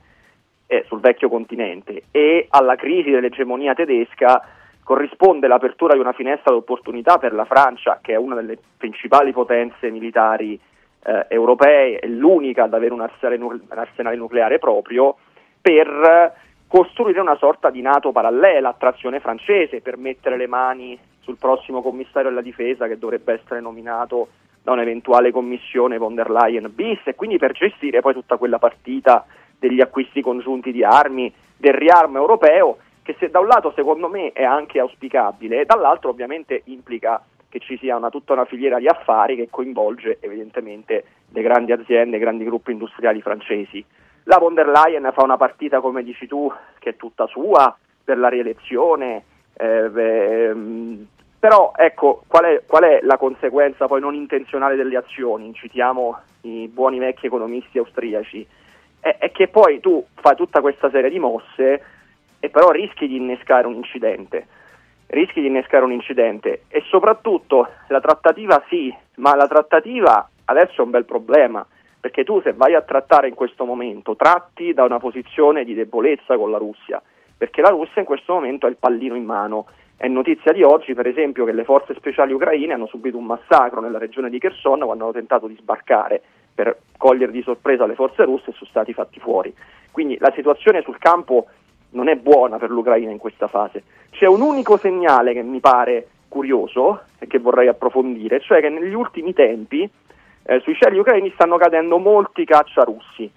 eh, 0.65 0.83
sul 0.87 1.01
vecchio 1.01 1.29
continente, 1.29 2.05
e 2.09 2.47
alla 2.49 2.75
crisi 2.75 3.11
dell'egemonia 3.11 3.75
tedesca 3.75 4.43
corrisponde 4.83 5.47
l'apertura 5.47 5.93
di 5.93 5.99
una 5.99 6.13
finestra 6.13 6.51
d'opportunità 6.51 7.19
per 7.19 7.33
la 7.33 7.45
Francia, 7.45 7.99
che 8.01 8.13
è 8.13 8.17
una 8.17 8.33
delle 8.33 8.57
principali 8.75 9.31
potenze 9.31 9.91
militari 9.91 10.59
eh, 11.03 11.25
europee, 11.29 11.99
è 11.99 12.07
l'unica 12.07 12.63
ad 12.63 12.73
avere 12.73 12.93
un 12.93 13.01
arsenale, 13.01 13.43
un 13.43 13.59
arsenale 13.69 14.15
nucleare 14.15 14.59
proprio, 14.59 15.15
per 15.61 16.33
costruire 16.67 17.19
una 17.19 17.35
sorta 17.35 17.69
di 17.69 17.81
Nato 17.81 18.11
parallela 18.11 18.69
a 18.69 18.75
trazione 18.77 19.19
francese, 19.19 19.81
per 19.81 19.97
mettere 19.97 20.37
le 20.37 20.47
mani 20.47 20.97
sul 21.19 21.37
prossimo 21.37 21.81
commissario 21.81 22.29
della 22.29 22.41
difesa 22.41 22.87
che 22.87 22.97
dovrebbe 22.97 23.33
essere 23.33 23.59
nominato 23.59 24.29
da 24.63 24.71
un'eventuale 24.71 25.31
commissione 25.31 25.97
von 25.97 26.15
der 26.15 26.29
Leyen 26.29 26.71
bis 26.73 26.99
e 27.05 27.15
quindi 27.15 27.37
per 27.37 27.51
gestire 27.51 28.01
poi 28.01 28.13
tutta 28.13 28.37
quella 28.37 28.59
partita 28.59 29.25
degli 29.57 29.81
acquisti 29.81 30.21
congiunti 30.21 30.71
di 30.71 30.83
armi, 30.83 31.31
del 31.57 31.73
riarmo 31.73 32.17
europeo, 32.17 32.77
che 33.03 33.15
se 33.19 33.29
da 33.29 33.39
un 33.39 33.47
lato 33.47 33.71
secondo 33.75 34.07
me 34.07 34.31
è 34.31 34.43
anche 34.43 34.79
auspicabile, 34.79 35.65
dall'altro 35.65 36.09
ovviamente 36.09 36.61
implica 36.65 37.21
che 37.51 37.59
ci 37.59 37.77
sia 37.77 37.97
una, 37.97 38.09
tutta 38.09 38.31
una 38.31 38.45
filiera 38.45 38.79
di 38.79 38.87
affari 38.87 39.35
che 39.35 39.49
coinvolge 39.49 40.17
evidentemente 40.21 41.03
le 41.29 41.41
grandi 41.41 41.73
aziende, 41.73 42.15
i 42.15 42.19
grandi 42.19 42.45
gruppi 42.45 42.71
industriali 42.71 43.21
francesi. 43.21 43.83
La 44.23 44.37
von 44.37 44.53
der 44.53 44.67
Leyen 44.67 45.11
fa 45.13 45.23
una 45.23 45.35
partita, 45.35 45.81
come 45.81 46.01
dici 46.01 46.27
tu, 46.27 46.51
che 46.79 46.91
è 46.91 46.95
tutta 46.95 47.27
sua 47.27 47.77
per 48.03 48.17
la 48.17 48.29
rielezione, 48.29 49.23
eh, 49.53 49.89
beh, 49.89 50.55
però 51.37 51.73
ecco 51.75 52.23
qual 52.27 52.45
è, 52.45 52.63
qual 52.65 52.83
è, 52.83 52.99
la 53.01 53.17
conseguenza 53.17 53.87
poi 53.87 53.99
non 53.99 54.15
intenzionale 54.15 54.75
delle 54.75 54.95
azioni? 54.95 55.53
Citiamo 55.53 56.19
i 56.41 56.69
buoni 56.71 56.99
vecchi 56.99 57.25
economisti 57.25 57.79
austriaci, 57.79 58.47
è, 58.99 59.17
è 59.19 59.31
che 59.31 59.49
poi 59.49 59.81
tu 59.81 60.05
fai 60.13 60.35
tutta 60.35 60.61
questa 60.61 60.89
serie 60.89 61.09
di 61.09 61.19
mosse 61.19 61.83
e 62.39 62.49
però 62.49 62.69
rischi 62.69 63.07
di 63.07 63.17
innescare 63.17 63.67
un 63.67 63.73
incidente 63.73 64.47
rischi 65.11 65.41
di 65.41 65.47
innescare 65.47 65.83
un 65.83 65.91
incidente 65.91 66.63
e 66.69 66.83
soprattutto 66.87 67.67
la 67.87 67.99
trattativa 67.99 68.63
sì, 68.67 68.93
ma 69.15 69.35
la 69.35 69.47
trattativa 69.47 70.27
adesso 70.45 70.81
è 70.81 70.85
un 70.85 70.89
bel 70.89 71.05
problema 71.05 71.65
perché 71.99 72.23
tu 72.23 72.41
se 72.41 72.53
vai 72.53 72.73
a 72.73 72.81
trattare 72.81 73.27
in 73.27 73.35
questo 73.35 73.63
momento 73.63 74.15
tratti 74.15 74.73
da 74.73 74.83
una 74.83 74.99
posizione 74.99 75.63
di 75.63 75.75
debolezza 75.75 76.35
con 76.35 76.49
la 76.49 76.57
Russia, 76.57 77.01
perché 77.37 77.61
la 77.61 77.69
Russia 77.69 78.01
in 78.01 78.07
questo 78.07 78.33
momento 78.33 78.65
ha 78.65 78.69
il 78.69 78.77
pallino 78.77 79.15
in 79.15 79.23
mano. 79.23 79.67
È 79.95 80.07
notizia 80.07 80.51
di 80.51 80.63
oggi, 80.63 80.95
per 80.95 81.05
esempio, 81.05 81.45
che 81.45 81.51
le 81.51 81.63
forze 81.63 81.93
speciali 81.93 82.33
ucraine 82.33 82.73
hanno 82.73 82.87
subito 82.87 83.17
un 83.17 83.25
massacro 83.25 83.81
nella 83.81 83.99
regione 83.99 84.31
di 84.31 84.39
Kherson 84.39 84.79
quando 84.79 85.03
hanno 85.03 85.13
tentato 85.13 85.45
di 85.45 85.55
sbarcare 85.59 86.23
per 86.55 86.75
cogliere 86.97 87.31
di 87.31 87.43
sorpresa 87.43 87.85
le 87.85 87.93
forze 87.93 88.23
russe 88.23 88.49
e 88.49 88.53
sono 88.53 88.69
stati 88.69 88.93
fatti 88.93 89.19
fuori. 89.19 89.53
Quindi 89.91 90.17
la 90.19 90.31
situazione 90.35 90.81
sul 90.81 90.97
campo 90.97 91.47
non 91.91 92.07
è 92.07 92.15
buona 92.15 92.57
per 92.57 92.69
l'Ucraina 92.69 93.11
in 93.11 93.17
questa 93.17 93.47
fase. 93.47 93.83
C'è 94.11 94.25
un 94.25 94.41
unico 94.41 94.77
segnale 94.77 95.33
che 95.33 95.41
mi 95.41 95.59
pare 95.59 96.07
curioso 96.27 97.01
e 97.19 97.27
che 97.27 97.39
vorrei 97.39 97.67
approfondire, 97.67 98.39
cioè 98.39 98.61
che 98.61 98.69
negli 98.69 98.93
ultimi 98.93 99.33
tempi 99.33 99.89
eh, 100.43 100.59
sui 100.61 100.75
cieli 100.75 100.97
ucraini 100.97 101.31
stanno 101.31 101.57
cadendo 101.57 101.97
molti 101.97 102.45
caccia 102.45 102.83
russi. 102.83 103.29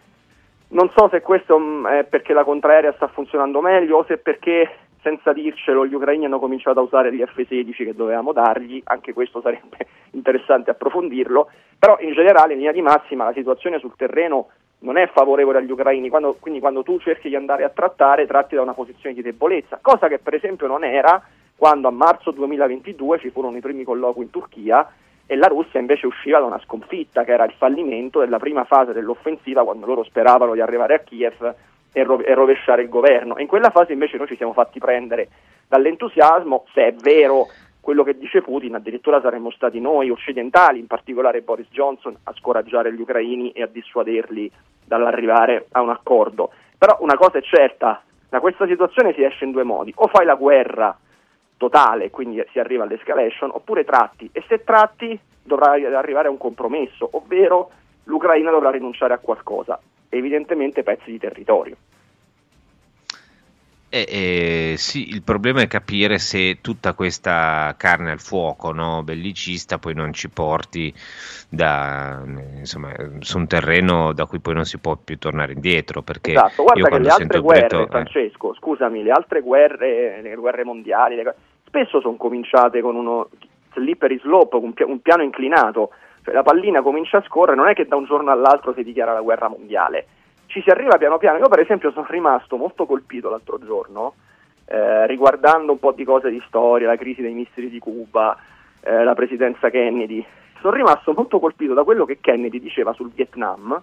Non 0.69 0.91
so 0.97 1.09
se 1.09 1.21
questo 1.21 1.59
mm, 1.59 1.87
è 1.87 2.05
perché 2.05 2.33
la 2.33 2.45
contraerea 2.45 2.93
sta 2.95 3.09
funzionando 3.09 3.61
meglio 3.61 3.99
o 3.99 4.05
se 4.05 4.19
perché 4.19 4.71
senza 5.03 5.33
dircelo 5.33 5.87
gli 5.87 5.93
ucraini 5.93 6.25
hanno 6.25 6.39
cominciato 6.39 6.81
a 6.81 6.83
usare 6.83 7.15
gli 7.15 7.23
F-16 7.23 7.75
che 7.75 7.95
dovevamo 7.95 8.33
dargli, 8.33 8.81
anche 8.85 9.13
questo 9.13 9.41
sarebbe 9.43 9.87
interessante 10.13 10.71
approfondirlo, 10.71 11.51
però 11.79 11.99
in 12.01 12.13
generale 12.15 12.53
in 12.53 12.61
linea 12.61 12.73
di 12.73 12.81
massima 12.81 13.25
la 13.25 13.33
situazione 13.33 13.79
sul 13.79 13.95
terreno 13.97 14.49
non 14.85 14.99
è 14.99 15.09
favorevole 15.13 15.59
agli 15.59 15.71
ucraini, 15.71 16.09
quando, 16.09 16.37
quindi 16.39 16.61
quando 16.61 16.83
tu 16.83 16.99
cerchi 17.01 17.29
di 17.29 17.37
andare 17.37 17.65
a 17.65 17.71
trattare 17.71 18.27
tratti 18.27 18.55
da 18.55 18.63
una 18.63 18.75
posizione 18.75 19.15
di 19.15 19.23
debolezza, 19.23 19.79
cosa 19.81 20.09
che 20.09 20.19
per 20.19 20.35
esempio 20.35 20.67
non 20.67 20.85
era 20.85 21.23
quando 21.57 21.89
a 21.89 21.91
marzo 21.91 22.31
2022 22.31 23.19
ci 23.19 23.31
furono 23.31 23.57
i 23.57 23.61
primi 23.61 23.85
colloqui 23.85 24.23
in 24.23 24.31
Turchia 24.31 24.89
e 25.27 25.37
la 25.37 25.47
Russia 25.47 25.81
invece 25.81 26.07
usciva 26.07 26.39
da 26.39 26.45
una 26.45 26.61
sconfitta 26.65 27.25
che 27.25 27.33
era 27.33 27.45
il 27.45 27.55
fallimento 27.57 28.21
della 28.21 28.39
prima 28.39 28.65
fase 28.65 28.93
dell'offensiva 28.93 29.65
quando 29.65 29.87
loro 29.87 30.05
speravano 30.05 30.53
di 30.53 30.61
arrivare 30.61 30.95
a 30.95 30.99
Kiev 30.99 31.55
e, 31.91 32.03
ro- 32.03 32.23
e 32.23 32.35
rovesciare 32.35 32.83
il 32.83 32.91
governo. 32.91 33.37
E 33.37 33.43
in 33.43 33.49
quella 33.49 33.71
fase 33.71 33.95
invece 33.95 34.19
noi 34.19 34.27
ci 34.27 34.37
siamo 34.37 34.53
fatti 34.53 34.79
prendere 34.79 35.29
dall'entusiasmo, 35.67 36.67
se 36.75 36.89
è 36.89 36.93
vero 36.93 37.47
quello 37.85 38.03
che 38.03 38.17
dice 38.17 38.41
Putin, 38.41 38.77
addirittura 38.77 39.21
saremmo 39.21 39.51
stati 39.51 39.79
noi 39.79 40.09
occidentali, 40.09 40.79
in 40.79 40.87
particolare 40.87 41.43
Boris 41.43 41.69
Johnson, 41.71 42.17
a 42.25 42.33
scoraggiare 42.33 42.91
gli 42.95 43.01
ucraini 43.03 43.53
e 43.53 43.61
a 43.61 43.67
dissuaderli 43.67 44.51
dall'arrivare 44.87 45.67
a 45.73 45.83
un 45.83 45.91
accordo. 45.91 46.51
Però 46.79 46.97
una 47.01 47.15
cosa 47.15 47.39
è 47.39 47.43
certa, 47.43 48.03
da 48.31 48.41
questa 48.41 48.67
situazione 48.67 49.13
si 49.13 49.23
esce 49.23 49.45
in 49.45 49.51
due 49.51 49.65
modi, 49.65 49.93
o 49.97 50.07
fai 50.07 50.25
la 50.25 50.35
guerra 50.35 50.97
totale, 51.59 52.09
quindi 52.09 52.43
si 52.53 52.59
arriva 52.59 52.85
all'escalation, 52.85 53.51
oppure 53.53 53.85
tratti, 53.85 54.31
e 54.33 54.43
se 54.49 54.65
tratti 54.65 55.21
dovrà 55.43 55.73
arrivare 55.73 56.29
a 56.29 56.31
un 56.31 56.39
compromesso, 56.39 57.07
ovvero 57.13 57.71
l'Ucraina 58.05 58.51
dovrà 58.51 58.71
rinunciare 58.71 59.13
a 59.13 59.19
qualcosa, 59.19 59.79
evidentemente 60.09 60.83
pezzi 60.83 61.11
di 61.11 61.19
territorio. 61.19 61.77
Eh, 63.95 64.07
eh, 64.09 64.75
sì, 64.77 65.11
il 65.11 65.23
problema 65.23 65.61
è 65.61 65.69
capire 65.69 66.19
se 66.19 66.61
tutta 66.61 66.95
questa 66.95 67.77
carne 67.79 68.11
al 68.11 68.19
fuoco 68.19 68.73
no, 68.73 69.05
bellicista 69.05 69.79
poi 69.79 69.95
non 69.95 70.13
ci 70.13 70.29
porti 70.31 70.93
da, 71.49 72.21
insomma, 72.57 72.93
su 73.21 73.39
un 73.39 73.47
terreno 73.47 74.13
da 74.13 74.27
cui 74.27 74.41
poi 74.41 74.55
non 74.55 74.65
si 74.65 74.79
può 74.79 74.97
più 74.97 75.17
tornare 75.17 75.53
indietro. 75.53 76.03
Perché 76.03 76.33
esatto, 76.33 76.65
guarda 76.65 76.89
che 76.89 76.99
le 76.99 77.09
altre 77.09 77.39
guerre, 77.39 77.67
Breto, 77.69 77.87
Francesco, 77.87 78.53
eh. 78.53 78.57
scusami, 78.57 79.05
le 79.05 79.13
altre 79.13 79.43
guerre, 79.43 80.21
le 80.23 80.35
guerre 80.35 80.65
mondiali, 80.65 81.15
le, 81.15 81.33
spesso 81.65 82.01
sono 82.01 82.17
cominciate 82.17 82.81
con 82.81 82.97
uno 82.97 83.29
slippery 83.75 84.19
slope, 84.19 84.57
un, 84.57 84.73
un 84.77 85.01
piano 85.03 85.23
inclinato, 85.23 85.91
cioè 86.25 86.35
la 86.35 86.43
pallina 86.43 86.83
comincia 86.83 87.19
a 87.19 87.25
scorrere, 87.29 87.57
non 87.57 87.69
è 87.69 87.75
che 87.75 87.87
da 87.87 87.95
un 87.95 88.07
giorno 88.07 88.33
all'altro 88.33 88.75
si 88.75 88.83
dichiara 88.83 89.13
la 89.13 89.21
guerra 89.21 89.47
mondiale 89.47 90.07
ci 90.55 90.63
si 90.63 90.71
arriva 90.71 90.99
piano 90.99 91.19
piano. 91.19 91.39
Io 91.39 91.49
per 91.49 91.59
esempio 91.59 91.91
sono 91.91 92.07
rimasto 92.09 92.57
molto 92.57 92.87
colpito 92.87 93.29
l'altro 93.29 93.59
giorno, 93.59 94.15
eh, 94.67 95.05
riguardando 95.09 95.73
un 95.73 95.81
po' 95.81 95.91
di 95.91 96.05
cose 96.05 96.31
di 96.31 96.41
storia, 96.47 96.87
la 96.87 96.97
crisi 96.97 97.23
dei 97.23 97.35
missili 97.35 97.69
di 97.69 97.81
Cuba, 97.81 98.39
eh, 98.81 99.03
la 99.03 99.15
presidenza 99.15 99.69
Kennedy. 99.69 100.25
Sono 100.61 100.77
rimasto 100.77 101.13
molto 101.13 101.41
colpito 101.41 101.75
da 101.75 101.83
quello 101.83 102.05
che 102.05 102.21
Kennedy 102.21 102.61
diceva 102.61 102.93
sul 102.93 103.11
Vietnam 103.13 103.83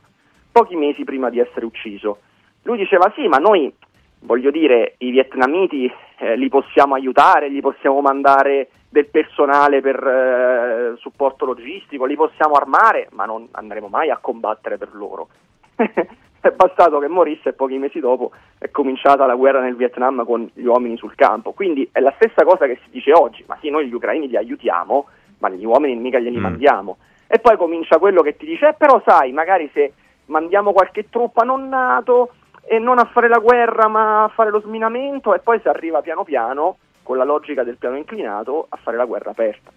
pochi 0.49 0.77
mesi 0.77 1.03
prima 1.03 1.29
di 1.29 1.39
essere 1.39 1.65
ucciso. 1.65 2.19
Lui 2.63 2.77
diceva 2.77 3.11
sì, 3.15 3.27
ma 3.27 3.37
noi, 3.37 3.73
voglio 4.21 4.49
dire, 4.49 4.95
i 4.99 5.11
vietnamiti 5.11 5.91
eh, 6.19 6.37
li 6.37 6.47
possiamo 6.47 6.95
aiutare, 6.95 7.51
gli 7.51 7.59
possiamo 7.59 7.99
mandare 7.99 8.69
del 8.87 9.07
personale 9.07 9.81
per 9.81 9.95
eh, 9.97 10.97
supporto 10.99 11.43
logistico, 11.43 12.05
li 12.05 12.15
possiamo 12.15 12.53
armare, 12.53 13.09
ma 13.11 13.25
non 13.25 13.45
andremo 13.51 13.87
mai 13.87 14.09
a 14.09 14.19
combattere 14.21 14.77
per 14.77 14.93
loro. 14.93 15.27
è 16.41 16.51
bastato 16.51 16.99
che 16.99 17.07
morisse 17.07 17.49
e 17.49 17.53
pochi 17.53 17.77
mesi 17.77 17.99
dopo 17.99 18.31
è 18.57 18.69
cominciata 18.71 19.25
la 19.25 19.35
guerra 19.35 19.61
nel 19.61 19.75
Vietnam 19.75 20.25
con 20.25 20.49
gli 20.53 20.65
uomini 20.65 20.97
sul 20.97 21.15
campo. 21.15 21.51
Quindi 21.51 21.87
è 21.91 21.99
la 21.99 22.13
stessa 22.15 22.43
cosa 22.43 22.65
che 22.65 22.79
si 22.83 22.89
dice 22.89 23.13
oggi, 23.13 23.43
ma 23.47 23.57
sì, 23.61 23.69
noi 23.69 23.87
gli 23.87 23.93
ucraini 23.93 24.27
li 24.27 24.37
aiutiamo, 24.37 25.07
ma 25.37 25.49
gli 25.49 25.63
uomini 25.63 25.95
mica 25.95 26.19
glieli 26.19 26.37
mm. 26.37 26.41
mandiamo. 26.41 26.97
E 27.27 27.39
poi 27.39 27.55
comincia 27.57 27.97
quello 27.97 28.21
che 28.21 28.35
ti 28.35 28.45
dice, 28.45 28.69
eh, 28.69 28.73
però 28.73 29.01
sai, 29.05 29.31
magari 29.31 29.69
se 29.73 29.93
mandiamo 30.25 30.73
qualche 30.73 31.09
truppa 31.09 31.43
non 31.43 31.69
nato 31.69 32.33
e 32.63 32.79
non 32.79 32.99
a 32.99 33.05
fare 33.05 33.27
la 33.27 33.39
guerra 33.39 33.87
ma 33.87 34.23
a 34.23 34.27
fare 34.29 34.49
lo 34.49 34.61
sminamento 34.61 35.33
e 35.33 35.39
poi 35.39 35.59
si 35.61 35.67
arriva 35.67 36.01
piano 36.01 36.23
piano, 36.23 36.77
con 37.03 37.17
la 37.17 37.23
logica 37.23 37.63
del 37.63 37.77
piano 37.77 37.97
inclinato, 37.97 38.65
a 38.69 38.77
fare 38.77 38.97
la 38.97 39.05
guerra 39.05 39.31
aperta. 39.31 39.71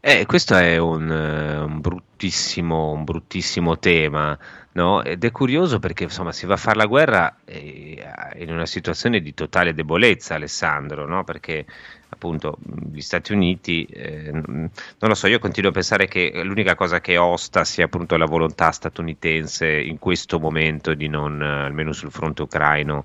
Eh, 0.00 0.26
questo 0.26 0.54
è 0.54 0.76
un, 0.76 1.08
un, 1.08 1.80
bruttissimo, 1.80 2.90
un 2.90 3.04
bruttissimo 3.04 3.78
tema 3.78 4.38
No? 4.74 5.02
Ed 5.04 5.24
è 5.24 5.30
curioso 5.30 5.78
perché 5.78 6.04
insomma 6.04 6.32
si 6.32 6.46
va 6.46 6.54
a 6.54 6.56
fare 6.56 6.76
la 6.76 6.86
guerra 6.86 7.36
eh, 7.44 8.04
in 8.38 8.50
una 8.50 8.66
situazione 8.66 9.20
di 9.20 9.32
totale 9.32 9.72
debolezza, 9.72 10.34
Alessandro, 10.34 11.06
no? 11.06 11.22
perché 11.22 11.64
appunto 12.08 12.58
gli 12.90 13.00
Stati 13.00 13.32
Uniti, 13.32 13.84
eh, 13.84 14.30
non 14.32 14.70
lo 14.98 15.14
so, 15.14 15.26
io 15.26 15.38
continuo 15.38 15.70
a 15.70 15.72
pensare 15.72 16.06
che 16.06 16.42
l'unica 16.42 16.74
cosa 16.74 17.00
che 17.00 17.18
osta 17.18 17.64
sia 17.64 17.84
appunto 17.84 18.16
la 18.16 18.26
volontà 18.26 18.70
statunitense 18.70 19.68
in 19.68 19.98
questo 19.98 20.40
momento 20.40 20.94
di 20.94 21.08
non, 21.08 21.40
almeno 21.40 21.92
sul 21.92 22.10
fronte 22.10 22.42
ucraino, 22.42 23.04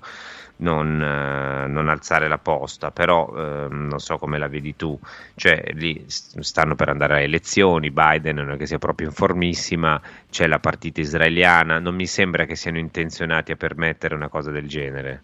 non, 0.60 1.00
eh, 1.00 1.66
non, 1.66 1.88
alzare 1.88 2.28
la 2.28 2.38
posta, 2.38 2.90
però 2.90 3.28
eh, 3.34 3.66
non 3.68 3.98
so 3.98 4.18
come 4.18 4.38
la 4.38 4.48
vedi 4.48 4.76
tu, 4.76 4.98
cioè 5.34 5.62
lì 5.74 6.04
stanno 6.06 6.74
per 6.74 6.88
andare 6.88 7.14
a 7.14 7.20
elezioni, 7.20 7.90
Biden 7.90 8.36
non 8.36 8.52
è 8.52 8.56
che 8.56 8.66
sia 8.66 8.78
proprio 8.78 9.08
informissima, 9.08 10.00
c'è 10.30 10.46
la 10.46 10.58
partita 10.58 11.00
israeliana, 11.00 11.78
non 11.78 11.94
mi 11.94 12.06
sembra 12.06 12.44
che 12.44 12.56
siano 12.56 12.78
intenzionati 12.78 13.52
a 13.52 13.56
permettere 13.56 14.14
una 14.14 14.28
cosa 14.28 14.50
del 14.50 14.68
genere. 14.68 15.22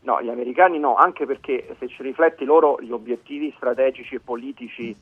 No, 0.00 0.20
gli 0.22 0.28
americani 0.28 0.78
no, 0.78 0.96
anche 0.96 1.24
perché 1.24 1.74
se 1.78 1.88
ci 1.88 2.02
rifletti 2.02 2.44
loro 2.44 2.78
gli 2.80 2.90
obiettivi 2.90 3.52
strategici 3.56 4.16
e 4.16 4.20
politici 4.20 4.94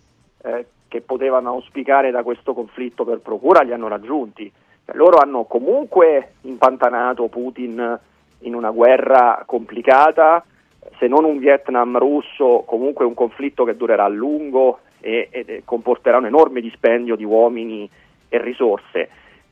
eh, 0.43 0.67
che 0.87 1.01
potevano 1.01 1.51
auspicare 1.51 2.11
da 2.13 2.23
questo 2.23 2.55
conflitto 2.55 3.05
per 3.05 3.19
procura 3.19 3.63
li 3.63 3.73
hanno 3.73 3.89
raggiunti. 3.89 4.53
Cioè, 4.85 4.95
loro 4.95 5.17
hanno 5.19 5.45
comunque 5.45 6.35
impantanato 6.43 7.29
Putin 7.29 7.99
in 8.43 8.55
una 8.55 8.71
guerra 8.71 9.43
complicata, 9.47 10.45
se 10.99 11.07
non 11.07 11.25
un 11.25 11.39
Vietnam 11.39 11.99
russo, 11.99 12.65
comunque 12.67 13.05
un 13.05 13.15
conflitto 13.15 13.65
che 13.65 13.77
durerà 13.77 14.05
a 14.05 14.09
lungo 14.09 14.81
e, 15.01 15.29
e 15.31 15.63
comporterà 15.65 16.19
un 16.19 16.27
enorme 16.27 16.61
dispendio 16.61 17.17
di 17.17 17.25
uomini 17.25 17.89
e 18.29 18.41
risorse. 18.41 19.09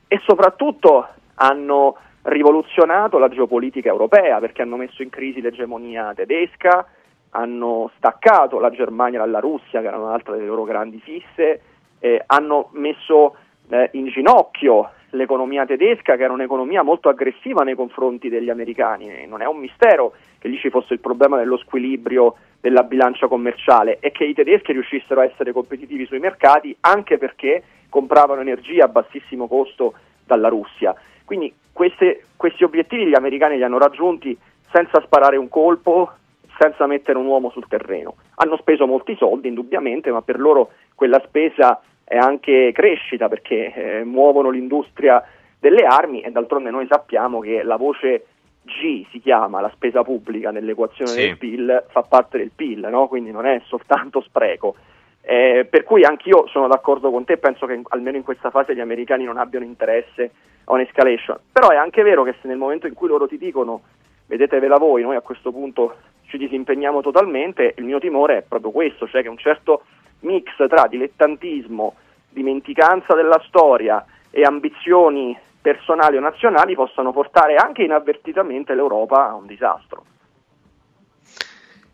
E 0.07 0.21
soprattutto 0.25 1.07
hanno 1.35 1.97
rivoluzionato 2.23 3.19
la 3.19 3.29
geopolitica 3.29 3.89
europea 3.89 4.39
perché 4.39 4.63
hanno 4.63 4.77
messo 4.77 5.03
in 5.03 5.11
crisi 5.11 5.41
l'egemonia 5.41 6.13
tedesca, 6.15 6.87
hanno 7.31 7.91
staccato 7.97 8.59
la 8.59 8.71
Germania 8.71 9.21
dalla 9.21 9.39
Russia, 9.39 9.81
che 9.81 9.87
era 9.87 9.99
un'altra 9.99 10.35
delle 10.35 10.47
loro 10.47 10.65
grandi 10.65 11.01
fisse, 11.01 11.63
eh, 12.01 12.23
hanno 12.27 12.69
messo 12.73 13.37
eh, 13.69 13.91
in 13.93 14.07
ginocchio 14.09 14.91
l'economia 15.11 15.67
tedesca, 15.67 16.17
che 16.17 16.25
era 16.25 16.33
un'economia 16.33 16.83
molto 16.83 17.09
aggressiva 17.09 17.63
nei 17.63 17.75
confronti 17.75 18.29
degli 18.29 18.51
americani. 18.51 19.27
Non 19.27 19.43
è 19.43 19.47
un 19.47 19.59
mistero 19.59 20.15
che 20.39 20.49
lì 20.49 20.59
ci 20.59 20.71
fosse 20.71 20.95
il 20.95 21.01
problema 21.01 21.37
dello 21.37 21.57
squilibrio 21.59 22.37
della 22.61 22.83
bilancia 22.83 23.27
commerciale 23.27 23.99
e 24.01 24.11
che 24.11 24.25
i 24.25 24.35
tedeschi 24.35 24.73
riuscissero 24.73 25.21
a 25.21 25.25
essere 25.25 25.53
competitivi 25.53 26.07
sui 26.07 26.19
mercati 26.19 26.77
anche 26.81 27.19
perché 27.19 27.63
compravano 27.89 28.41
energia 28.41 28.85
a 28.85 28.89
bassissimo 28.89 29.49
costo 29.49 29.95
dalla 30.25 30.49
Russia. 30.49 30.95
Quindi 31.25 31.53
queste, 31.73 32.25
questi 32.37 32.65
obiettivi 32.65 33.07
gli 33.07 33.15
americani 33.15 33.57
li 33.57 33.63
hanno 33.63 33.79
raggiunti 33.79 34.37
senza 34.73 35.01
sparare 35.01 35.37
un 35.37 35.49
colpo, 35.49 36.13
senza 36.59 36.87
mettere 36.87 37.19
un 37.19 37.27
uomo 37.27 37.51
sul 37.51 37.67
terreno. 37.67 38.17
Hanno 38.37 38.57
speso 38.57 38.87
molti 38.87 39.17
soldi, 39.17 39.49
indubbiamente, 39.49 40.11
ma 40.11 40.23
per 40.23 40.39
loro 40.39 40.71
quella 40.95 41.23
spesa 41.27 41.81
è 42.11 42.17
anche 42.17 42.73
crescita 42.75 43.29
perché 43.29 43.73
eh, 43.73 44.05
muovono 44.05 44.51
l'industria 44.51 45.25
delle 45.61 45.85
armi 45.85 46.23
e 46.23 46.33
d'altronde 46.33 46.69
noi 46.71 46.89
sappiamo 46.89 47.39
che 47.39 47.63
la 47.63 47.77
voce 47.77 48.27
G 48.63 49.07
si 49.13 49.21
chiama 49.21 49.61
la 49.61 49.71
spesa 49.73 50.03
pubblica 50.03 50.51
nell'equazione 50.51 51.13
sì. 51.13 51.21
del 51.21 51.39
PIL, 51.39 51.85
fa 51.89 52.03
parte 52.03 52.39
del 52.39 52.51
PIL, 52.53 52.89
no? 52.91 53.07
quindi 53.07 53.31
non 53.31 53.47
è 53.47 53.63
soltanto 53.67 54.23
spreco. 54.23 54.75
Eh, 55.21 55.69
per 55.71 55.85
cui 55.85 56.03
anch'io 56.03 56.49
sono 56.49 56.67
d'accordo 56.67 57.13
con 57.13 57.23
te, 57.23 57.37
penso 57.37 57.67
che 57.67 57.81
almeno 57.91 58.17
in 58.17 58.25
questa 58.25 58.51
fase 58.51 58.75
gli 58.75 58.81
americani 58.81 59.23
non 59.23 59.37
abbiano 59.37 59.65
interesse 59.65 60.33
a 60.65 60.73
un'escalation, 60.73 61.39
però 61.53 61.69
è 61.69 61.77
anche 61.77 62.03
vero 62.03 62.25
che 62.25 62.35
se 62.41 62.49
nel 62.49 62.57
momento 62.57 62.89
in 62.89 62.95
cui 62.95 63.07
loro 63.07 63.29
ti 63.29 63.39
dicono 63.39 63.83
vedetevela 64.27 64.79
voi, 64.79 65.03
noi 65.03 65.15
a 65.15 65.21
questo 65.21 65.53
punto 65.53 65.95
ci 66.27 66.39
disimpegniamo 66.39 67.03
totalmente, 67.03 67.75
il 67.77 67.85
mio 67.85 68.01
timore 68.01 68.39
è 68.39 68.43
proprio 68.43 68.73
questo, 68.73 69.07
cioè 69.07 69.23
che 69.23 69.29
un 69.29 69.39
certo 69.39 69.85
mix 70.21 70.51
tra 70.69 70.87
dilettantismo, 70.87 71.95
dimenticanza 72.29 73.15
della 73.15 73.41
storia 73.47 74.05
e 74.31 74.43
ambizioni 74.43 75.37
personali 75.61 76.17
o 76.17 76.21
nazionali 76.21 76.75
possano 76.75 77.13
portare 77.13 77.57
anche 77.57 77.83
inavvertitamente 77.83 78.75
l'Europa 78.75 79.29
a 79.29 79.35
un 79.35 79.47
disastro. 79.47 80.05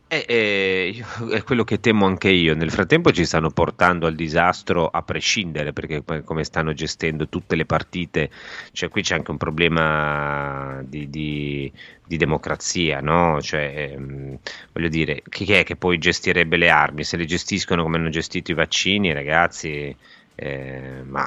Eh, 0.08 0.24
eh, 0.28 1.04
è 1.34 1.42
quello 1.42 1.64
che 1.64 1.80
temo 1.80 2.06
anche 2.06 2.28
io. 2.30 2.54
Nel 2.54 2.70
frattempo 2.70 3.10
ci 3.12 3.24
stanno 3.24 3.50
portando 3.50 4.06
al 4.06 4.14
disastro 4.14 4.88
a 4.88 5.02
prescindere, 5.02 5.72
perché 5.72 6.02
come 6.24 6.44
stanno 6.44 6.72
gestendo 6.72 7.28
tutte 7.28 7.56
le 7.56 7.66
partite, 7.66 8.30
cioè 8.72 8.88
qui 8.88 9.02
c'è 9.02 9.14
anche 9.16 9.30
un 9.32 9.36
problema 9.36 10.80
di, 10.84 11.10
di- 11.10 11.72
di 12.04 12.16
democrazia, 12.16 13.00
no? 13.00 13.40
Cioè, 13.40 13.92
ehm, 13.94 14.38
voglio 14.72 14.88
dire, 14.88 15.22
chi 15.28 15.44
è 15.52 15.64
che 15.64 15.76
poi 15.76 15.98
gestirebbe 15.98 16.56
le 16.56 16.70
armi? 16.70 17.02
Se 17.04 17.16
le 17.16 17.24
gestiscono 17.24 17.82
come 17.82 17.96
hanno 17.96 18.08
gestito 18.08 18.52
i 18.52 18.54
vaccini, 18.54 19.12
ragazzi, 19.12 19.96
eh, 20.36 21.02
ma 21.04 21.26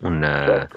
un, 0.00 0.22
eh, 0.22 0.68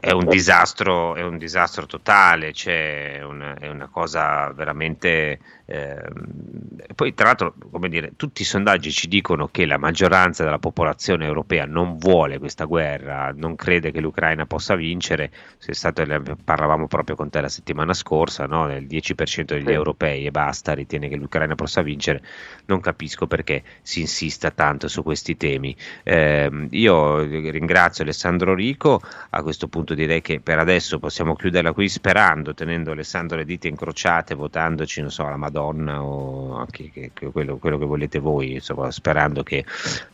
è 0.00 0.10
un 0.12 0.26
disastro, 0.26 1.14
è 1.14 1.22
un 1.22 1.36
disastro 1.38 1.86
totale, 1.86 2.52
cioè, 2.52 3.20
una, 3.22 3.54
è 3.54 3.68
una 3.68 3.88
cosa 3.88 4.52
veramente. 4.52 5.38
Ehm, 5.66 6.76
poi, 6.94 7.14
tra 7.14 7.26
l'altro, 7.26 7.54
come 7.70 7.88
dire, 7.88 8.12
tutti 8.16 8.42
i 8.42 8.44
sondaggi 8.44 8.90
ci 8.92 9.08
dicono 9.08 9.48
che 9.48 9.66
la 9.66 9.78
maggioranza 9.78 10.44
della 10.44 10.58
popolazione 10.58 11.24
europea 11.26 11.64
non 11.64 11.96
vuole 11.96 12.38
questa 12.38 12.64
guerra, 12.64 13.32
non 13.34 13.56
crede 13.56 13.90
che 13.90 14.00
l'Ucraina 14.00 14.46
possa 14.46 14.74
vincere. 14.74 15.30
Stato- 15.58 16.04
parlavamo 16.44 16.86
proprio 16.86 17.16
con 17.16 17.30
te 17.30 17.40
la 17.40 17.48
settimana 17.48 17.94
scorsa, 17.94 18.46
no? 18.46 18.72
il 18.74 18.86
10% 18.86 19.54
degli 19.54 19.66
Sì. 19.66 19.72
europei 19.72 20.26
e 20.26 20.30
basta 20.30 20.74
ritiene 20.74 21.08
che 21.08 21.16
l'Ucraina 21.16 21.54
possa 21.54 21.82
vincere. 21.82 22.22
Non 22.66 22.80
capisco 22.80 23.26
perché 23.26 23.62
si 23.82 24.00
insista 24.00 24.50
tanto 24.50 24.88
su 24.88 25.02
questi 25.02 25.36
temi. 25.36 25.74
Ehm, 26.04 26.68
io 26.70 27.22
ringrazio 27.24 28.04
Alessandro 28.04 28.54
Rico, 28.54 29.00
a 29.30 29.42
questo 29.42 29.68
punto 29.68 29.94
direi 29.94 30.20
che 30.20 30.40
per 30.40 30.58
adesso 30.58 30.98
possiamo 30.98 31.34
chiuderla 31.34 31.72
qui 31.72 31.88
sperando, 31.88 32.54
tenendo 32.54 32.90
Alessandro 32.92 33.36
le 33.38 33.44
dita 33.44 33.68
incrociate, 33.68 34.34
votandoci, 34.34 35.00
non 35.00 35.10
so, 35.10 35.22
la 35.28 35.36
Madonna 35.36 35.53
o 35.62 36.56
anche 36.56 36.90
che- 36.90 37.10
che 37.12 37.30
quello, 37.30 37.56
quello 37.58 37.78
che 37.78 37.84
volete 37.84 38.18
voi, 38.18 38.54
insomma, 38.54 38.90
sperando 38.90 39.42
che 39.42 39.64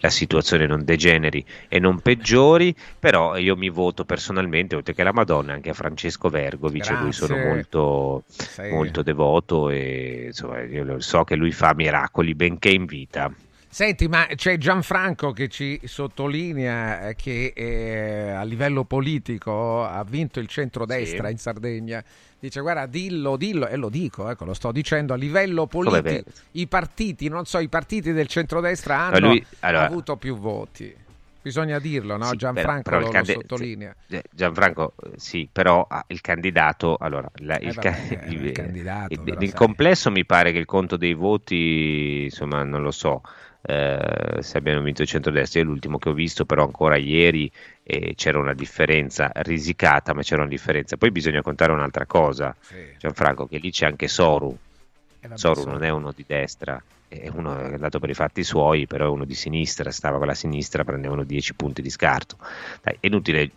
la 0.01 0.11
situazione 0.11 0.67
non 0.67 0.85
degeneri 0.85 1.45
e 1.69 1.79
non 1.79 2.01
peggiori, 2.01 2.75
però 2.99 3.37
io 3.37 3.57
mi 3.57 3.69
voto 3.69 4.05
personalmente, 4.05 4.77
oltre 4.77 4.95
che 4.95 5.03
la 5.03 5.13
Madonna, 5.13 5.53
anche 5.53 5.71
a 5.71 5.75
Francesco 5.75 6.29
Vergovic, 6.29 6.91
a 6.91 6.99
cui 6.99 7.13
sono 7.13 7.37
molto, 7.37 8.25
Sei- 8.27 8.71
molto 8.73 9.03
devoto 9.03 9.71
e 9.71 10.25
insomma, 10.27 10.59
so 10.99 11.25
che 11.25 11.37
lui 11.37 11.53
fa 11.53 11.73
miracoli 11.75 12.35
benché 12.35 12.71
in 12.71 12.85
vita. 12.85 13.33
Senti, 13.73 14.09
ma 14.09 14.27
c'è 14.35 14.59
Gianfranco 14.59 15.31
che 15.31 15.47
ci 15.47 15.81
sottolinea 15.85 17.09
eh, 17.11 17.15
che 17.15 17.53
eh, 17.55 18.31
a 18.31 18.43
livello 18.43 18.83
politico 18.83 19.85
ha 19.85 20.03
vinto 20.03 20.41
il 20.41 20.49
centrodestra 20.49 21.27
Sì. 21.27 21.33
in 21.33 21.39
Sardegna. 21.39 22.05
Dice, 22.41 22.61
guarda, 22.63 22.87
dillo, 22.87 23.37
dillo, 23.37 23.69
e 23.69 23.77
lo 23.77 23.89
dico, 23.89 24.29
ecco, 24.29 24.45
lo 24.45 24.55
sto 24.55 24.73
dicendo, 24.73 25.13
a 25.13 25.17
livello 25.17 25.67
politico, 25.67 26.31
i 26.53 26.67
partiti, 26.67 27.29
non 27.29 27.45
so, 27.45 27.59
i 27.59 27.69
partiti 27.69 28.13
del 28.13 28.27
centrodestra 28.27 28.99
hanno 28.99 29.19
lui- 29.29 29.45
allora- 29.61 29.87
avuto 29.87 30.17
più 30.17 30.37
voti. 30.37 30.93
Bisogna 31.43 31.79
dirlo, 31.79 32.17
no? 32.17 32.25
Sì, 32.27 32.37
Gianfranco 32.37 32.83
però- 32.91 32.99
però 33.09 33.13
lo, 33.13 33.19
il 33.19 33.27
lo 33.35 33.41
sottolinea. 33.41 33.95
Eh, 34.09 34.23
Gianfranco, 34.31 34.95
eh, 35.05 35.11
sì, 35.17 35.49
però 35.51 35.87
ah, 35.89 36.05
il 36.09 36.21
candidato, 36.21 36.97
allora, 36.99 37.31
la- 37.37 37.57
Eh, 37.59 37.67
il, 37.69 37.73
vabbè, 37.75 38.27
il- 38.29 38.45
il 38.47 38.53
candidato, 38.53 39.13
il- 39.13 39.21
nel 39.39 39.55
complesso 39.55 40.11
mi 40.11 40.25
pare 40.25 40.51
che 40.51 40.59
il 40.59 40.67
conto 40.67 40.97
dei 40.97 41.15
voti, 41.15 42.25
insomma, 42.25 42.63
non 42.65 42.83
lo 42.83 42.91
so 42.91 43.23
eh, 43.63 44.39
se 44.41 44.59
abbiano 44.59 44.83
vinto 44.83 45.03
il 45.03 45.09
centrodestra. 45.09 45.61
Io 45.61 45.67
l'ultimo 45.67 45.99
che 45.99 46.09
ho 46.09 46.13
visto, 46.13 46.45
però, 46.45 46.65
ancora 46.65 46.97
ieri 46.97 47.51
eh, 47.83 48.15
c'era 48.15 48.39
una 48.39 48.55
differenza 48.55 49.31
risicata, 49.35 50.15
ma 50.15 50.23
c'era 50.23 50.43
una 50.43 50.51
differenza. 50.51 50.97
Poi 50.97 51.11
bisogna 51.11 51.43
contare 51.43 51.73
un'altra 51.73 52.07
cosa, 52.07 52.55
Gianfranco, 52.99 53.47
che 53.47 53.59
lì 53.59 53.71
c'è 53.71 53.87
anche 53.87 54.09
Soru. 54.09 54.57
Eh, 55.21 55.29
Soru 55.35 55.65
non 55.65 55.83
è 55.83 55.91
uno 55.91 56.13
di 56.13 56.25
destra, 56.27 56.83
è 57.09 57.29
uno 57.29 57.59
è 57.59 57.73
andato 57.75 57.99
per 57.99 58.11
i 58.11 58.15
fatti 58.15 58.43
suoi, 58.43 58.87
però 58.87 59.07
è 59.07 59.09
uno 59.09 59.25
di 59.25 59.35
sinistra, 59.35 59.91
stava 59.91 60.19
con 60.19 60.27
la 60.27 60.35
sinistra, 60.35 60.85
prendevano 60.85 61.25
10 61.25 61.55
punti 61.55 61.83
di 61.83 61.91
scarto. 61.91 62.39
Dai, 62.83 62.97
è 63.01 63.07
inutile 63.07 63.51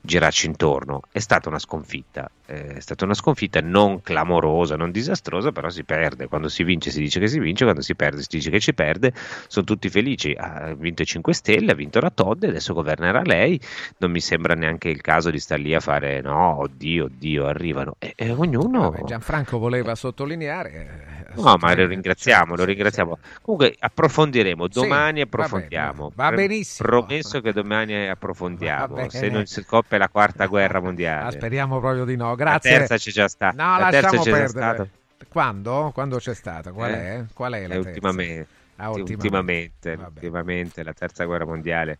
girarci 0.00 0.46
intorno, 0.46 1.02
è 1.12 1.18
stata 1.18 1.48
una 1.48 1.58
sconfitta, 1.58 2.30
è 2.46 2.78
stata 2.80 3.04
una 3.04 3.14
sconfitta 3.14 3.60
non 3.60 4.02
clamorosa, 4.02 4.76
non 4.76 4.90
disastrosa, 4.90 5.50
però 5.52 5.70
si 5.70 5.84
perde, 5.84 6.26
quando 6.28 6.48
si 6.48 6.62
vince 6.64 6.90
si 6.90 7.00
dice 7.00 7.18
che 7.20 7.26
si 7.28 7.38
vince, 7.38 7.64
quando 7.64 7.80
si 7.82 7.94
perde 7.94 8.20
si 8.20 8.28
dice 8.30 8.50
che 8.50 8.60
ci 8.60 8.74
perde, 8.74 9.12
sono 9.48 9.64
tutti 9.64 9.88
felici, 9.88 10.34
ha 10.36 10.74
vinto 10.74 11.02
i 11.02 11.06
5 11.06 11.32
Stelle, 11.32 11.72
ha 11.72 11.74
vinto 11.74 12.00
la 12.00 12.10
Todd, 12.10 12.44
adesso 12.44 12.74
governerà 12.74 13.22
lei, 13.22 13.58
non 13.98 14.10
mi 14.10 14.20
sembra 14.20 14.54
neanche 14.54 14.88
il 14.88 15.00
caso 15.00 15.30
di 15.30 15.38
star 15.38 15.58
lì 15.58 15.74
a 15.74 15.80
fare 15.80 16.20
no, 16.20 16.58
oddio, 16.60 17.04
oddio, 17.04 17.46
arrivano, 17.46 17.96
e, 17.98 18.12
e 18.16 18.30
ognuno... 18.30 18.90
Vabbè, 18.90 19.04
Gianfranco 19.04 19.58
voleva 19.58 19.94
sottolineare. 19.94 20.70
eh, 20.72 21.22
No, 21.36 21.56
ma 21.58 21.74
lo 21.74 21.86
ringraziamo, 21.86 22.54
lo 22.54 22.64
ringraziamo. 22.64 23.18
Comunque 23.42 23.74
approfondiremo, 23.76 24.66
Sì, 24.70 24.80
domani 24.80 24.90
va 24.96 25.08
bene, 25.08 25.22
approfondiamo. 25.22 26.12
va 26.14 26.30
benissimo. 26.30 26.88
Promesso 26.88 27.40
che 27.40 27.52
domani 27.52 28.08
approfondiamo, 28.08 29.08
se 29.08 29.28
non 29.30 29.44
si 29.46 29.62
scoppia 29.62 29.98
la 29.98 30.08
quarta 30.08 30.46
guerra 30.46 30.80
mondiale. 30.80 31.28
Ah, 31.28 31.30
speriamo 31.32 31.80
proprio 31.80 32.04
di 32.04 32.16
no. 32.16 32.33
La 32.36 32.50
Grazie. 32.50 32.70
terza 32.70 32.96
c'è 32.96 33.10
già 33.10 33.28
stata. 33.28 33.62
No, 33.62 33.78
la 33.78 33.90
lasciamo 33.90 34.22
perdere. 34.22 34.88
Quando? 35.28 35.90
Quando 35.94 36.18
c'è 36.18 36.34
stata? 36.34 36.72
Qual 36.72 36.90
Eh? 36.90 36.94
è? 36.94 37.24
Qual 37.32 37.52
è 37.52 37.62
la 37.66 37.74
terza? 37.74 37.88
ultimamente, 37.88 38.46
Ah, 38.76 38.90
ultimamente, 38.90 39.90
ultimamente, 39.92 40.82
la 40.82 40.92
terza 40.92 41.24
guerra 41.24 41.44
mondiale. 41.44 41.98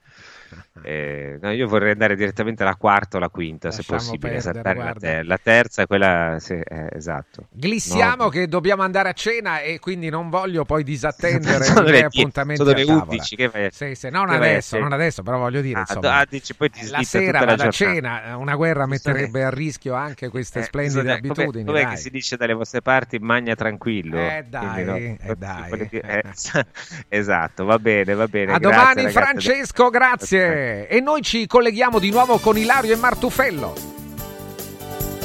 Eh, 0.82 1.38
no, 1.40 1.50
io 1.52 1.66
vorrei 1.66 1.92
andare 1.92 2.14
direttamente 2.16 2.62
alla 2.62 2.74
quarta 2.76 3.16
o 3.16 3.20
alla 3.20 3.28
quinta, 3.30 3.70
se 3.70 3.78
Lasciamo 3.78 4.00
possibile. 4.18 4.40
perdere, 4.42 4.74
la, 4.74 4.92
ter- 4.92 5.24
la 5.26 5.38
terza 5.42 5.82
è 5.82 5.86
quella, 5.86 6.36
sì, 6.40 6.52
eh, 6.54 6.88
esatto. 6.92 7.46
Glissiamo 7.52 8.24
No, 8.24 8.28
che 8.28 8.48
dobbiamo 8.48 8.82
andare 8.82 9.08
a 9.08 9.12
cena 9.12 9.60
e 9.60 9.78
quindi 9.78 10.10
non 10.10 10.28
voglio 10.30 10.64
poi 10.64 10.82
disattendere 10.84 11.64
Sono 11.64 11.82
le 11.82 11.90
miei 11.92 12.02
appuntamenti 12.04 12.62
sono 12.62 12.76
le 12.76 12.84
tavola. 12.84 13.04
11, 13.04 13.36
che 13.36 13.48
vai 13.48 13.64
a- 13.66 13.70
Sì, 13.70 13.94
sì, 13.94 14.10
non 14.10 14.28
adesso, 14.28 14.78
non 14.78 14.92
adesso, 14.92 15.22
però 15.22 15.38
voglio 15.38 15.60
dire, 15.60 15.78
Ah, 15.78 15.84
insomma, 15.88 16.16
ah, 16.18 16.26
dici, 16.28 16.54
poi 16.54 16.70
ti 16.70 16.88
la 16.90 17.02
sera 17.02 17.38
tutta 17.38 17.44
la 17.50 17.56
vado 17.56 17.68
a 17.68 17.70
cena, 17.72 18.36
una 18.36 18.54
guerra 18.56 18.86
metterebbe 18.86 19.44
a 19.44 19.50
rischio 19.50 19.94
anche 19.94 20.28
queste 20.28 20.58
Eh, 20.58 20.62
splendide 20.64 21.02
com'è- 21.02 21.16
abitudini. 21.16 21.72
dai. 21.72 21.86
che 21.86 21.96
si 21.96 22.10
dice 22.10 22.36
dalle 22.36 22.52
vostre 22.52 22.82
parti 22.82 23.18
magna 23.18 23.54
tranquillo? 23.54 24.18
Eh, 24.18 24.44
dai, 24.48 24.84
Quindi, 24.84 25.18
eh, 25.22 25.34
dai. 25.36 25.88
che- 25.88 26.02
eh, 26.04 26.22
esatto, 27.08 27.64
va 27.64 27.78
bene, 27.78 28.14
va 28.14 28.26
bene. 28.26 28.52
A 28.52 28.58
grazie, 28.58 28.76
domani 28.76 28.96
ragazzi. 29.02 29.12
Francesco, 29.12 29.88
grazie. 29.90 30.33
E 30.38 31.00
noi 31.00 31.22
ci 31.22 31.46
colleghiamo 31.46 31.98
di 31.98 32.10
nuovo 32.10 32.38
con 32.38 32.56
Ilario 32.58 32.92
e 32.92 32.96
Martufello. 32.96 33.74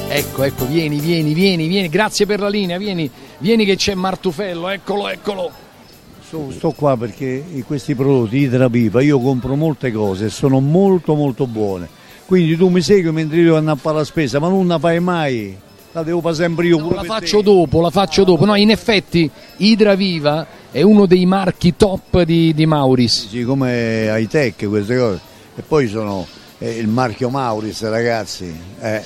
Ecco, 0.08 0.42
ecco, 0.42 0.66
vieni, 0.66 0.98
vieni, 0.98 1.34
vieni, 1.34 1.68
vieni. 1.68 1.88
Grazie 1.88 2.26
per 2.26 2.40
la 2.40 2.48
linea, 2.48 2.78
vieni, 2.78 3.08
vieni 3.38 3.64
che 3.64 3.76
c'è 3.76 3.94
Martufello, 3.94 4.68
eccolo, 4.68 5.08
eccolo. 5.08 5.50
Sto, 6.20 6.50
sto 6.50 6.70
qua 6.72 6.96
perché 6.96 7.44
questi 7.66 7.94
prodotti 7.94 8.38
Idrapipa 8.38 9.00
io 9.00 9.20
compro 9.20 9.56
molte 9.56 9.90
cose 9.92 10.26
e 10.26 10.28
sono 10.28 10.60
molto 10.60 11.14
molto 11.14 11.46
buone. 11.46 11.88
Quindi 12.26 12.56
tu 12.56 12.68
mi 12.68 12.80
segui 12.80 13.10
mentre 13.10 13.40
io 13.40 13.54
vado 13.54 13.70
a 13.70 13.76
fare 13.76 13.96
la 13.96 14.04
spesa, 14.04 14.38
ma 14.38 14.48
non 14.48 14.66
la 14.66 14.78
fai 14.78 15.00
mai. 15.00 15.56
La 15.92 16.04
devo 16.04 16.20
fare 16.20 16.34
sempre 16.36 16.66
io 16.66 16.78
pure 16.78 16.94
La 16.94 17.02
faccio 17.02 17.38
te. 17.38 17.44
dopo, 17.44 17.80
la 17.80 17.90
faccio 17.90 18.22
dopo. 18.22 18.44
No, 18.44 18.54
in 18.54 18.70
effetti 18.70 19.28
Idraviva 19.56 20.46
è 20.70 20.82
uno 20.82 21.06
dei 21.06 21.26
marchi 21.26 21.74
top 21.76 22.22
di, 22.22 22.54
di 22.54 22.64
Mauris. 22.64 23.28
Sì, 23.28 23.42
come 23.42 24.06
high-tech 24.08 24.68
queste 24.68 24.96
cose. 24.96 25.20
E 25.56 25.62
poi 25.62 25.88
sono 25.88 26.26
eh, 26.58 26.76
il 26.76 26.86
marchio 26.86 27.28
Mauris, 27.28 27.82
ragazzi. 27.88 28.56
Eh. 28.80 29.02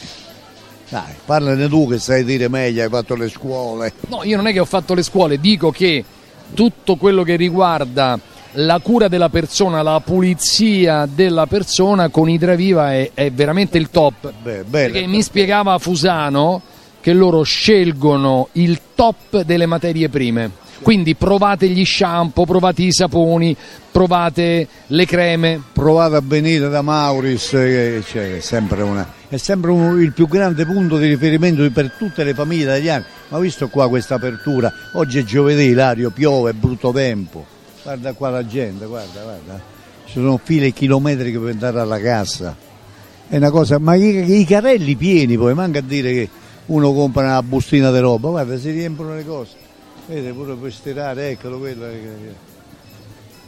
Dai, 0.90 1.14
parlane 1.24 1.68
tu 1.68 1.88
che 1.88 1.98
sai 1.98 2.22
dire 2.22 2.48
meglio, 2.48 2.82
hai 2.82 2.90
fatto 2.90 3.14
le 3.14 3.30
scuole. 3.30 3.92
No, 4.08 4.22
io 4.22 4.36
non 4.36 4.46
è 4.46 4.52
che 4.52 4.60
ho 4.60 4.66
fatto 4.66 4.92
le 4.92 5.02
scuole, 5.02 5.40
dico 5.40 5.70
che 5.70 6.04
tutto 6.52 6.96
quello 6.96 7.22
che 7.22 7.36
riguarda 7.36 8.18
la 8.56 8.78
cura 8.80 9.08
della 9.08 9.30
persona, 9.30 9.80
la 9.80 10.00
pulizia 10.04 11.08
della 11.12 11.46
persona 11.46 12.10
con 12.10 12.28
Idraviva 12.28 12.92
è, 12.92 13.10
è 13.14 13.30
veramente 13.32 13.78
il 13.78 13.88
top. 13.88 14.32
Beh, 14.42 14.64
bella. 14.64 14.92
Perché 14.92 15.06
mi 15.06 15.22
spiegava 15.22 15.78
Fusano 15.78 16.60
che 17.04 17.12
loro 17.12 17.42
scelgono 17.42 18.48
il 18.52 18.80
top 18.94 19.42
delle 19.42 19.66
materie 19.66 20.08
prime. 20.08 20.50
Quindi 20.80 21.14
provate 21.14 21.68
gli 21.68 21.84
shampoo, 21.84 22.46
provate 22.46 22.80
i 22.80 22.92
saponi, 22.92 23.54
provate 23.92 24.66
le 24.86 25.04
creme. 25.04 25.62
Provate 25.70 26.16
a 26.16 26.22
venire 26.24 26.70
da 26.70 26.80
Mauris, 26.80 27.50
che 27.50 28.02
cioè, 28.10 28.36
è 28.38 28.40
sempre, 28.40 28.80
una- 28.80 29.06
è 29.28 29.36
sempre 29.36 29.70
un- 29.70 30.00
il 30.00 30.14
più 30.14 30.26
grande 30.26 30.64
punto 30.64 30.96
di 30.96 31.06
riferimento 31.06 31.70
per 31.70 31.92
tutte 31.98 32.24
le 32.24 32.32
famiglie 32.32 32.62
italiane. 32.62 33.04
Ma 33.28 33.38
visto 33.38 33.68
qua 33.68 33.86
questa 33.90 34.14
apertura, 34.14 34.72
oggi 34.94 35.18
è 35.18 35.24
giovedì, 35.24 35.64
Ilario, 35.64 36.08
piove, 36.08 36.52
è 36.52 36.54
brutto 36.54 36.90
tempo. 36.90 37.44
Guarda 37.82 38.14
qua 38.14 38.30
la 38.30 38.46
gente, 38.46 38.86
guarda, 38.86 39.20
guarda. 39.20 39.60
Ci 40.06 40.12
sono 40.14 40.40
file 40.42 40.70
chilometriche 40.70 41.38
per 41.38 41.50
andare 41.50 41.80
alla 41.80 42.00
cassa. 42.00 42.56
È 43.28 43.36
una 43.36 43.50
cosa, 43.50 43.78
ma 43.78 43.94
i, 43.94 44.40
i 44.40 44.44
carrelli 44.46 44.96
pieni 44.96 45.36
poi, 45.36 45.52
manca 45.52 45.80
a 45.80 45.82
dire 45.82 46.10
che 46.10 46.28
uno 46.66 46.92
compra 46.92 47.24
una 47.24 47.42
bustina 47.42 47.90
di 47.90 47.98
roba, 47.98 48.28
guarda, 48.30 48.58
si 48.58 48.70
riempiono 48.70 49.14
le 49.14 49.24
cose. 49.24 49.52
Vede 50.06 50.32
pure 50.32 50.54
per 50.54 50.72
stirare, 50.72 51.30
eccolo 51.30 51.58
quello. 51.58 51.86
eh, 51.86 52.52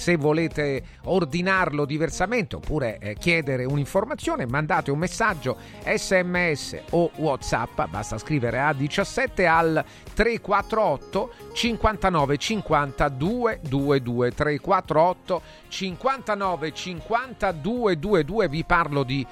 se 0.00 0.16
volete 0.16 0.82
ordinarlo 1.04 1.84
diversamente 1.84 2.56
oppure 2.56 2.98
eh, 2.98 3.14
chiedere 3.16 3.66
un'informazione, 3.66 4.46
mandate 4.46 4.90
un 4.90 4.98
messaggio 4.98 5.58
sms 5.84 6.82
o 6.90 7.10
whatsapp, 7.16 7.84
basta 7.84 8.16
scrivere 8.16 8.60
a 8.60 8.72
17 8.72 9.46
al 9.46 9.84
348 10.14 11.32
59 11.52 12.36
50 12.38 13.08
222 13.10 14.32
348 14.32 15.42
59 15.68 16.72
50 16.72 17.52
222 17.52 18.48
vi 18.48 18.64
parlo 18.64 19.02
di 19.02 19.26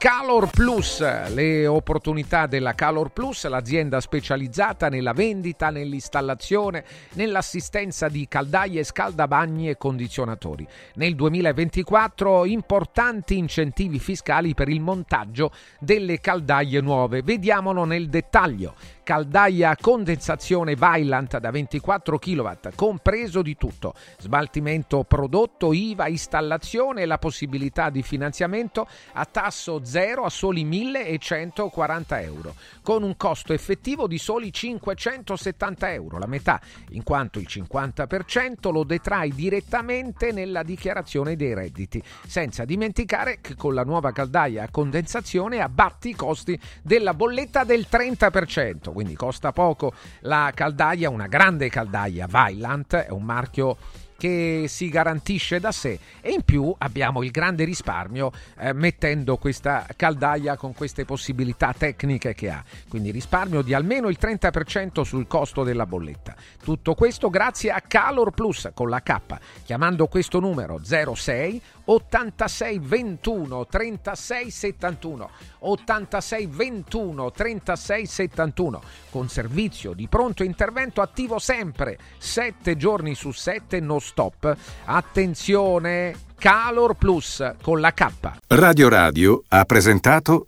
Calor 0.00 0.48
Plus, 0.48 1.00
le 1.34 1.66
opportunità 1.66 2.46
della 2.46 2.72
Calor 2.74 3.10
Plus, 3.10 3.46
l'azienda 3.46 4.00
specializzata 4.00 4.88
nella 4.88 5.12
vendita, 5.12 5.68
nell'installazione, 5.68 6.86
nell'assistenza 7.16 8.08
di 8.08 8.26
caldaie, 8.26 8.82
scaldabagni 8.82 9.68
e 9.68 9.76
condizionatori. 9.76 10.66
Nel 10.94 11.14
2024 11.14 12.46
importanti 12.46 13.36
incentivi 13.36 13.98
fiscali 13.98 14.54
per 14.54 14.70
il 14.70 14.80
montaggio 14.80 15.52
delle 15.78 16.18
caldaie 16.18 16.80
nuove. 16.80 17.20
Vediamolo 17.20 17.84
nel 17.84 18.08
dettaglio 18.08 18.72
caldaia 19.10 19.70
a 19.70 19.76
condensazione 19.76 20.76
Vailant 20.76 21.38
da 21.38 21.50
24 21.50 22.16
kW, 22.16 22.50
compreso 22.76 23.42
di 23.42 23.56
tutto, 23.56 23.92
smaltimento 24.20 25.02
prodotto, 25.02 25.72
IVA, 25.72 26.06
installazione 26.06 27.02
e 27.02 27.06
la 27.06 27.18
possibilità 27.18 27.90
di 27.90 28.04
finanziamento 28.04 28.86
a 29.14 29.24
tasso 29.24 29.84
zero 29.84 30.22
a 30.22 30.30
soli 30.30 30.62
1140 30.62 32.20
euro, 32.20 32.54
con 32.82 33.02
un 33.02 33.16
costo 33.16 33.52
effettivo 33.52 34.06
di 34.06 34.16
soli 34.16 34.52
570 34.52 35.92
euro, 35.92 36.18
la 36.18 36.28
metà, 36.28 36.60
in 36.90 37.02
quanto 37.02 37.40
il 37.40 37.48
50% 37.50 38.70
lo 38.70 38.84
detrai 38.84 39.32
direttamente 39.34 40.30
nella 40.30 40.62
dichiarazione 40.62 41.34
dei 41.34 41.52
redditi, 41.52 42.00
senza 42.28 42.64
dimenticare 42.64 43.40
che 43.40 43.56
con 43.56 43.74
la 43.74 43.82
nuova 43.82 44.12
caldaia 44.12 44.62
a 44.62 44.70
condensazione 44.70 45.58
abbatti 45.58 46.10
i 46.10 46.14
costi 46.14 46.56
della 46.80 47.12
bolletta 47.12 47.64
del 47.64 47.86
30% 47.90 48.98
quindi 49.00 49.16
costa 49.16 49.50
poco 49.50 49.94
la 50.20 50.52
caldaia, 50.54 51.08
una 51.08 51.26
grande 51.26 51.70
caldaia 51.70 52.26
Vailant, 52.26 52.96
è 52.96 53.08
un 53.08 53.22
marchio 53.22 53.78
che 54.18 54.66
si 54.68 54.90
garantisce 54.90 55.58
da 55.58 55.72
sé 55.72 55.98
e 56.20 56.32
in 56.32 56.42
più 56.42 56.74
abbiamo 56.76 57.22
il 57.22 57.30
grande 57.30 57.64
risparmio 57.64 58.30
eh, 58.58 58.74
mettendo 58.74 59.38
questa 59.38 59.86
caldaia 59.96 60.58
con 60.58 60.74
queste 60.74 61.06
possibilità 61.06 61.74
tecniche 61.74 62.34
che 62.34 62.50
ha. 62.50 62.62
Quindi 62.90 63.10
risparmio 63.10 63.62
di 63.62 63.72
almeno 63.72 64.10
il 64.10 64.18
30% 64.20 65.00
sul 65.00 65.26
costo 65.26 65.64
della 65.64 65.86
bolletta. 65.86 66.36
Tutto 66.62 66.94
questo 66.94 67.30
grazie 67.30 67.70
a 67.70 67.80
Calor 67.80 68.32
Plus 68.32 68.68
con 68.74 68.90
la 68.90 69.00
K, 69.00 69.16
chiamando 69.64 70.08
questo 70.08 70.38
numero 70.38 70.78
06 70.84 71.62
86 71.92 72.78
21 72.78 73.66
36 73.66 74.50
71 74.50 75.30
86 75.58 76.46
21 76.46 77.30
36 77.32 78.06
71 78.06 78.82
con 79.10 79.28
servizio 79.28 79.92
di 79.92 80.06
pronto 80.06 80.44
intervento 80.44 81.00
attivo 81.00 81.38
sempre 81.38 81.98
7 82.18 82.76
giorni 82.76 83.14
su 83.14 83.32
7 83.32 83.80
non 83.80 84.00
stop. 84.00 84.56
Attenzione, 84.84 86.14
Calor 86.38 86.94
Plus 86.94 87.54
con 87.60 87.80
la 87.80 87.92
K. 87.92 88.06
Radio 88.48 88.88
Radio 88.88 89.42
ha 89.48 89.64
presentato 89.64 90.46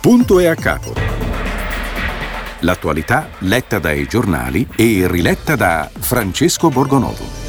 Punto 0.00 0.40
e 0.40 0.46
a 0.46 0.54
capo. 0.54 0.92
L'attualità 2.60 3.28
letta 3.38 3.78
dai 3.78 4.06
giornali 4.06 4.68
e 4.76 5.06
riletta 5.08 5.56
da 5.56 5.88
Francesco 5.92 6.68
Borgonovo. 6.68 7.41